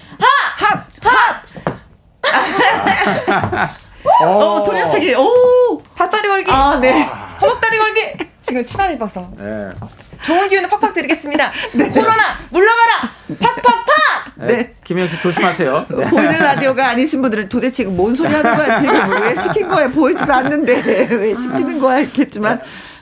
[4.25, 5.15] 어, 돌려차기.
[5.15, 5.79] 오!
[5.95, 7.03] 밭다리 걸기, 아, 네.
[7.41, 8.29] 허벅다리 걸기.
[8.43, 9.71] 지금 치마를 입어서 예.
[10.25, 11.51] 좋은 기운을 팍팍 드리겠습니다.
[11.73, 13.11] 코로나 물러가라.
[13.41, 13.85] 팍팍팍.
[14.37, 14.47] 네.
[14.47, 14.75] 네.
[14.85, 15.87] 김현 씨 조심하세요.
[15.91, 16.05] 네.
[16.09, 19.11] 보이는 라디오가 아니신 분들은 도대체 뭔 소리 하는 거야, 지금.
[19.23, 19.89] 왜 시킨 거야?
[19.89, 21.09] 보이지도 않는데.
[21.15, 21.97] 왜 시키는 거야?
[21.99, 22.61] 했겠지만.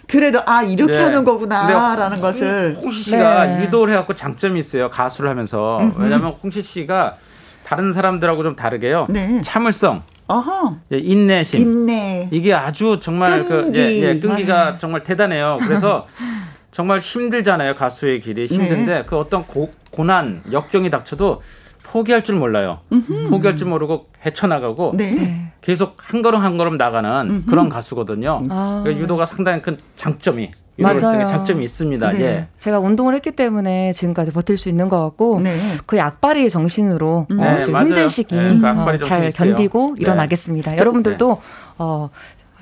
[0.09, 1.03] 그래도, 아, 이렇게 네.
[1.03, 1.67] 하는 거구나.
[1.67, 2.77] 근데 라는 것을.
[2.81, 3.65] 홍시 씨가 네.
[3.65, 4.89] 유도를 해갖고 장점이 있어요.
[4.91, 7.17] 가수를 하면서 왜냐하면 홍시 씨가
[7.65, 9.07] 다른 사람들하고 좀 다르게요.
[9.09, 9.41] 네.
[9.43, 10.77] 참을성, 어허.
[10.93, 11.61] 예, 인내심.
[11.61, 12.29] 인내.
[12.31, 13.79] 이게 아주 정말 그 끈기.
[13.81, 15.59] 예, 예, 끈기가 정말 대단해요.
[15.63, 16.07] 그래서
[16.71, 17.75] 정말 힘들잖아요.
[17.75, 19.05] 가수의 길이 힘든데 네.
[19.07, 21.43] 그 어떤 고, 고난, 역경이 닥쳐도
[21.87, 22.81] 포기할 줄 몰라요.
[23.29, 25.53] 포기할 줄 모르고 헤쳐나가고 네.
[25.61, 28.43] 계속 한 걸음 한 걸음 나가는 그런 가수거든요.
[28.51, 28.83] 아.
[28.85, 31.27] 그 유도가 상당히 큰 장점이 맞아요.
[31.27, 32.11] 장점이 있습니다.
[32.13, 32.21] 네.
[32.21, 32.47] 예.
[32.59, 35.57] 제가 운동을 했기 때문에 지금까지 버틸 수 있는 것 같고 네.
[35.87, 37.87] 그 악바리 정신으로 네, 어, 지금 맞아요.
[37.89, 39.55] 힘든 시기 네, 그 어, 잘 있어요.
[39.55, 40.03] 견디고 네.
[40.03, 40.77] 일어나겠습니다.
[40.77, 41.41] 여러분들도
[41.79, 42.11] 어,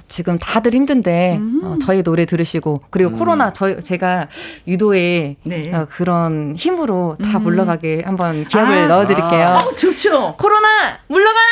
[0.08, 1.60] 지금 다들 힘든데 음.
[1.64, 3.18] 어, 저희 노래 들으시고 그리고 음.
[3.18, 4.28] 코로나 저희 제가
[4.66, 5.74] 유도에 네.
[5.74, 7.44] 어, 그런 힘으로 다 음.
[7.44, 8.86] 물러가게 한번 기합을 아.
[8.88, 9.46] 넣어드릴게요.
[9.48, 10.36] 아, 좋죠.
[10.38, 11.46] 코로나 물러가라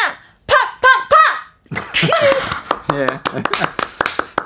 [0.47, 3.82] 팍팍 팍 예.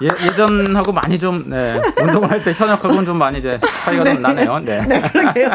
[0.03, 4.13] 예, 예전하고 많이 좀 네, 운동을 할 때 현역하고는 좀 많이 이제 차이가 네.
[4.13, 4.59] 좀 나네요.
[4.61, 4.81] 네.
[4.87, 5.51] 네, 그러게요.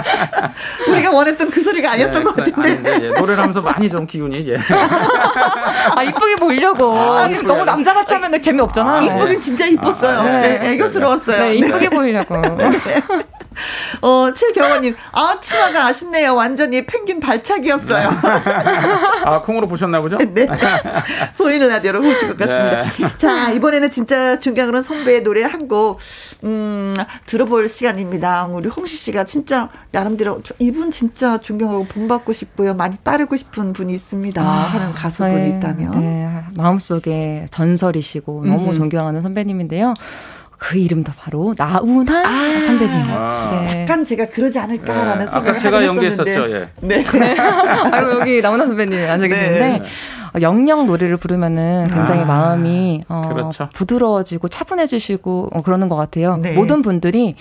[0.89, 2.61] 우리가 원했던 그 소리가 아니었던 네, 것 같은데.
[2.69, 4.57] 아닌데, 예, 노래를 하면서 많이 좀 기운이 예.
[5.95, 6.93] 아 이쁘게 보이려고.
[6.97, 9.01] 아, 너무 남자같이 하면 재미없잖아.
[9.01, 10.19] 이쁘긴 진짜 이뻤어요.
[10.19, 11.43] 아, 네, 네, 애교스러웠어요.
[11.43, 12.41] 네, 이쁘게 보이려고.
[14.01, 16.35] 어, 칠경원님, 아, 치마가 아쉽네요.
[16.35, 18.09] 완전히 펭귄 발차기였어요.
[19.25, 20.17] 아, 콩으로 보셨나 보죠?
[20.17, 20.47] 네.
[21.37, 22.83] 보이는 라디오로 보실 것 같습니다.
[22.83, 23.17] 네.
[23.17, 25.99] 자, 이번에는 진짜 존경하는 선배의 노래 한 곡,
[26.43, 28.45] 음, 들어볼 시간입니다.
[28.45, 32.73] 우리 홍시 씨가 진짜, 나름대로, 이분 진짜 존경하고 본받고 싶고요.
[32.73, 34.41] 많이 따르고 싶은 분이 있습니다.
[34.41, 35.91] 아, 하는 가수분이 네, 있다면.
[35.99, 38.75] 네, 마음속에 전설이시고, 너무 음.
[38.75, 39.93] 존경하는 선배님인데요.
[40.61, 43.05] 그 이름도 바로 나훈아 아, 선배님.
[43.09, 43.61] 아.
[43.65, 43.81] 네.
[43.81, 45.25] 약간 제가 그러지 않을까라는 네.
[45.25, 46.51] 생각을 아까 제가 연기했었죠.
[46.51, 46.69] 예.
[46.81, 47.03] 네.
[47.91, 49.81] 아이고 여기 나훈아 선배님 앉아 계시는데 네.
[50.39, 53.69] 영영 노래를 부르면은 굉장히 아, 마음이 어, 그렇죠.
[53.73, 56.37] 부드러워지고 차분해지시고 어, 그러는 것 같아요.
[56.37, 56.53] 네.
[56.53, 57.35] 모든 분들이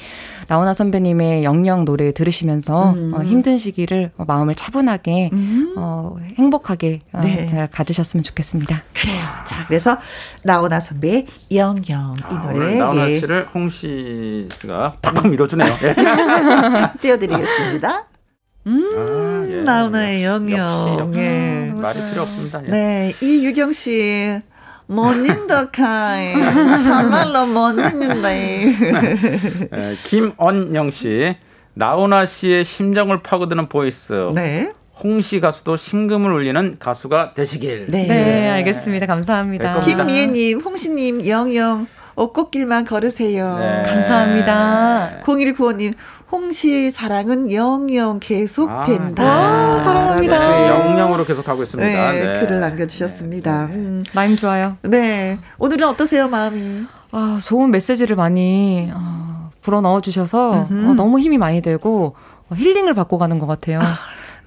[0.48, 3.12] 나훈아 선배님의 영영 노래 들으시면서 음.
[3.14, 5.74] 어, 힘든 시기를 어, 마음을 차분하게 음.
[5.76, 7.46] 어, 행복하게 어, 네.
[7.46, 8.82] 잘 가지셨으면 좋겠습니다.
[8.94, 9.22] 그래요.
[9.44, 9.98] 자, 그래서
[10.42, 13.18] 나훈아 선배의 영영 이 아, 노래 나훈아 예.
[13.18, 15.70] 씨를 홍씨 가 팍팍 밀어주네요.
[15.84, 15.94] 예.
[17.00, 18.06] 띄워드리겠습니다.
[18.66, 19.62] 음, 아, 예.
[19.62, 20.58] 나훈아의 영영.
[20.58, 21.20] 역시, 역시.
[21.20, 21.72] 예.
[21.74, 22.62] 말이 필요 없습니다.
[22.66, 22.70] 예.
[22.70, 24.40] 네, 이유경 씨.
[24.90, 26.32] 못 잊는다 카이
[26.82, 28.74] 참말로 못 잊는다 네,
[30.08, 31.36] 김언영 씨
[31.74, 34.72] 나훈아 씨의 심정을 파고드는 voice 네.
[35.02, 37.86] 홍씨 가수도 심금을 울리는 가수가 되시길.
[37.88, 39.06] 네, 네 알겠습니다.
[39.06, 39.80] 감사합니다.
[39.80, 43.58] 김미애님, 홍씨님, 영영, 옷꽃길만 걸으세요.
[43.58, 43.82] 네.
[43.86, 45.22] 감사합니다.
[45.22, 45.94] 0195님,
[46.30, 49.22] 홍시의 사랑은 영영 계속된다.
[49.22, 49.80] 아, 네.
[49.84, 50.48] 사랑합니다.
[50.48, 52.12] 네, 영영으로 계속 가고 있습니다.
[52.12, 52.40] 네, 네.
[52.40, 53.66] 글을 남겨주셨습니다.
[53.66, 53.74] 네.
[53.74, 54.04] 음.
[54.14, 54.74] 마음 좋아요.
[54.82, 55.38] 네.
[55.58, 56.84] 오늘은 어떠세요, 마음이?
[57.12, 62.14] 아, 좋은 메시지를 많이 어, 불어 넣어 주셔서 어, 너무 힘이 많이 되고
[62.48, 63.80] 어, 힐링을 받고 가는 것 같아요.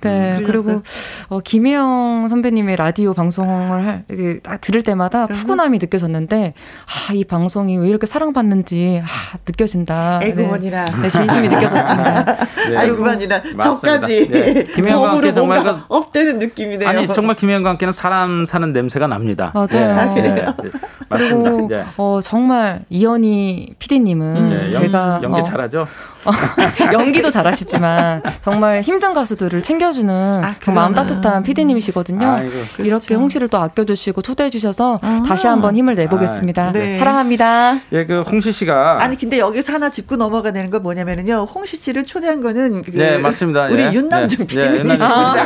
[0.09, 0.38] 아, 네.
[0.39, 0.81] 음, 그리고
[1.30, 4.03] 어, 김혜영 선배님의 라디오 방송을 할,
[4.43, 6.53] 딱 들을 때마다 푸근함이 느껴졌는데,
[6.85, 10.19] 아, 이 방송이 왜 이렇게 사랑받는지, 아, 느껴진다.
[10.23, 10.85] 애구원이라.
[10.85, 12.23] 네, 네, 진심이 느껴졌습니다.
[12.69, 12.85] 네.
[12.85, 13.41] 애구원이라.
[13.61, 14.27] 저까지.
[14.30, 14.63] 네.
[14.75, 16.88] 김혜영과 함께 정말 그, 업되는 느낌이네요.
[16.88, 19.51] 아니, 정말 김혜영과 함께는 사람 사는 냄새가 납니다.
[19.53, 19.67] 맞아요.
[19.69, 19.91] 네.
[19.93, 20.35] 아, 그래요?
[20.35, 20.71] 네.
[21.09, 21.84] 그리고, 네.
[21.97, 25.19] 어, 정말 이현희 PD님은 음, 제가.
[25.23, 25.88] 연기 어, 잘하죠?
[26.93, 32.27] 연기도 잘하시지만 정말 힘든 가수들을 챙겨 주는 아, 그 마음 따뜻한 피디님이시거든요.
[32.27, 32.83] 아이고, 그렇죠.
[32.83, 35.23] 이렇게 홍 씨를 또 아껴주시고 초대해주셔서 아.
[35.27, 36.63] 다시 한번 힘을 내보겠습니다.
[36.63, 36.95] 아, 네.
[36.95, 37.77] 사랑합니다.
[37.93, 42.05] 예, 그 홍씨 씨가 아니 근데 여기서 하나 짚고 넘어가 되는 건 뭐냐면은요, 홍씨 씨를
[42.05, 43.65] 초대한 거는 그 네 맞습니다.
[43.67, 43.91] 우리 예.
[43.93, 44.47] 윤남중 네.
[44.47, 45.33] 피디님이십니다.
[45.33, 45.39] 네,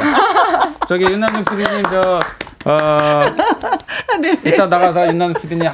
[0.88, 2.20] 저기 윤남중 피디님 저
[2.68, 4.38] 어, 네.
[4.46, 5.70] 이따 나가다 윤남 피디님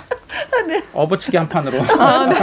[0.68, 0.84] 네.
[0.94, 1.82] 업어치기 한 판으로.
[2.00, 2.36] 아, 네.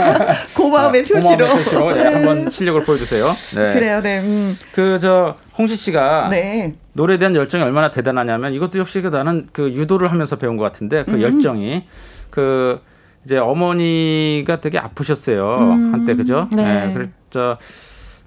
[0.55, 1.37] 고마움의 표시로.
[1.37, 3.27] 고마움의 표시로 네, 한번 실력을 보여주세요.
[3.55, 3.73] 네.
[3.73, 4.19] 그래요, 네.
[4.19, 4.57] 음.
[4.73, 6.75] 그저 홍시 씨가 네.
[6.93, 11.03] 노래에 대한 열정이 얼마나 대단하냐면 이것도 역시 그 나는 그 유도를 하면서 배운 것 같은데
[11.05, 11.21] 그 음.
[11.21, 11.85] 열정이
[12.29, 12.81] 그
[13.25, 15.93] 이제 어머니가 되게 아프셨어요 음.
[15.93, 16.47] 한때 그죠?
[16.53, 16.87] 네.
[16.87, 16.93] 네.
[16.93, 17.57] 그래서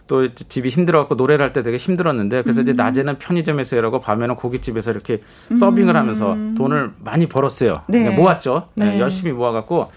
[0.07, 2.65] 또 집이 힘들어갖고 노래를 할 때 되게 힘들었는데 그래서 음.
[2.65, 5.19] 이제 낮에는 편의점에서 일하고 밤에는 고깃집에서 이렇게
[5.51, 5.57] 음.
[5.57, 7.81] 서빙을 하면서 돈을 많이 벌었어요.
[7.89, 8.11] 네.
[8.11, 8.69] 모았죠.
[8.75, 8.91] 네.
[8.91, 9.01] 네.
[9.01, 9.91] 열심히 모아갖고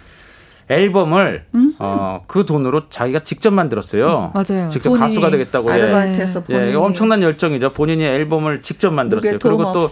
[0.69, 1.73] 앨범을 음?
[1.79, 4.33] 어, 그 돈으로 자기가 직접 만들었어요.
[4.33, 4.67] 맞아요.
[4.69, 5.71] 직접 가수가 되겠다고.
[5.71, 6.71] 아르바이트해서 예.
[6.71, 7.69] 예, 엄청난 열정이죠.
[7.71, 9.39] 본인이 앨범을 직접 만들었어요.
[9.39, 9.87] 그리고 또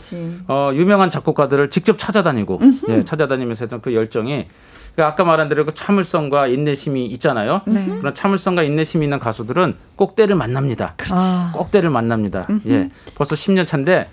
[0.48, 2.60] 어, 유명한 작곡가들을 직접 찾아다니고
[2.90, 4.48] 예, 찾아다니면서 했던 그 열정이
[4.96, 7.62] 그 아까 말한 대로 그 참을성과 인내심이 있잖아요.
[7.66, 7.86] 네.
[8.00, 10.94] 그런 참을성과 인내심이 있는 가수들은 꼭 때를 만납니다.
[10.98, 11.14] 그렇지.
[11.16, 11.52] 아.
[11.54, 12.46] 꼭 때를 만납니다.
[12.50, 12.70] 음흠.
[12.70, 12.90] 예.
[13.16, 14.08] 벌써 10년 차인데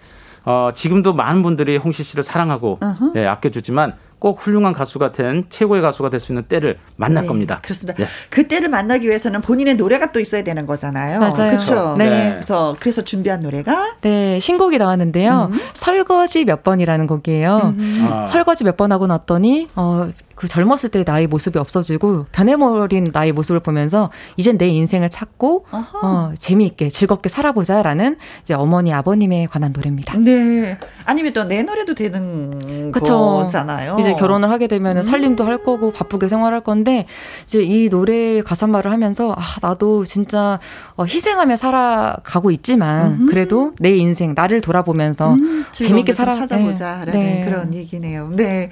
[0.44, 2.80] 어, 지금도 많은 분들이 홍시 씨를 사랑하고
[3.14, 7.58] 예, 아껴주지만 꼭 훌륭한 가수가 된 최고의 가수가 될 수 있는 때를 만날 네, 겁니다.
[7.62, 7.98] 그렇습니다.
[8.02, 8.08] 네.
[8.30, 11.18] 그 때를 만나기 위해서는 본인의 노래가 또 있어야 되는 거잖아요.
[11.18, 11.32] 맞아요.
[11.50, 11.94] 그렇죠.
[11.98, 12.08] 네.
[12.08, 12.30] 네.
[12.34, 15.48] 그래서 그래서 준비한 노래가 네 신곡이 나왔는데요.
[15.52, 15.58] 음.
[15.74, 17.74] 설거지 몇 번이라는 곡이에요.
[17.76, 18.08] 음.
[18.10, 18.26] 아.
[18.26, 20.08] 설거지 몇 번 하고 났더니 어,
[20.42, 26.32] 그 젊었을 때 나의 모습이 없어지고 변해버린 나의 모습을 보면서 이젠 내 인생을 찾고 어,
[26.36, 30.18] 재미있게 즐겁게 살아보자라는 이제 어머니 아버님에 관한 노래입니다.
[30.18, 30.76] 네.
[31.04, 33.42] 아니면 또 내 노래도 되는 그쵸.
[33.42, 33.98] 거잖아요.
[34.00, 35.02] 이제 결혼을 하게 되면 음.
[35.02, 37.06] 살림도 할 거고 바쁘게 생활할 건데
[37.44, 40.58] 이제 이 노래 가사 말을 하면서 아 나도 진짜
[40.96, 43.26] 어, 희생하며 살아가고 있지만 음.
[43.26, 45.64] 그래도 내 인생 나를 돌아보면서 음.
[45.70, 47.44] 재밌게 살아 찾아보자라는 네.
[47.44, 48.30] 그런 얘기네요.
[48.34, 48.70] 네.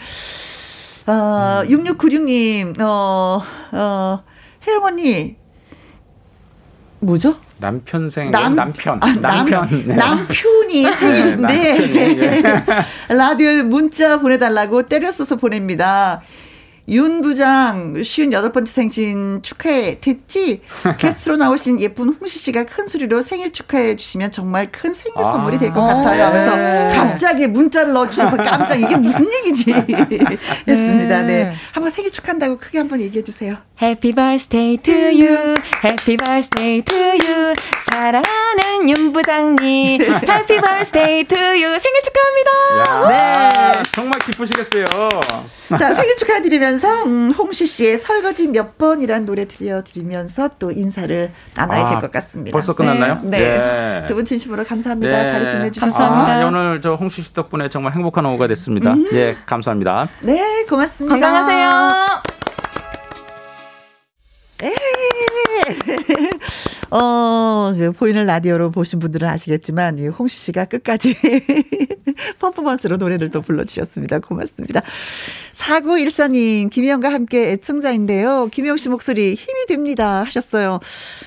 [1.07, 4.23] 어, 6696님, 어, 어,
[4.67, 5.37] 혜영 언니,
[7.01, 7.35] 뭐죠?
[7.59, 9.95] 남편 생 남, 남편 아, 남편 네.
[9.97, 11.53] 남편이 네, 생일인데
[11.87, 12.43] 네,
[13.15, 16.23] 라디오 문자 보내달라고 때려 써서 보냅니다.
[16.91, 20.63] 윤 부장 58번째 생신 축하해 됐지?
[20.99, 25.79] 게스트로 나오신 예쁜 홍시 씨가 큰 소리로 생일 축하해 주시면 정말 큰 생일 선물이 될것
[25.79, 25.95] 아.
[25.95, 26.89] 같아요 하면서 네.
[26.97, 29.73] 갑자기 문자를 넣어주셔서 깜짝 이게 무슨 얘기지
[30.67, 31.23] 했습니다.
[31.23, 31.45] 네.
[31.45, 31.55] 네.
[31.73, 33.57] 한번 생일 축하한다고 크게 한번 얘기해 주세요.
[33.81, 35.55] Happy birthday to you.
[35.85, 37.55] Happy birthday to you.
[37.91, 40.03] 사랑하는 윤 부장님.
[40.03, 41.79] Happy birthday to you.
[41.79, 43.09] 생일 축하합니다.
[43.09, 43.83] 네.
[43.93, 44.85] 정말 기쁘시겠어요.
[45.79, 51.91] 자, 생일 축하드리면서 음, 홍시 씨의 설거지 몇 번이란 노래 들려드리면서 또 인사를 나눠야 아,
[51.91, 52.53] 될것 같습니다.
[52.53, 53.19] 벌써 끝났나요?
[53.23, 53.39] 네.
[53.39, 53.59] 네.
[54.01, 54.07] 네.
[54.07, 55.23] 두분 진심으로 감사합니다.
[55.23, 55.27] 네.
[55.27, 55.99] 자리 보내주셔서.
[55.99, 56.43] 감사합니다.
[56.43, 58.93] 아, 오늘 저 홍시 씨 덕분에 정말 행복한 오후가 됐습니다.
[58.95, 59.09] 음.
[59.13, 60.09] 예, 감사합니다.
[60.23, 61.15] 네, 고맙습니다.
[61.15, 62.23] 건강하세요.
[64.63, 64.75] 에
[66.91, 71.15] 어, 그 보이는 라디오로 보신 분들은 아시겠지만, 이 홍시 씨가 끝까지
[72.41, 74.19] 퍼포먼스로 노래를 또 불러주셨습니다.
[74.19, 74.83] 고맙습니다.
[75.53, 78.49] 4914님, 김희영과 함께 애청자인데요.
[78.51, 80.25] 김희영 씨 목소리 힘이 됩니다.
[80.25, 80.81] 하셨어요.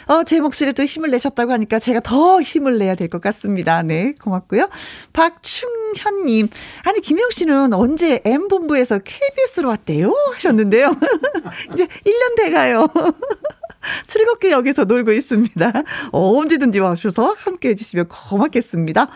[0.07, 3.83] 어, 제 목소리에 또 힘을 내셨다고 하니까 제가 더 힘을 내야 될 것 같습니다.
[3.83, 4.69] 네, 고맙고요.
[5.13, 6.49] 박충현님,
[6.83, 10.13] 아니, 김희영 씨는 언제 M본부에서 KBS로 왔대요?
[10.35, 10.95] 하셨는데요.
[11.73, 12.87] 이제 1년 돼가요.
[14.07, 15.71] 즐겁게 여기서 놀고 있습니다.
[16.11, 19.07] 어, 언제든지 와주셔서 함께 해주시면 고맙겠습니다.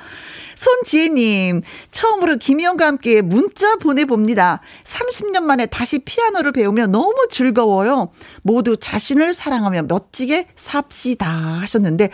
[0.56, 1.62] 손지혜님,
[1.92, 4.62] 처음으로 김희영과 함께 문자 보내봅니다.
[4.86, 8.10] 30년 만에 다시 피아노를 배우며 너무 즐거워요.
[8.42, 12.10] 모두 자신을 사랑하며 멋지게 삽시다 하셨는데,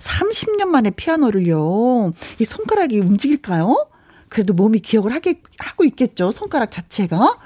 [0.00, 2.12] 30년 만에 피아노를요.
[2.38, 3.88] 이 손가락이 움직일까요?
[4.28, 6.30] 그래도 몸이 기억을 하게, 하고 있겠죠.
[6.30, 7.38] 손가락 자체가.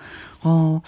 [0.42, 0.80] 어,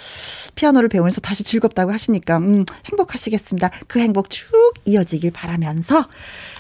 [0.54, 3.70] 피아노를 배우면서 다시 즐겁다고 하시니까, 음, 행복하시겠습니다.
[3.86, 4.46] 그 행복 쭉
[4.84, 6.08] 이어지길 바라면서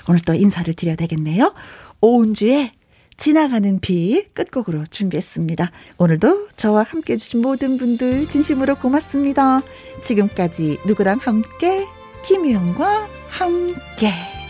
[0.08, 1.54] 오늘 또 인사를 드려야 되겠네요.
[2.00, 2.70] 오은주의
[3.16, 5.70] 지나가는 비 끝곡으로 준비했습니다.
[5.98, 9.62] 오늘도 저와 함께 해주신 모든 분들 진심으로 고맙습니다.
[10.02, 11.86] 지금까지 누구랑 함께,
[12.24, 14.43] 김희영과 함께.